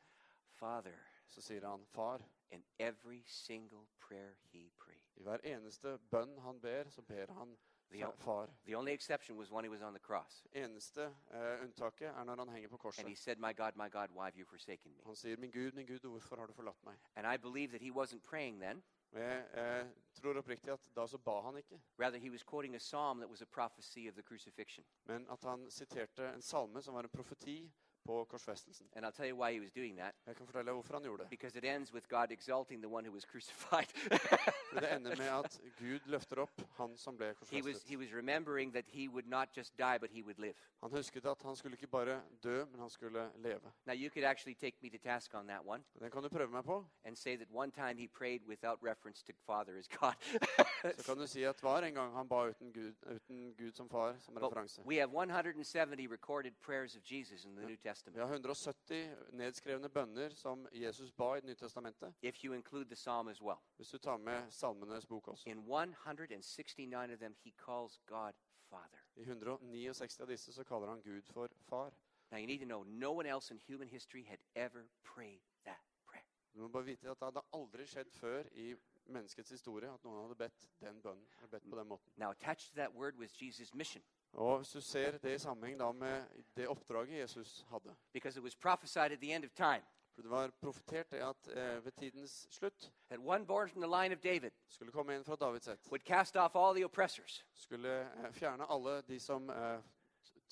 Father, 0.51 0.93
så 1.27 1.41
sier 1.41 1.69
han 1.69 1.86
far. 1.86 2.21
in 2.51 2.63
every 2.79 3.23
single 3.25 3.88
prayer 3.99 4.34
he 4.51 4.69
prayed. 4.77 5.01
I 5.17 5.23
hver 5.23 5.38
eneste 5.43 5.97
bønn 6.12 6.39
han 6.39 6.60
ber, 6.62 6.89
så 6.89 7.01
ber 7.01 7.34
han 7.34 7.58
The, 7.91 8.08
o- 8.08 8.12
far. 8.17 8.49
the 8.65 8.75
only 8.77 8.91
exception 8.93 9.38
was 9.38 9.51
when 9.51 9.65
he 9.65 9.69
was 9.71 9.82
on 9.82 9.93
the 9.93 9.99
cross. 9.99 10.45
Eneste 10.51 11.03
eh, 11.34 11.62
unntaket 11.63 12.08
er 12.08 12.23
når 12.23 12.36
han 12.36 12.49
henger 12.49 12.69
på 12.69 12.75
And 12.75 12.79
korset. 12.82 13.08
he 13.08 13.15
said, 13.15 13.38
My 13.38 13.53
God, 13.53 13.71
my 13.75 13.89
God, 13.91 14.08
why 14.10 14.23
have 14.23 14.36
you 14.39 14.45
forsaken 14.45 14.91
me? 14.91 15.01
Han 15.06 15.15
sier, 15.15 15.38
'Min 15.38 15.51
Gud, 15.51 15.71
min 15.71 15.86
Gud, 15.88 15.99
hvorfor 15.99 16.36
har 16.36 16.45
du 16.45 16.53
forlatt 16.53 16.84
meg?' 16.84 16.95
And 17.15 17.27
I 17.34 17.38
believe 17.38 17.67
that 17.67 17.82
he 17.82 17.91
wasn't 17.91 18.21
praying 18.23 18.62
then. 18.62 18.84
Og 19.13 19.19
jeg 19.21 19.45
eh, 19.54 19.88
tror 20.17 20.38
oppriktig 20.41 20.71
at 20.73 20.88
da 20.95 21.06
så 21.08 21.17
ba 21.17 21.36
han 21.45 21.58
ikke, 21.58 21.78
Rather, 21.99 22.17
he 22.19 22.32
was 22.32 22.43
quoting 22.43 22.76
a 22.76 22.80
psalm 22.80 23.19
that 23.19 23.30
was 23.30 23.41
a 23.41 23.45
prophecy 23.45 24.08
of 24.10 24.15
the 24.15 24.23
crucifixion. 24.23 24.86
men 25.06 25.28
at 25.32 25.43
han 25.43 25.71
siterte 25.71 26.34
en 26.34 26.41
salme 26.41 26.82
som 26.82 26.93
var 26.93 27.04
en 27.04 27.10
profeti 27.10 27.71
på 28.05 28.25
korsfestelsen. 28.29 28.87
And 28.95 29.05
I'll 29.05 29.11
tell 29.11 29.29
you 29.29 29.35
why 29.45 29.53
he 29.53 29.59
was 29.59 29.71
doing 29.71 29.97
that. 29.97 30.15
Jeg 30.25 30.35
kan 30.35 30.45
fortelle 30.45 30.71
hvorfor 30.71 30.93
han 30.93 31.03
gjorde 31.03 31.23
det. 31.23 31.29
Because 31.29 31.57
it 31.57 31.65
ends 31.65 31.93
with 31.93 32.07
God 32.07 32.31
exalting 32.31 32.81
the 32.83 32.91
one 32.93 33.07
who 33.07 33.13
was 33.13 33.23
crucified. 33.23 33.87
For 34.73 34.79
det 34.79 34.95
ender 34.95 35.15
med 35.17 35.27
at 35.45 35.61
Gud 35.79 35.99
løfter 36.05 36.41
opp 36.41 36.61
han 36.77 36.97
som 36.97 37.17
ble 37.17 37.25
he, 37.25 37.31
was, 37.31 37.37
korsfestet. 37.39 37.89
he 37.89 37.97
was 37.97 38.13
remembering 38.13 38.73
that 38.73 38.85
he 38.87 39.07
would 39.09 39.27
not 39.27 39.49
just 39.57 39.77
die, 39.77 39.97
but 39.99 40.09
he 40.11 40.23
would 40.23 40.39
live. 40.39 40.53
Han 40.81 40.91
husket 40.91 41.25
at 41.25 41.41
han 41.41 41.55
skulle 41.55 41.73
ikke 41.77 41.87
bare 41.87 42.21
dø, 42.43 42.65
men 42.65 42.79
han 42.79 42.89
skulle 42.89 43.29
leve. 43.35 43.71
Now, 43.85 43.93
you 43.93 44.09
could 44.09 44.25
actually 44.25 44.55
take 44.55 44.77
me 44.81 44.89
to 44.89 44.97
task 44.97 45.33
on 45.33 45.47
that 45.47 45.61
one 45.65 45.83
Den 45.99 46.11
kan 46.11 46.23
du 46.23 46.29
prøve 46.29 46.47
meg 46.51 46.63
på. 46.63 46.85
and 47.03 47.15
say 47.15 47.37
that 47.37 47.47
one 47.51 47.71
time 47.71 47.97
he 47.97 48.07
prayed 48.07 48.39
without 48.47 48.79
reference 48.83 49.23
to 49.23 49.33
Father 49.45 49.77
as 49.77 49.87
God. 49.87 50.13
Så 50.97 51.05
kan 51.05 51.17
du 51.17 51.27
si 51.27 51.43
at 51.43 51.63
var 51.63 51.81
en 51.81 51.93
gang 51.93 52.15
han 52.17 52.27
ba 52.29 52.35
uten 52.49 52.73
Gud, 52.73 52.93
uten 53.15 53.53
Gud 53.57 53.71
som 53.71 53.89
far 53.89 54.15
som 54.19 54.37
referanse. 54.37 54.81
we 54.85 54.95
have 54.95 55.09
170 55.13 56.07
recorded 56.07 56.53
prayers 56.61 56.95
of 56.95 57.01
Jesus 57.11 57.45
in 57.45 57.55
the 57.55 57.65
New 57.65 57.77
Vi 58.13 58.19
har 58.19 58.27
170 58.27 59.15
nedskrevne 59.32 59.89
bønner 59.89 60.34
som 60.36 60.67
Jesus 60.73 61.12
ba 61.12 61.36
i 61.36 61.39
Det 61.41 61.45
nye 61.45 61.56
testamentet. 61.56 62.13
if 62.21 62.43
you 62.43 62.53
include 62.53 62.86
the 62.86 62.95
psalm 62.95 63.27
as 63.27 63.41
well. 63.41 63.58
Hvis 63.75 63.89
du 63.89 63.97
tar 63.97 64.17
med 64.17 64.51
Salmenes 64.51 65.06
bok 65.06 65.27
også. 65.27 65.49
In 65.49 65.58
169 65.58 67.12
of 67.13 67.19
them, 67.19 67.36
he 67.43 67.51
calls 67.51 67.99
God 68.06 68.34
Father. 68.69 68.97
I 69.15 69.21
169 69.21 70.19
av 70.19 70.27
disse 70.27 70.53
så 70.53 70.63
kaller 70.63 70.88
han 70.88 71.01
Gud 71.01 71.21
for 71.21 71.47
far. 71.62 71.93
Now, 72.32 72.39
you 72.39 72.47
need 72.47 72.60
to 72.60 72.65
know 72.65 72.84
no 72.84 73.12
one 73.12 73.29
else 73.29 73.53
in 73.53 73.60
human 73.67 73.88
history 73.88 74.23
had 74.25 74.39
ever 74.56 74.84
prayed 75.03 75.41
that 75.65 75.82
prayer. 76.08 76.25
Du 76.53 76.60
må 76.60 76.67
bare 76.67 76.86
vite 76.86 77.10
at 77.10 77.19
det 77.19 77.25
hadde 77.25 77.41
aldri 77.53 77.86
skjedd 77.86 78.12
før 78.12 78.43
i 78.51 78.75
menneskets 79.06 79.49
historie 79.49 79.93
at 79.93 80.03
noen 80.03 80.21
hadde 80.21 80.36
bedt 80.36 80.69
den 80.79 81.01
bønnen. 81.01 81.27
bedt 81.51 81.69
på 81.69 81.79
den 81.79 81.88
måten. 81.88 82.13
Now, 82.17 82.29
attached 82.32 82.71
to 82.71 82.75
that 82.75 82.95
word 82.95 83.13
was 83.19 83.41
Jesus' 83.41 83.73
mission 83.73 84.03
Og 84.33 84.57
Hvis 84.57 84.69
du 84.69 84.81
ser 84.81 85.17
det 85.17 85.35
i 85.35 85.37
sammenheng 85.37 85.79
da 85.79 85.91
med 85.91 86.23
det 86.57 86.67
oppdraget 86.67 87.19
Jesus 87.19 87.65
hadde 87.69 87.95
because 88.13 88.37
it 88.39 88.43
was 88.43 88.55
prophesied 88.55 89.11
at 89.11 89.19
the 89.19 89.33
end 89.35 89.45
of 89.45 89.51
time 89.55 89.83
For 90.15 90.21
Det 90.21 90.31
var 90.31 90.47
profetert 90.61 91.11
det 91.11 91.17
at 91.17 91.47
eh, 91.47 91.85
ved 91.85 91.91
tidens 91.91 92.47
slutt 92.49 92.91
that 93.09 93.19
one 93.19 93.45
born 93.45 93.69
from 93.69 93.81
the 93.81 94.01
line 94.01 94.15
of 94.15 94.19
David 94.21 94.51
skulle 94.69 94.91
komme 94.91 95.15
inn 95.15 95.23
fra 95.25 95.35
Davids 95.35 95.67
ett. 95.67 95.87
would 95.91 96.03
cast 96.03 96.35
off 96.35 96.55
all 96.55 96.75
the 96.75 96.85
oppressors. 96.85 97.45
Skulle 97.53 98.01
eh, 98.01 98.31
fjerne 98.31 98.65
alle 98.69 99.01
de 99.01 99.19
som 99.19 99.49
eh, 99.49 99.79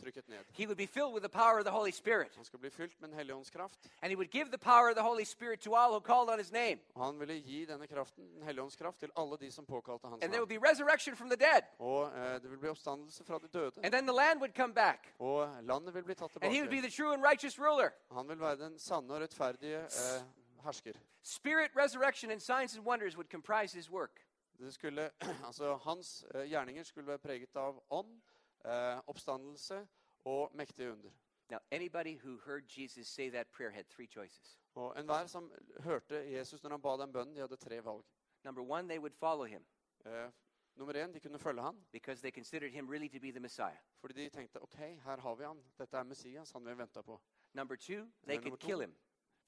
trykket 0.01 0.27
ned. 0.27 0.43
He 0.53 0.65
would 0.65 0.77
be 0.77 0.87
filled 0.87 1.13
with 1.13 1.23
the 1.23 1.29
power 1.41 1.57
of 1.59 1.65
the 1.65 1.71
Holy 1.71 1.91
Spirit, 1.91 2.35
Han 2.35 2.45
skulle 2.45 2.61
bli 2.61 2.69
fylt 2.69 3.01
med 3.01 3.09
Den 3.09 3.17
hellige 3.17 3.51
kraft. 3.51 3.79
and 4.01 4.09
he 4.11 4.15
would 4.15 4.31
give 4.31 4.45
the 4.49 4.57
power 4.57 4.89
of 4.89 4.95
the 4.95 5.03
Holy 5.03 5.23
Spirit 5.23 5.59
to 5.61 5.75
all 5.75 5.91
who 5.91 5.99
called 5.99 6.29
on 6.29 6.37
his 6.39 6.51
name. 6.51 6.79
Og 6.95 7.05
han 7.05 7.19
ville 7.19 7.33
gi 7.33 7.65
denne 7.65 7.87
kraften, 7.87 8.23
Den 8.35 8.43
hellige 8.43 8.71
kraft, 8.77 8.99
til 8.99 9.09
alle 9.17 9.37
de 9.37 9.51
som 9.51 9.65
påkalte 9.65 10.07
hans 10.07 10.23
And 10.23 10.31
there 10.33 10.41
would 10.41 10.53
be 10.59 10.69
resurrection 10.69 11.15
from 11.15 11.29
the 11.29 11.37
dead. 11.37 11.63
Og 11.79 12.07
eh, 12.17 12.33
det 12.33 12.43
ville 12.49 12.59
bli 12.59 12.69
oppstandelse 12.69 13.23
fra 13.23 13.39
de 13.39 13.47
døde. 13.47 13.71
And 13.83 13.93
then 13.93 14.07
the 14.07 14.15
land 14.15 14.39
would 14.39 14.53
come 14.55 14.73
back, 14.73 15.13
Og 15.19 15.63
landet 15.63 15.93
ville 15.93 16.05
bli 16.05 16.15
tatt 16.15 16.31
and 16.41 16.53
he 16.53 16.59
would 16.61 16.69
be 16.71 16.81
the 16.81 16.91
true 16.91 17.13
and 17.13 17.23
righteous 17.31 17.59
ruler. 17.59 17.89
Han 18.11 18.27
vil 18.29 18.39
være 18.39 18.57
den 18.57 18.79
sanne 18.79 19.13
og 19.13 19.21
rettferdige 19.21 19.79
eh, 19.79 20.21
hersker. 20.63 20.93
Spirit, 21.23 21.71
resurrection, 21.75 22.31
and 22.31 22.39
signs 22.39 22.75
and 22.75 22.85
wonders 22.85 23.15
would 23.15 23.29
comprise 23.29 23.77
his 23.77 23.91
work. 23.91 24.25
Det 24.59 24.73
skulle, 24.73 25.09
altså 25.47 25.75
Hans 25.75 26.25
eh, 26.35 26.49
gjerninger 26.49 26.83
skulle 26.83 27.07
være 27.07 27.17
preget 27.17 27.55
av 27.55 27.83
ånd, 27.89 28.21
eh, 28.65 28.99
oppstandelse 29.07 29.87
og 30.25 30.51
mektige 30.53 30.91
under. 30.91 31.09
Now, 31.51 31.59
anybody 31.71 32.17
who 32.25 32.37
heard 32.45 32.63
Jesus 32.77 33.07
say 33.07 33.29
that 33.29 33.47
prayer 33.47 33.71
had 33.71 33.83
three 33.83 34.07
choices. 34.07 34.57
Og 34.75 34.99
enhver 34.99 35.27
som 35.27 35.51
hørte 35.79 36.15
Jesus 36.15 36.63
når 36.63 36.69
han 36.69 36.81
ba 36.81 36.97
den 36.97 37.13
bønnen, 37.13 37.35
de 37.35 37.39
hadde 37.41 37.55
tre 37.55 37.83
valg. 37.83 38.05
Number 38.43 38.61
one, 38.61 38.87
they 38.89 38.99
would 38.99 39.13
follow 39.13 39.45
him 39.45 39.65
Eh, 40.05 40.31
nummer 40.75 40.93
én, 41.05 41.13
de 41.13 41.19
kunne 41.19 41.39
følge 41.39 41.61
han, 41.61 41.85
because 41.91 42.21
they 42.21 42.31
considered 42.31 42.71
him 42.71 42.89
really 42.89 43.07
to 43.09 43.19
be 43.19 43.31
the 43.31 43.39
Messiah. 43.39 43.77
fordi 43.99 44.23
de 44.23 44.29
tenkte 44.29 44.61
ok, 44.61 44.75
her 44.77 45.17
har 45.19 45.35
vi 45.35 45.43
han. 45.43 45.63
Dette 45.77 45.97
er 45.97 46.03
Messias, 46.03 46.51
han 46.51 46.65
vi 46.65 46.77
venta 46.77 47.01
på. 47.01 47.21
Number 47.53 47.75
two, 47.75 47.95
they 47.95 48.05
Yeah, 48.27 48.35
number 48.35 48.49
could 48.49 48.59
to, 48.59 48.67
kill 48.67 48.81
him 48.81 48.95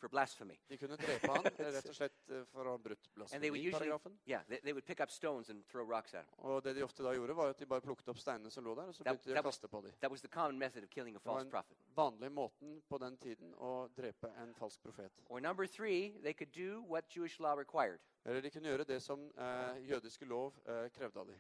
for 0.04 0.10
blasphemy. 0.12 0.58
De 0.70 0.78
kunne 0.78 0.98
drepe 1.00 1.32
han 1.32 1.44
rett 1.78 1.88
og 1.90 1.96
slett 1.96 2.30
eh, 2.30 2.44
for 2.52 2.68
å 2.68 2.76
ha 2.76 2.82
brutt 2.84 3.08
And 3.32 3.42
they 3.42 3.50
would 3.50 3.62
usually, 3.64 3.88
blasfemiparagrafen. 3.90 4.18
yeah, 4.28 4.44
they, 4.50 4.60
they 4.64 4.74
would 4.74 4.86
pick 4.86 5.00
up 5.00 5.12
stones 5.12 5.50
and 5.50 5.64
throw 5.72 5.86
rocks 5.88 6.14
at 6.14 6.26
him. 6.26 6.34
Og 6.44 6.62
det 6.64 6.76
de 6.76 6.84
ofte 6.84 7.04
da 7.06 7.14
gjorde, 7.16 7.36
var 7.40 7.54
at 7.54 7.60
de 7.60 7.66
bare 7.66 7.82
plukket 7.82 8.10
opp 8.12 8.20
steinene 8.20 8.52
som 8.52 8.66
lå 8.68 8.76
der, 8.76 8.92
og 8.92 8.96
så 8.96 9.04
That- 9.04 9.18
begynte 9.22 9.32
de 9.34 9.40
å 9.40 9.44
was- 9.44 9.56
kaste 9.56 9.68
på 9.72 9.82
dem. 9.86 9.92
That 10.02 10.12
was 10.12 10.22
the 10.22 10.28
common 10.28 10.60
method 10.60 10.84
of 10.84 10.90
killing 10.90 11.16
a 11.16 11.20
false 11.20 11.50
prophet. 11.50 11.78
vanlig 11.96 12.32
måten 12.32 12.82
på 12.90 12.98
den 13.00 13.18
tiden 13.18 13.54
å 13.56 13.88
drepe 13.96 14.32
en 14.44 14.54
falsk 14.54 14.82
profet. 14.84 15.12
Or 15.30 15.40
number 15.40 15.66
three, 15.68 16.14
they 16.24 16.34
could 16.34 16.52
do 16.52 16.82
what 16.88 17.06
Jewish 17.16 17.40
law 17.40 17.56
required, 17.56 18.00
Eller 18.26 18.42
de 18.42 18.50
kunne 18.50 18.70
gjøre 18.70 18.86
det 18.88 19.02
som 19.04 19.32
eh, 19.38 19.82
jødiske 19.90 20.26
lov 20.26 20.54
eh, 20.66 20.90
krevde 20.96 21.20
av 21.20 21.28
dem. 21.28 21.40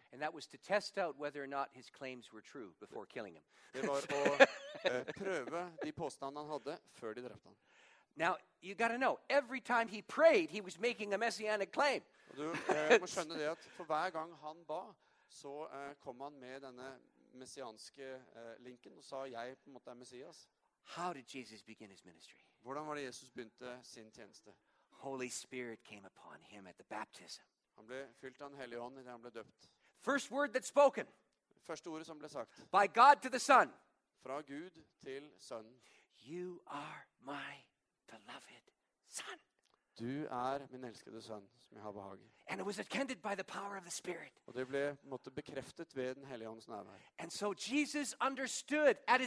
Det 3.73 3.88
var 3.88 4.02
å 4.13 4.19
eh, 4.86 5.04
prøve 5.17 5.62
de 5.84 5.91
påstandene 5.95 6.43
han 6.43 6.52
hadde, 6.52 6.76
før 6.99 7.15
de 7.17 7.23
drepte 7.26 7.47
han. 7.49 7.56
Now, 8.15 8.36
you 8.62 8.76
got 8.76 8.89
to 8.89 8.97
know, 8.97 9.19
every 9.30 9.62
time 9.62 9.88
he 9.88 10.02
prayed, 10.02 10.49
he 10.49 10.62
was 10.62 10.80
making 10.80 11.13
a 11.13 11.17
messianic 11.17 11.71
claim. 11.71 12.02
Du 12.36 12.52
eh, 12.52 12.99
må 12.99 13.08
skjønne 13.08 13.38
det 13.38 13.47
at 13.52 13.65
For 13.78 13.86
hver 13.86 14.10
gang 14.10 14.36
han 14.41 14.63
ba, 14.67 14.82
så 15.30 15.67
eh, 15.67 15.95
kom 16.02 16.21
han 16.21 16.39
med 16.39 16.62
denne 16.62 16.99
messianske 17.34 18.04
eh, 18.13 18.54
linken 18.60 18.97
og 18.97 19.04
sa 19.04 19.26
'jeg 19.26 19.58
på 19.58 19.69
en 19.69 19.73
måte 19.73 19.89
er 19.89 19.95
Messias'. 19.95 20.47
How 20.84 21.13
did 21.13 21.36
Jesus 21.36 21.63
begin 21.63 21.89
his 21.89 22.06
ministry? 22.06 22.39
Hvordan 22.62 22.88
var 22.88 22.95
det 22.95 23.04
Jesus 23.04 23.30
begynte 23.30 23.80
sin 23.84 24.12
tjeneste? 24.12 24.54
Holy 24.89 25.30
Spirit 25.30 25.84
came 25.84 26.06
upon 26.06 26.43
him 26.43 26.67
at 26.67 26.76
the 26.76 26.84
baptism. 26.84 27.43
Han 27.76 27.86
ble 27.86 28.10
fylt 28.13 28.41
av 28.41 28.49
Den 28.49 28.58
hellige 28.58 28.80
ånd 28.80 28.97
idet 28.97 29.12
han 29.12 29.21
ble 29.21 29.30
døpt. 29.30 29.69
First 29.99 30.32
word 30.32 30.49
that's 30.56 30.67
spoken 30.67 31.08
Første 31.63 31.88
ordet 31.88 32.06
som 32.06 32.19
ble 32.19 32.30
sagt, 32.30 32.56
by 32.71 32.88
God 32.93 33.21
to 33.21 33.30
the 33.30 33.39
Son 33.39 33.73
fra 34.21 34.41
Gud 34.41 34.84
til 35.04 35.32
Sønnen. 35.39 35.82
You 36.26 36.62
are 36.67 37.08
my 37.19 37.73
beloved 38.08 38.72
Son. 39.08 39.40
Du 40.00 40.25
er 40.25 40.67
min 40.71 40.84
elskede 40.84 41.21
sønn, 41.21 41.50
som 41.63 41.75
jeg 41.75 41.82
har 41.82 41.92
behag 41.92 42.19
i. 42.19 42.32
Og 44.48 44.54
det 44.56 44.67
ble 44.67 44.98
måtte, 45.04 45.32
bekreftet 45.32 45.96
ved 45.96 46.15
Den 46.15 46.25
hellige 46.25 46.50
ånds 46.50 46.67
nærvær. 46.67 47.30
So 47.30 47.54
Jesus 47.71 48.15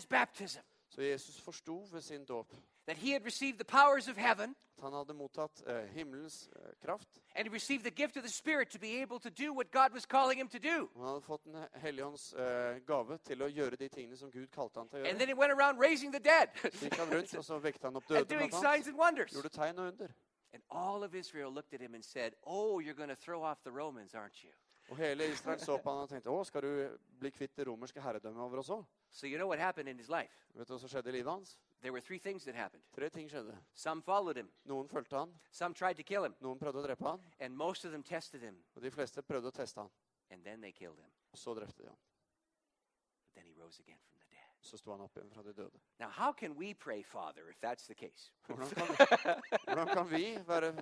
baptism 0.06 0.60
Så 0.88 1.02
Jesus 1.02 1.40
forsto 1.40 1.88
ved 1.92 2.00
sin 2.00 2.24
dåp 2.24 2.52
at 2.86 2.96
han 2.98 3.12
hadde 3.12 3.30
fått 3.30 3.66
powers 3.66 4.08
of 4.08 4.16
heaven 4.16 4.56
at 4.78 4.82
han 4.84 4.92
hadde 4.92 5.14
mottatt 5.14 5.62
eh, 5.66 5.86
himmelens 5.94 6.48
eh, 6.56 6.72
kraft. 6.84 7.08
and 7.34 7.46
he 7.48 7.52
received 7.52 7.84
the 7.84 7.90
gift 7.90 8.16
of 8.16 8.22
the 8.22 8.28
Spirit 8.32 8.70
to 8.70 8.78
be 8.78 9.00
able 9.02 9.18
to 9.20 9.30
do 9.30 9.52
what 9.52 9.70
God 9.70 9.92
was 9.94 10.06
calling 10.06 10.38
him 10.38 10.48
to 10.48 10.58
do. 10.58 10.88
Han 10.96 11.06
hadde 11.06 11.22
fått 11.22 11.44
Den 11.44 11.66
hellige 11.80 12.04
ånds 12.04 12.32
eh, 12.34 12.78
gave 12.86 13.18
til 13.24 13.42
å 13.42 13.48
gjøre 13.48 13.76
de 13.76 13.88
tingene 13.88 14.16
som 14.16 14.30
Gud 14.30 14.48
kalte 14.52 14.80
han 14.80 14.88
til 14.88 14.98
å 14.98 15.00
And 15.00 15.06
gjøre. 15.06 15.18
then 15.18 15.28
he 15.28 15.34
went 15.34 15.52
around 15.52 15.78
raising 15.80 16.12
the 16.12 16.20
dead 16.20 16.48
Så 16.78 16.84
gikk 16.88 16.96
han 17.00 17.10
rundt, 17.14 17.34
og 17.36 17.44
så 17.44 17.58
vekte 17.58 17.86
han 17.86 17.96
opp 17.96 18.10
and 18.10 18.18
døde, 18.18 18.28
doing 18.34 18.50
blant 18.50 18.62
signs 18.64 18.86
annet. 18.86 18.88
and 18.88 18.98
wonders. 18.98 19.32
Gjorde 19.32 19.48
tegn 19.56 19.78
og 19.78 19.92
under. 19.92 20.08
And 20.52 20.62
all 20.70 21.02
of 21.04 21.14
Israel 21.14 21.50
looked 21.52 21.74
at 21.74 21.80
him 21.80 21.94
and 21.94 22.04
said, 22.04 22.32
Oh, 22.46 22.78
you're 22.80 22.94
going 22.96 23.10
to 23.10 23.16
throw 23.16 23.42
off 23.42 23.62
the 23.64 23.70
Romans, 23.72 24.14
aren't 24.14 24.42
you? 24.44 24.50
Og 24.90 24.96
hele 24.96 25.26
Israel 25.32 25.58
så 25.60 25.76
på 25.82 25.90
han 25.90 26.04
og 26.04 26.08
tenkte 26.08 26.30
å, 26.30 26.44
skal 26.46 26.62
du 26.62 26.98
bli 27.18 27.30
kvitt 27.34 27.56
det 27.58 27.66
romerske 27.66 28.00
herredømmet 28.00 28.40
over 28.44 28.58
oss 28.62 28.70
òg? 28.70 28.84
So 29.10 29.26
you 29.26 29.36
know 29.36 29.48
what 29.48 29.58
happened 29.58 29.88
in 29.88 29.98
his 29.98 30.08
life? 30.08 30.46
Vet 30.54 30.68
du 30.68 30.72
hva 30.74 30.78
som 30.78 30.88
skjedde 30.88 31.10
i 31.10 31.16
livet 31.18 31.32
hans? 31.32 31.56
There 31.82 31.92
were 31.92 32.00
three 32.00 32.18
things 32.18 32.44
that 32.44 32.54
happened. 32.54 32.82
Tre 32.94 33.08
ting 33.08 33.28
skjedde. 33.28 33.54
Some 33.74 34.02
followed 34.02 34.36
him, 34.36 34.48
Noen 34.64 34.88
fulgte 34.88 35.16
han, 35.18 35.30
some 35.50 35.74
tried 35.74 35.96
to 35.96 36.02
kill 36.02 36.24
him, 36.24 36.34
noen 36.40 36.58
prøvde 36.58 36.80
å 36.80 36.86
drepe 36.86 37.04
han, 37.04 37.20
and 37.40 37.56
most 37.56 37.84
of 37.84 37.92
them 37.92 38.02
tested 38.02 38.42
him, 38.42 38.56
og 38.74 38.82
de 38.82 38.90
fleste 38.90 39.22
prøvde 39.22 39.48
å 39.48 39.54
teste 39.54 39.80
han. 39.80 39.90
and 40.30 40.42
then 40.44 40.60
they 40.60 40.72
killed 40.72 40.98
him. 40.98 41.10
Og 41.32 41.38
så 41.38 41.54
drepte 41.54 41.82
de 41.82 41.88
han. 41.88 41.96
But 43.22 43.34
then 43.34 43.44
he 43.46 43.54
rose 43.62 43.78
again 43.80 43.98
from 44.08 44.18
the 44.18 44.26
dead. 44.30 44.48
Så 44.60 44.76
sto 44.76 44.90
han 44.90 45.00
opp 45.00 45.16
igjen 45.16 45.30
fra 45.30 45.42
de 45.42 45.52
døde. 45.52 45.78
Now, 46.00 46.08
how 46.08 46.32
can 46.32 46.56
we 46.56 46.74
pray, 46.74 47.02
Father, 47.02 47.48
if 47.50 47.60
that's 47.60 47.86
the 47.86 47.94
case? 47.94 48.32
Hvordan 48.46 48.70
kan, 48.70 48.86
hvordan 49.66 49.86
kan 49.94 50.10
vi 50.10 50.38
være 50.46 50.72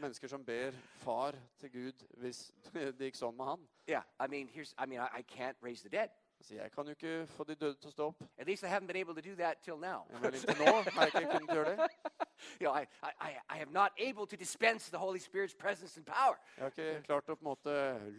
mennesker 0.00 0.28
som 0.28 0.44
ber 0.44 0.72
far 0.96 1.34
til 1.58 1.70
Gud 1.72 2.06
hvis 2.16 2.50
det 2.98 2.98
gikk 3.10 3.16
sånn 3.20 3.36
med 3.36 3.46
han? 3.46 3.68
Yeah, 3.88 4.02
I 4.18 4.26
mean, 4.26 4.48
here's, 4.48 4.74
I 4.78 4.86
mean, 4.86 5.00
I, 5.00 5.18
I 5.18 5.22
can't 5.22 5.56
raise 5.62 5.82
the 5.82 5.90
dead. 5.90 6.10
Altså, 6.42 6.54
jeg 6.54 6.72
kan 6.72 6.84
jo 6.84 6.90
ikke 6.90 7.26
få 7.26 7.44
de 7.44 7.54
døde 7.54 7.74
til 7.78 7.86
å 7.88 7.90
stå 7.92 8.06
opp. 8.10 8.22
At 8.38 8.46
least 8.48 8.64
I 8.64 8.66
haven't 8.66 8.86
been 8.90 8.96
able 8.96 9.14
to 9.14 9.20
do 9.30 9.34
that 9.38 9.58
till 9.62 9.76
now. 9.78 10.00
Ja, 10.10 10.26
inntil 10.26 10.56
nå 10.58 10.72
har 10.72 11.04
jeg 11.06 11.22
ikke 11.22 11.38
kunnet 11.38 11.52
gjøre 11.54 11.70
det. 11.70 11.86
you 12.60 12.66
know, 12.66 12.72
I, 12.74 12.82
I, 13.02 13.10
I- 13.30 13.54
I 13.54 13.58
have 13.58 13.70
not 13.70 13.92
able 13.98 14.26
to 14.26 14.36
dispense 14.36 14.90
the 14.90 14.98
Holy 14.98 15.18
Spirit's 15.20 15.54
presence 15.58 15.96
and 15.96 16.06
power. 16.06 16.34
Jeg 16.56 16.64
har 16.64 16.70
ikke 16.74 17.02
klart 17.06 17.30
å 17.30 17.36
på 17.38 17.44
en 17.46 17.50
måte 17.52 17.76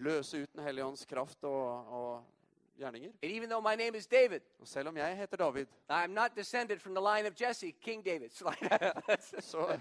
løse 0.08 0.40
ut 0.46 0.54
Den 0.56 0.64
hellige 0.64 0.86
ånds 0.88 1.04
kraft 1.06 1.44
og, 1.44 1.92
og 2.00 2.24
gjerninger. 2.80 3.12
And 3.24 3.32
even 3.32 3.50
though 3.50 3.60
my 3.70 3.76
name 3.76 3.98
is 4.00 4.08
David, 4.08 4.40
Og 4.60 4.68
selv 4.68 4.88
om 4.88 4.98
jeg 4.98 5.18
heter 5.18 5.38
David, 5.38 5.68
I'm 5.92 6.08
not 6.16 6.32
descended 6.38 6.80
from 6.80 6.96
the 6.96 7.04
line 7.04 7.28
of 7.28 7.36
Jesse, 7.42 7.72
King 7.82 8.08
David's 8.08 8.40
line. 8.48 9.20
så 9.42 9.80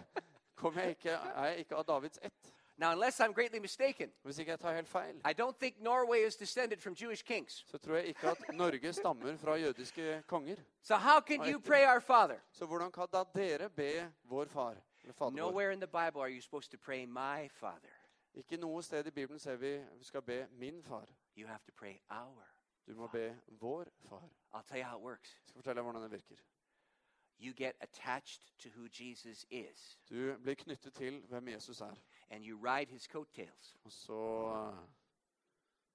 kommer 0.54 0.80
jeg 0.82 0.90
ikke, 0.90 1.10
er 1.10 1.44
jeg 1.46 1.58
ikke 1.58 1.76
av 1.76 1.84
Davids 1.84 2.18
ett. 2.22 2.52
Now, 2.76 2.92
unless 2.92 3.20
I'm 3.20 3.32
greatly 3.32 3.58
mistaken, 3.58 4.12
Hvis 4.22 4.38
ikke 4.38 4.50
jeg 4.50 4.60
tar 4.60 4.74
helt 4.74 4.88
feil, 4.88 5.16
I 5.16 5.32
don't 5.42 5.58
think 5.60 5.80
Norway 5.80 6.26
is 6.26 6.36
descended 6.36 6.80
from 6.80 6.94
Jewish 7.02 7.24
kings. 7.24 7.64
så 7.66 7.78
tror 7.78 7.94
jeg 7.94 8.06
ikke 8.06 8.28
at 8.28 8.54
Norge 8.54 8.92
stammer 8.92 9.36
fra 9.36 9.54
jødiske 9.54 10.22
konger. 10.26 10.56
So 10.82 10.94
how 10.94 11.20
can 11.20 11.52
you 11.52 11.60
pray 11.60 11.86
our 11.86 12.00
Father? 12.00 12.38
Så 12.52 12.66
hvordan 12.66 12.92
kan 12.92 13.06
da 13.12 13.24
dere 13.34 13.70
be 13.70 14.12
vår 14.24 14.44
far? 14.44 14.76
Eller 15.02 15.12
fader 15.12 15.30
vår? 15.30 15.36
Nowhere 15.36 15.72
in 15.72 15.80
the 15.80 15.86
Bible 15.86 16.20
are 16.20 16.30
you 16.30 16.40
supposed 16.40 16.70
to 16.70 16.78
pray 16.78 17.04
my 17.04 17.48
Father. 17.48 17.92
Ikke 18.34 18.56
noe 18.56 18.82
sted 18.82 19.06
i 19.06 19.10
Bibelen 19.10 19.38
ser 19.38 19.56
vi 19.56 19.78
vi 19.98 20.04
skal 20.04 20.22
be 20.22 20.46
min 20.50 20.82
far. 20.82 21.06
You 21.36 21.46
have 21.46 21.60
to 21.66 21.72
pray 21.72 21.94
our. 22.10 22.46
Du 22.86 22.94
må 22.94 23.06
be 23.06 23.36
vår 23.48 23.84
far. 24.08 24.28
I'll 24.54 24.62
tell 24.68 24.78
you 24.78 24.84
how 24.84 24.98
it 24.98 25.02
works. 25.04 25.30
Jeg 25.30 25.48
skal 25.48 25.58
fortelle 25.58 25.74
deg 25.76 25.82
hvordan 25.82 26.02
det 26.02 26.12
virker. 26.12 26.42
You 27.40 27.52
get 27.52 27.74
attached 27.80 28.42
to 28.58 28.68
who 28.68 28.88
Jesus 29.00 29.46
is, 29.50 29.98
Du 30.10 30.36
blir 30.42 30.54
knyttet 30.54 30.94
til 30.94 31.22
hvem 31.28 31.48
Jesus 31.48 31.80
er. 31.80 31.94
And 32.32 32.44
you 32.44 32.56
ride 32.56 32.90
his 32.90 33.06
coattails. 33.06 33.76
Og 33.84 33.92
så 33.92 34.12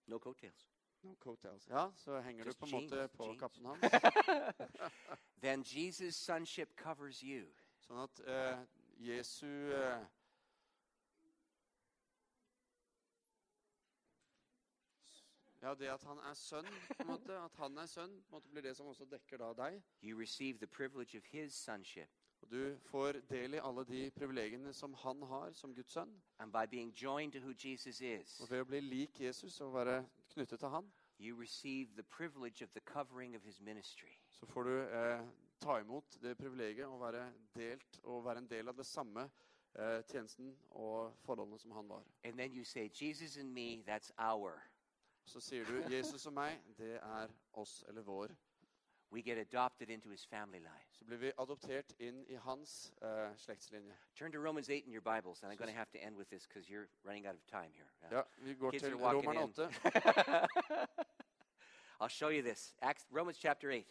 No 0.08 0.18
coattails. 0.20 0.70
no 1.04 1.16
coattails. 1.20 1.68
Ja, 1.70 1.90
så 1.96 2.20
henger 2.22 2.44
du 2.44 2.48
Just 2.50 2.60
på 2.60 2.66
en 2.66 2.72
måte 2.72 2.96
jeans, 2.96 3.12
på 3.12 3.26
jeans. 3.26 3.40
kappen 3.40 3.66
hans. 3.66 3.82
Then 5.44 5.64
Jesus' 5.64 6.16
sonship 6.16 6.70
covers 6.76 7.20
you. 7.24 7.46
Sånn 7.88 7.98
at 8.04 8.20
eh, 8.28 8.58
Jesu 9.00 9.46
eh, 9.74 10.06
Ja, 15.62 15.74
det 15.76 15.88
at 15.90 16.04
han 16.04 16.18
er 16.18 16.34
sønn, 16.34 16.68
på 16.98 17.02
en 17.02 17.08
måte, 17.08 17.38
at 17.42 17.56
han 17.58 17.78
er 17.78 17.86
sønn, 17.90 18.12
på 18.30 18.36
en 18.36 18.38
måte 18.38 18.50
blir 18.54 18.62
det 18.62 18.76
som 18.78 18.88
også 18.92 19.06
dekker 19.10 19.38
da 19.42 19.50
deg. 19.58 19.80
You 20.04 20.20
receive 20.20 20.60
the 20.60 20.68
privilege 20.68 21.18
of 21.18 21.26
his 21.32 21.54
sonship. 21.54 22.10
Og 22.48 22.52
du 22.54 22.78
får 22.80 23.12
del 23.30 23.54
i 23.54 23.60
alle 23.60 23.84
de 23.86 24.12
privilegiene 24.12 24.74
som 24.74 24.94
han 24.94 25.22
har 25.22 25.52
som 25.52 25.74
Guds 25.76 25.92
sønn. 25.92 26.14
And 26.40 26.52
by 26.52 26.66
being 26.72 26.94
joined 26.94 27.34
to 27.34 27.40
who 27.40 27.54
Jesus 27.66 28.02
is, 28.02 28.40
Og 28.42 28.52
ved 28.52 28.62
å 28.62 28.64
bli 28.64 28.80
lik 28.80 29.20
Jesus 29.20 29.62
og 29.62 29.74
være 29.74 30.06
knyttet 30.32 30.60
til 30.60 30.70
han, 30.72 30.88
you 31.20 31.36
receive 31.42 31.90
the 31.96 32.04
privilege 32.04 32.64
of 32.64 32.70
the 32.72 32.80
covering 32.80 33.36
of 33.36 33.44
his 33.44 33.60
ministry. 33.62 34.16
så 34.30 34.46
får 34.46 34.64
du 34.64 34.82
eh, 34.82 35.28
ta 35.60 35.80
imot 35.80 36.18
det 36.22 36.38
privilegiet 36.38 36.88
å 36.88 36.98
være 36.98 37.34
delt 37.56 38.00
og 38.04 38.24
være 38.26 38.38
en 38.38 38.50
del 38.50 38.68
av 38.68 38.78
det 38.78 38.86
samme 38.86 39.28
eh, 39.76 40.04
tjenesten 40.08 40.56
og 40.70 41.14
forholdene 41.26 41.60
som 41.60 41.72
han 41.72 41.90
var. 41.90 42.04
And 42.24 42.38
then 42.38 42.54
you 42.54 42.64
say, 42.64 42.90
Jesus 43.02 43.38
and 43.38 43.52
me, 43.54 43.84
that's 43.84 44.12
our. 44.18 44.64
Så 45.26 45.40
sier 45.40 45.66
du 45.66 45.96
Jesus 45.96 46.26
og 46.26 46.34
meg, 46.34 46.64
det 46.78 46.96
er 46.96 47.28
oss 47.54 47.84
eller 47.88 48.02
vår. 48.02 48.32
We 49.12 49.22
get 49.22 49.38
adopted 49.38 49.90
into 49.90 50.10
his 50.10 50.26
family 50.26 50.60
line. 50.60 50.86
Så 50.92 51.06
blir 51.06 51.18
vi 51.18 51.32
adoptert 51.38 51.94
inn 52.00 52.26
i 52.28 52.36
hans 52.36 52.94
uh, 53.02 53.36
slektslinje. 53.38 53.94
Turn 54.16 54.32
to 54.32 54.40
Romans 54.40 54.70
8 54.70 54.86
in 54.86 54.92
your 54.92 55.02
Bibles, 55.02 55.44
and 55.44 55.52
I'm 55.52 55.58
going 55.58 55.72
to 55.72 55.78
have 55.78 55.92
to 55.92 56.04
end 56.04 56.18
with 56.18 56.30
this 56.30 56.46
because 56.48 56.70
you're 56.70 56.88
running 57.06 57.26
out 57.28 57.36
of 57.36 57.46
time 57.48 57.72
here. 57.74 57.88
Uh, 58.04 58.16
Ja, 58.16 58.22
vi 58.38 58.54
går 58.54 58.72
Kids 58.72 58.84
til 58.84 58.94
Romerne 58.96 59.44
in. 59.44 59.50
8. 59.50 59.70
I'll 62.02 62.10
show 62.10 62.30
you 62.30 62.42
this. 62.42 62.74
Acts, 62.82 63.06
Romans 63.12 63.38
chapter 63.38 63.72
8. 63.72 63.86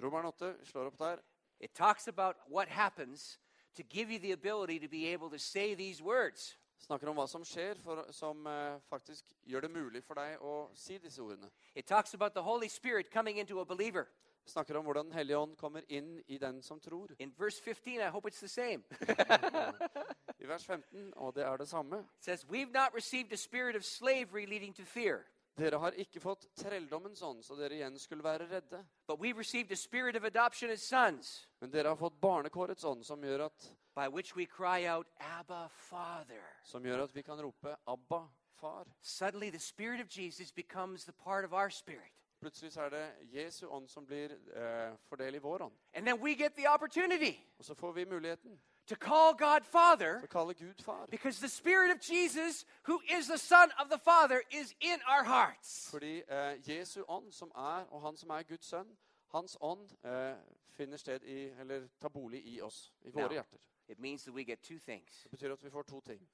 Romerne 0.00 0.28
8 0.28 0.56
slår 0.64 0.86
opp 0.86 0.98
der. 0.98 1.16
It 1.60 1.74
talks 1.74 2.08
about 2.08 2.36
what 2.48 2.68
happens 2.68 3.38
to 3.74 3.82
give 3.82 4.10
you 4.12 4.18
the 4.18 4.32
ability 4.32 4.78
to 4.78 4.88
be 4.88 5.12
able 5.12 5.30
to 5.30 5.38
say 5.38 5.74
these 5.74 6.02
words. 6.02 6.56
Snakker 6.78 7.08
om 7.08 7.16
hva 7.16 7.26
som 7.26 7.44
skjer 7.44 7.78
for, 7.78 8.06
som 8.10 8.46
uh, 8.46 8.80
faktisk 8.90 9.24
gjør 9.46 9.60
det 9.60 9.70
mulig 9.70 10.02
for 10.04 10.14
deg 10.18 10.40
å 10.42 10.68
si 10.74 10.98
disse 10.98 11.22
ordene. 11.22 11.50
It 11.74 11.86
talks 11.86 12.14
about 12.14 12.34
the 12.34 12.42
Holy 12.42 12.68
Spirit 12.68 13.10
coming 13.12 13.38
into 13.38 13.60
a 13.60 13.64
believer. 13.64 14.08
Snakker 14.46 14.76
om 14.76 14.84
hvordan 14.84 15.06
Den 15.06 15.14
hellige 15.14 15.38
ånd 15.38 15.56
kommer 15.56 15.82
inn 15.88 16.22
i 16.26 16.38
den 16.38 16.62
som 16.62 16.80
tror. 16.80 17.14
In 17.18 17.34
verse 17.38 17.62
15, 17.62 17.92
I 18.00 18.10
hope 18.10 18.28
it's 18.28 18.40
the 18.40 18.48
same. 18.48 18.82
I 20.42 20.46
vers 20.46 20.64
15, 20.66 21.12
og 21.16 21.34
det 21.34 21.44
er 21.44 21.56
det 21.56 21.68
samme. 21.68 21.98
It 22.18 22.24
says, 22.24 22.44
We've 22.44 22.72
not 22.72 22.94
received 22.94 23.32
a 23.32 23.36
spirit 23.36 23.76
of 23.76 23.84
slavery 23.84 24.46
leading 24.46 24.74
to 24.76 24.84
fear, 24.84 25.18
Dere 25.58 25.78
har 25.78 25.90
ikke 26.00 26.20
fått 26.20 26.46
trelldommens 26.56 27.20
ånd, 27.22 27.42
så 27.44 27.54
dere 27.54 27.74
igjen 27.76 27.98
skulle 27.98 28.24
være 28.24 28.46
redde. 28.50 28.86
but 29.06 29.18
we've 29.20 29.36
received 29.38 29.70
a 29.72 29.76
spirit 29.76 30.16
of 30.16 30.24
adoption 30.24 30.70
as 30.70 30.80
sons, 30.82 31.48
Men 31.60 31.70
dere 31.70 31.88
har 31.88 31.96
fått 31.96 32.20
barnekårets 32.20 32.84
ånd, 32.84 33.04
som 33.04 33.20
gjør 33.22 33.44
at, 33.44 33.72
by 33.94 34.08
which 34.08 34.34
we 34.36 34.46
cry 34.46 34.86
out, 34.88 35.06
Abba, 35.20 35.68
Father. 35.68 36.42
som 36.64 36.82
gjør 36.84 37.02
at 37.02 37.14
vi 37.14 37.22
kan 37.22 37.40
rope 37.40 37.76
'Abba, 37.86 38.28
far'. 38.60 38.88
Suddenly, 39.02 39.50
the 39.50 39.58
Spirit 39.58 40.00
of 40.00 40.08
Jesus 40.18 40.50
becomes 40.52 41.04
the 41.04 41.12
part 41.12 41.44
of 41.44 41.52
our 41.52 41.68
spirit. 41.70 42.12
Plutselig 42.42 42.72
så 42.74 42.82
er 42.82 42.88
det 42.90 43.04
Jesu 43.34 43.66
ånd 43.70 43.88
som 43.88 44.06
blir 44.06 44.32
eh, 44.56 44.96
fordelt 45.08 45.36
i 45.36 45.38
vår 45.38 45.62
ånd. 45.62 45.72
And 45.94 46.06
then 46.06 46.18
we 46.22 46.34
get 46.34 46.52
the 46.56 46.66
opportunity 46.74 47.38
Og 47.58 47.64
så 47.64 47.74
får 47.74 47.92
vi 47.92 48.04
muligheten 48.04 48.60
to 48.86 48.94
call 48.96 49.36
God 49.38 49.64
Father 49.64 50.18
til 50.18 50.24
å 50.28 50.32
kalle 50.32 50.54
Gud 50.54 50.82
far. 50.84 51.06
because 51.06 51.38
the 51.40 51.48
Spirit 51.48 51.90
of 51.94 52.00
Jesus, 52.10 52.64
who 52.88 53.00
is 53.18 53.26
the 53.28 53.38
Son 53.38 53.70
of 53.78 53.88
the 53.90 53.98
Father, 53.98 54.40
is 54.50 54.74
in 54.80 54.98
our 55.08 55.24
hearts. 55.24 55.90
Fordi 55.90 56.22
eh, 56.28 56.58
Jesu 56.68 57.02
ånd, 57.08 57.32
som 57.32 57.52
er, 57.54 57.86
og 57.90 58.02
han 58.02 58.16
som 58.16 58.30
er 58.30 58.42
Guds 58.42 58.66
sønn, 58.66 58.96
hans 59.32 59.56
ånd 59.60 59.88
eh, 60.04 60.34
finner 60.70 60.96
sted 60.96 61.22
i, 61.24 61.50
eller 61.60 61.88
tar 62.00 62.08
bolig 62.08 62.42
i 62.46 62.60
oss, 62.60 62.92
i 63.04 63.10
våre 63.10 63.22
Ja. 63.22 63.32
hjerter. 63.32 63.58
It 63.88 63.98
means 63.98 64.22
that 64.24 64.34
we 64.34 64.44
get 64.44 64.58
two 64.62 64.78
things. 64.78 65.22
Det 65.22 65.30
betyr 65.30 65.52
at 65.52 65.64
vi 65.64 65.70
får 65.70 65.82
to 65.82 66.00
ting. 66.00 66.28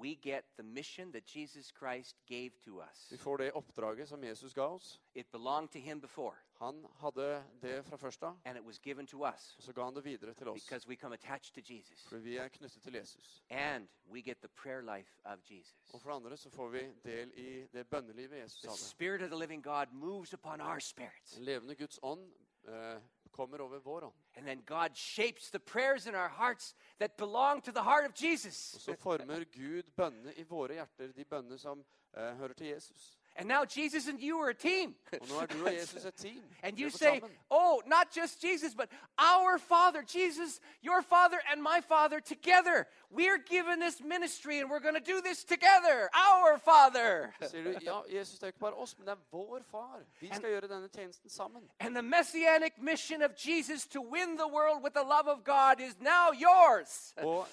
We 0.00 0.14
get 0.22 0.44
the 0.56 0.62
mission 0.62 1.12
that 1.12 1.24
Jesus 1.36 1.66
Christ 1.78 2.16
gave 2.26 2.50
to 2.64 2.80
us. 2.82 3.10
Vi 3.10 3.16
får 3.16 3.36
det 3.36 3.52
oppdraget 3.52 4.08
som 4.08 4.24
Jesus 4.24 4.54
ga 4.54 4.62
oss. 4.62 5.00
It 5.14 5.26
belonged 5.32 5.68
to 5.68 5.78
him 5.78 6.00
before, 6.00 6.36
Han 6.58 6.86
hadde 7.00 7.44
det 7.62 7.84
fra 7.84 7.96
først 7.96 8.22
av, 8.22 8.38
and 8.44 8.58
it 8.58 8.64
was 8.64 8.78
given 8.78 9.06
to 9.06 9.26
us 9.26 9.56
så 9.58 9.72
ga 9.72 9.84
han 9.84 9.94
det 9.96 10.04
videre 10.04 10.34
til 10.34 10.48
oss. 10.48 10.64
because 10.64 10.88
we 10.88 10.96
come 10.96 11.14
attached 11.14 11.54
to 11.54 11.74
Jesus. 11.74 12.06
Fordi 12.08 12.22
vi 12.22 12.36
er 12.36 12.48
knyttet 12.48 12.82
til 12.82 12.92
Jesus. 12.94 13.42
And 13.50 13.88
we 14.10 14.20
get 14.22 14.36
the 14.38 14.48
prayer 14.48 14.96
life 14.96 15.10
of 15.24 15.38
Jesus. 15.50 15.90
Og 15.94 16.00
for 16.00 16.10
andra 16.10 16.36
så 16.36 16.50
får 16.50 16.68
vi 16.68 16.80
del 17.04 17.32
i 17.36 17.66
det 17.72 17.86
bönelivet 17.90 18.38
Jesus 18.42 18.60
The 18.60 18.68
hadde. 18.68 18.80
Spirit 18.80 19.22
of 19.22 19.28
the 19.30 19.38
living 19.38 19.64
God 19.64 19.86
moves 19.92 20.32
upon 20.34 20.60
our 20.60 20.78
spirits. 20.78 21.38
Levande 21.38 21.74
Guds 21.74 21.98
ånd 22.02 22.32
eh, 22.68 23.00
kommer 23.32 23.60
over 23.60 23.78
vår 23.78 24.04
ånd. 24.04 24.14
And 24.36 24.46
then 24.46 24.62
God 24.66 24.96
shapes 24.96 25.50
the 25.50 25.58
prayers 25.58 26.06
in 26.06 26.14
our 26.14 26.28
hearts 26.28 26.74
that 26.98 27.16
belong 27.16 27.62
to 27.62 27.72
the 27.72 27.82
heart 27.82 28.04
of 28.04 28.10
Og 28.12 28.22
Jesus. 28.22 28.54
så 28.78 28.94
former 28.96 29.44
Gud 29.44 29.82
bønnene 29.96 30.34
i 30.34 30.42
våre 30.42 30.72
hjerter, 30.74 31.12
de 31.12 31.24
bønnene 31.24 31.58
som 31.58 31.84
eh, 32.16 32.36
hører 32.36 32.52
til 32.54 32.66
Jesus. 32.66 33.18
And 33.36 33.48
now 33.48 33.64
Jesus 33.64 34.08
and 34.08 34.20
you 34.20 34.38
are 34.38 34.50
a 34.50 34.54
team. 34.54 34.94
Og 35.12 35.28
nå 35.28 35.46
du 35.46 35.64
og 35.66 35.72
Jesus 35.72 36.04
et 36.04 36.14
team. 36.14 36.42
And 36.62 36.78
you 36.78 36.90
say, 36.90 37.20
sammen. 37.20 37.30
oh, 37.50 37.82
not 37.86 38.10
just 38.10 38.42
Jesus, 38.42 38.74
but 38.74 38.88
our 39.18 39.58
Father, 39.58 40.02
Jesus, 40.02 40.60
your 40.82 41.02
Father, 41.02 41.38
and 41.50 41.62
my 41.62 41.80
Father 41.80 42.20
together. 42.20 42.86
We're 43.10 43.38
given 43.38 43.80
this 43.80 44.00
ministry 44.00 44.60
and 44.60 44.70
we're 44.70 44.80
going 44.80 44.94
to 44.94 45.12
do 45.12 45.20
this 45.20 45.44
together. 45.44 46.08
Our 46.14 46.58
Father. 46.58 47.34
Sier 47.50 47.62
du, 47.64 47.78
ja, 47.82 48.02
Jesus 48.08 48.38
det 48.38 48.42
er 48.42 48.46
ikke 48.46 48.58
bare 48.58 48.74
oss, 48.74 48.98
men 48.98 49.06
det 49.06 49.12
er 49.12 49.20
vår 49.30 49.62
far. 49.70 50.00
Vi 50.20 50.30
skal 50.34 50.50
gjøre 50.50 50.68
denne 50.68 50.88
tjenesten 50.88 51.30
sammen. 51.30 51.68
And 51.80 51.94
the 51.94 52.02
messianic 52.02 52.72
mission 52.78 53.22
of 53.22 53.30
Jesus 53.36 53.86
to 53.86 54.00
win 54.00 54.36
the 54.36 54.48
world 54.48 54.82
with 54.82 54.94
the 54.94 55.04
love 55.04 55.28
of 55.28 55.44
God 55.44 55.80
is 55.80 55.96
now 56.00 56.32
yours. 56.32 57.14
Og 57.32 57.46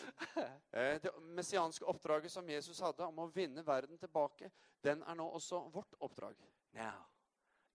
eh, 0.73 1.01
det 1.03 1.11
messianske 1.35 1.85
oppdraget 1.85 2.31
som 2.31 2.49
Jesus 2.49 2.79
hadde 2.79 3.03
om 3.03 3.19
å 3.19 3.31
vinne 3.35 3.65
verden 3.67 3.97
tilbake, 3.97 4.51
den 4.83 5.03
er 5.07 5.15
nå 5.15 5.27
også 5.27 5.68
vårt 5.71 5.93
oppdrag. 5.99 6.35
Now, 6.73 7.05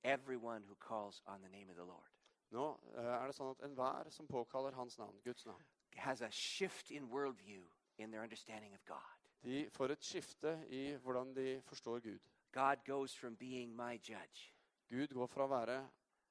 everyone 0.03 0.65
who 0.69 0.75
calls 0.75 1.23
on 1.27 1.43
the 1.43 1.49
name 1.49 1.71
of 1.71 1.77
the 1.77 1.85
Lord 1.85 2.11
Nå 2.55 2.65
eh, 2.97 3.05
er 3.05 3.27
det 3.27 3.35
sånn 3.35 3.51
at 3.51 3.63
enhver 3.67 4.11
som 4.15 4.29
påkaller 4.31 4.77
hans 4.79 4.99
navn, 4.99 5.17
Guds 5.25 5.47
navn, 5.47 5.65
has 5.97 6.23
a 6.23 6.31
shift 6.31 6.91
in 6.91 7.09
worldview 7.11 7.65
in 7.99 8.11
their 8.11 8.23
understanding 8.23 8.75
of 8.75 8.85
God. 8.85 9.31
de 9.43 9.71
får 9.71 9.91
et 9.93 10.05
skifte 10.05 10.53
i 10.69 10.97
hvordan 10.97 11.35
de 11.35 11.61
forstår 11.63 12.01
Gud. 12.01 12.21
God 12.53 12.85
goes 12.87 13.15
from 13.15 13.37
being 13.37 13.77
my 13.77 13.99
judge 13.99 14.55
Gud 14.89 15.09
går 15.09 15.27
fra 15.27 15.45
å 15.45 15.51
være 15.51 15.79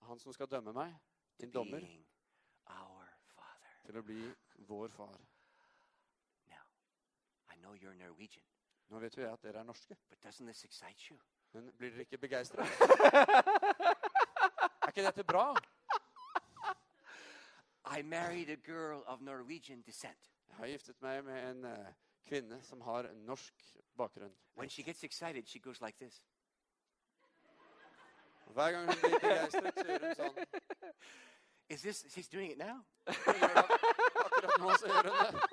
han 0.07 0.19
som 0.19 0.33
skal 0.33 0.47
dømme 0.47 0.73
meg, 0.73 0.95
to 1.39 1.45
din 1.45 1.51
dommer, 1.51 1.79
being 1.79 2.05
our 2.67 3.09
Father. 3.35 3.75
til 3.85 3.97
å 3.97 4.03
bli 4.05 4.21
vår 4.67 4.87
far. 4.87 5.19
Now, 6.47 6.65
I 7.49 7.57
know 7.59 7.73
you're 7.73 7.95
Norwegian, 7.95 8.45
Nå 8.89 8.99
vet 8.99 9.17
jo 9.17 9.23
jeg 9.23 9.31
at 9.33 9.43
dere 9.43 9.59
er 9.59 9.63
norske, 9.63 9.95
but 10.09 10.19
doesn't 10.25 10.45
this 10.45 10.63
excite 10.63 11.09
you? 11.09 11.17
Men 11.53 11.71
blir 11.77 11.89
dere 11.89 12.01
ikke 12.07 12.17
begeistret? 12.17 12.67
Er 14.83 14.87
ikke 14.87 15.05
dette 15.05 15.23
bra? 15.23 15.55
I 17.97 18.01
married 18.01 18.49
a 18.49 18.55
girl 18.55 19.03
of 19.07 19.21
Norwegian 19.21 19.81
descent. 19.81 20.31
Jeg 20.47 20.55
har 20.57 20.67
giftet 20.67 21.01
meg 21.01 21.23
med 21.23 21.49
en 21.49 21.65
eh, 21.65 21.87
kvinne 22.27 22.63
som 22.63 22.81
har 22.81 23.09
norsk 23.13 23.53
bakgrunn. 23.97 24.35
When 24.55 24.69
she 24.69 24.83
gets 24.83 25.03
excited, 25.03 25.47
she 25.47 25.59
goes 25.59 25.81
like 25.81 25.97
this. 25.97 26.25
Hver 28.53 28.71
gang 28.71 28.85
hun 28.85 28.95
blir 29.01 29.19
begeistret, 29.19 29.73
så 29.73 29.83
gjør 29.87 30.07
hun 30.07 30.15
sånn. 30.15 30.37
Is 31.69 31.81
this, 31.81 32.05
she's 32.09 32.27
doing 32.27 32.51
it 32.51 32.57
now? 32.57 32.83
Hun 33.07 33.33
gjør 33.39 33.53
det 33.53 33.63
Akkurat 34.25 34.59
nå 34.59 34.71
så 34.77 34.87
gjør 34.87 35.09
hun 35.09 35.17
det. 35.33 35.41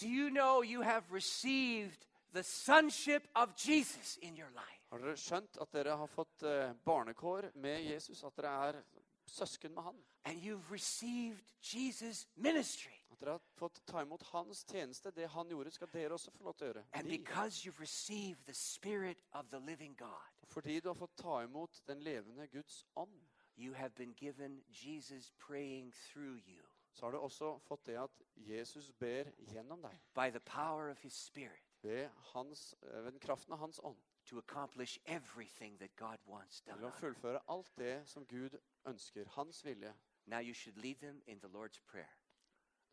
Do 0.00 0.06
you 0.06 0.30
know 0.30 0.62
you 0.62 0.82
have 0.82 1.02
received 1.10 2.06
the 2.32 2.42
sonship 2.42 3.28
of 3.34 3.54
Jesus 3.56 4.18
in 4.22 4.36
your 4.36 4.50
life? 4.50 4.78
Har 4.90 4.98
dere 4.98 5.16
skjønt 5.16 5.58
at 5.60 5.72
dere 5.72 5.96
har 5.96 6.06
fått 6.08 6.42
eh, 6.42 6.72
barnekår 6.84 7.50
med 7.54 7.82
Jesus? 7.90 8.24
At 8.24 8.36
dere 8.36 8.52
er 8.68 8.82
søsken 9.26 9.74
med 9.74 9.82
han? 9.82 9.98
And 10.24 10.40
you've 10.42 10.72
received 10.72 11.52
Jesus' 11.62 12.26
ministry. 12.36 12.94
At 13.12 13.20
dere 13.20 13.30
har 13.36 13.42
fått 13.56 13.80
ta 13.86 14.02
imot 14.02 14.22
hans 14.32 14.64
tjeneste? 14.64 15.10
Det 15.10 15.28
han 15.28 15.48
gjorde, 15.48 15.70
skal 15.70 15.88
dere 15.92 16.12
også 16.12 16.30
få 16.30 16.44
lov 16.44 16.54
til 16.54 16.66
å 16.66 16.72
gjøre. 16.72 16.84
And 16.92 17.08
because 17.08 17.64
you've 17.66 17.80
received 17.80 18.46
the 18.46 18.54
Spirit 18.54 19.18
of 19.32 19.50
the 19.50 19.60
living 19.60 19.96
God, 19.98 20.32
Fordi 20.48 20.80
du 20.80 20.88
har 20.88 20.94
fått 20.94 21.16
ta 21.16 21.42
imot 21.44 21.82
den 21.86 22.00
levende 22.00 22.46
Guds 22.46 22.84
ånd, 22.96 23.20
you 23.58 23.74
have 23.74 23.90
been 23.94 24.14
given 24.16 24.62
Jesus 24.70 25.32
praying 25.38 25.92
through 25.92 26.38
you 26.48 26.64
så 26.98 27.06
har 27.06 27.10
du 27.12 27.18
også 27.18 27.58
fått 27.58 27.86
det 27.86 27.94
at 27.98 28.10
Jesus 28.36 28.92
ber 28.98 29.24
gjennom 29.52 29.82
deg. 29.82 29.98
by 30.14 30.30
the 30.30 30.40
power 30.40 30.90
of 30.90 30.98
his 30.98 31.12
Spirit 31.12 31.67
Ved, 31.82 32.08
hans, 32.32 32.74
eh, 32.82 33.04
ved 33.04 33.20
kraften 33.20 33.52
av 33.52 33.58
hans 33.58 33.80
ånd. 33.82 33.98
to 34.28 34.38
accomplish 34.38 34.98
everything 35.06 35.78
that 35.78 35.96
God 35.96 36.18
wants 36.26 36.60
done. 36.60 36.76
Til 36.78 36.86
å 36.86 36.90
fullføre 37.00 37.40
alt 37.48 37.70
det 37.78 38.02
som 38.08 38.26
Gud 38.26 38.58
ønsker. 38.86 39.28
Hans 39.28 39.64
vilje. 39.64 39.94
Now 40.26 40.40
you 40.40 40.54
should 40.54 40.76
lead 40.76 41.00
them 41.00 41.22
in 41.26 41.40
the 41.40 41.48
Lord's 41.48 41.80
Prayer. 41.86 42.12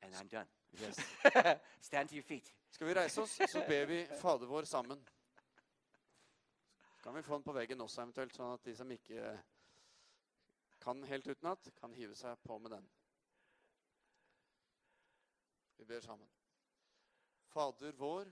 And 0.02 0.14
I'm 0.16 0.28
done. 0.28 0.48
Yes. 0.82 1.00
Stand 1.82 2.10
to 2.10 2.16
your 2.16 2.24
feet. 2.24 2.54
Skal 2.72 2.88
vi 2.88 2.94
reise 2.94 3.22
oss, 3.22 3.32
så 3.52 3.66
ber 3.68 3.86
vi 3.86 4.06
Fader 4.22 4.46
vår 4.46 4.64
sammen. 4.64 5.08
Så 6.96 7.04
kan 7.04 7.16
vi 7.16 7.22
få 7.22 7.34
den 7.34 7.44
på 7.44 7.54
veggen 7.54 7.82
også 7.82 8.02
eventuelt, 8.02 8.36
sånn 8.36 8.54
at 8.54 8.64
de 8.66 8.76
som 8.76 8.92
ikke 8.92 9.36
kan 10.82 11.04
helt 11.04 11.28
utenat, 11.28 11.70
kan 11.80 11.94
hive 11.94 12.16
seg 12.16 12.38
på 12.44 12.58
med 12.60 12.72
den. 12.72 12.88
Vi 15.78 15.86
ber 15.86 16.00
sammen. 16.00 16.28
Fader 17.52 17.92
vår, 17.92 18.32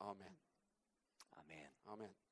Amen. 0.00 0.36
Amen. 1.38 1.70
Amen. 1.88 2.25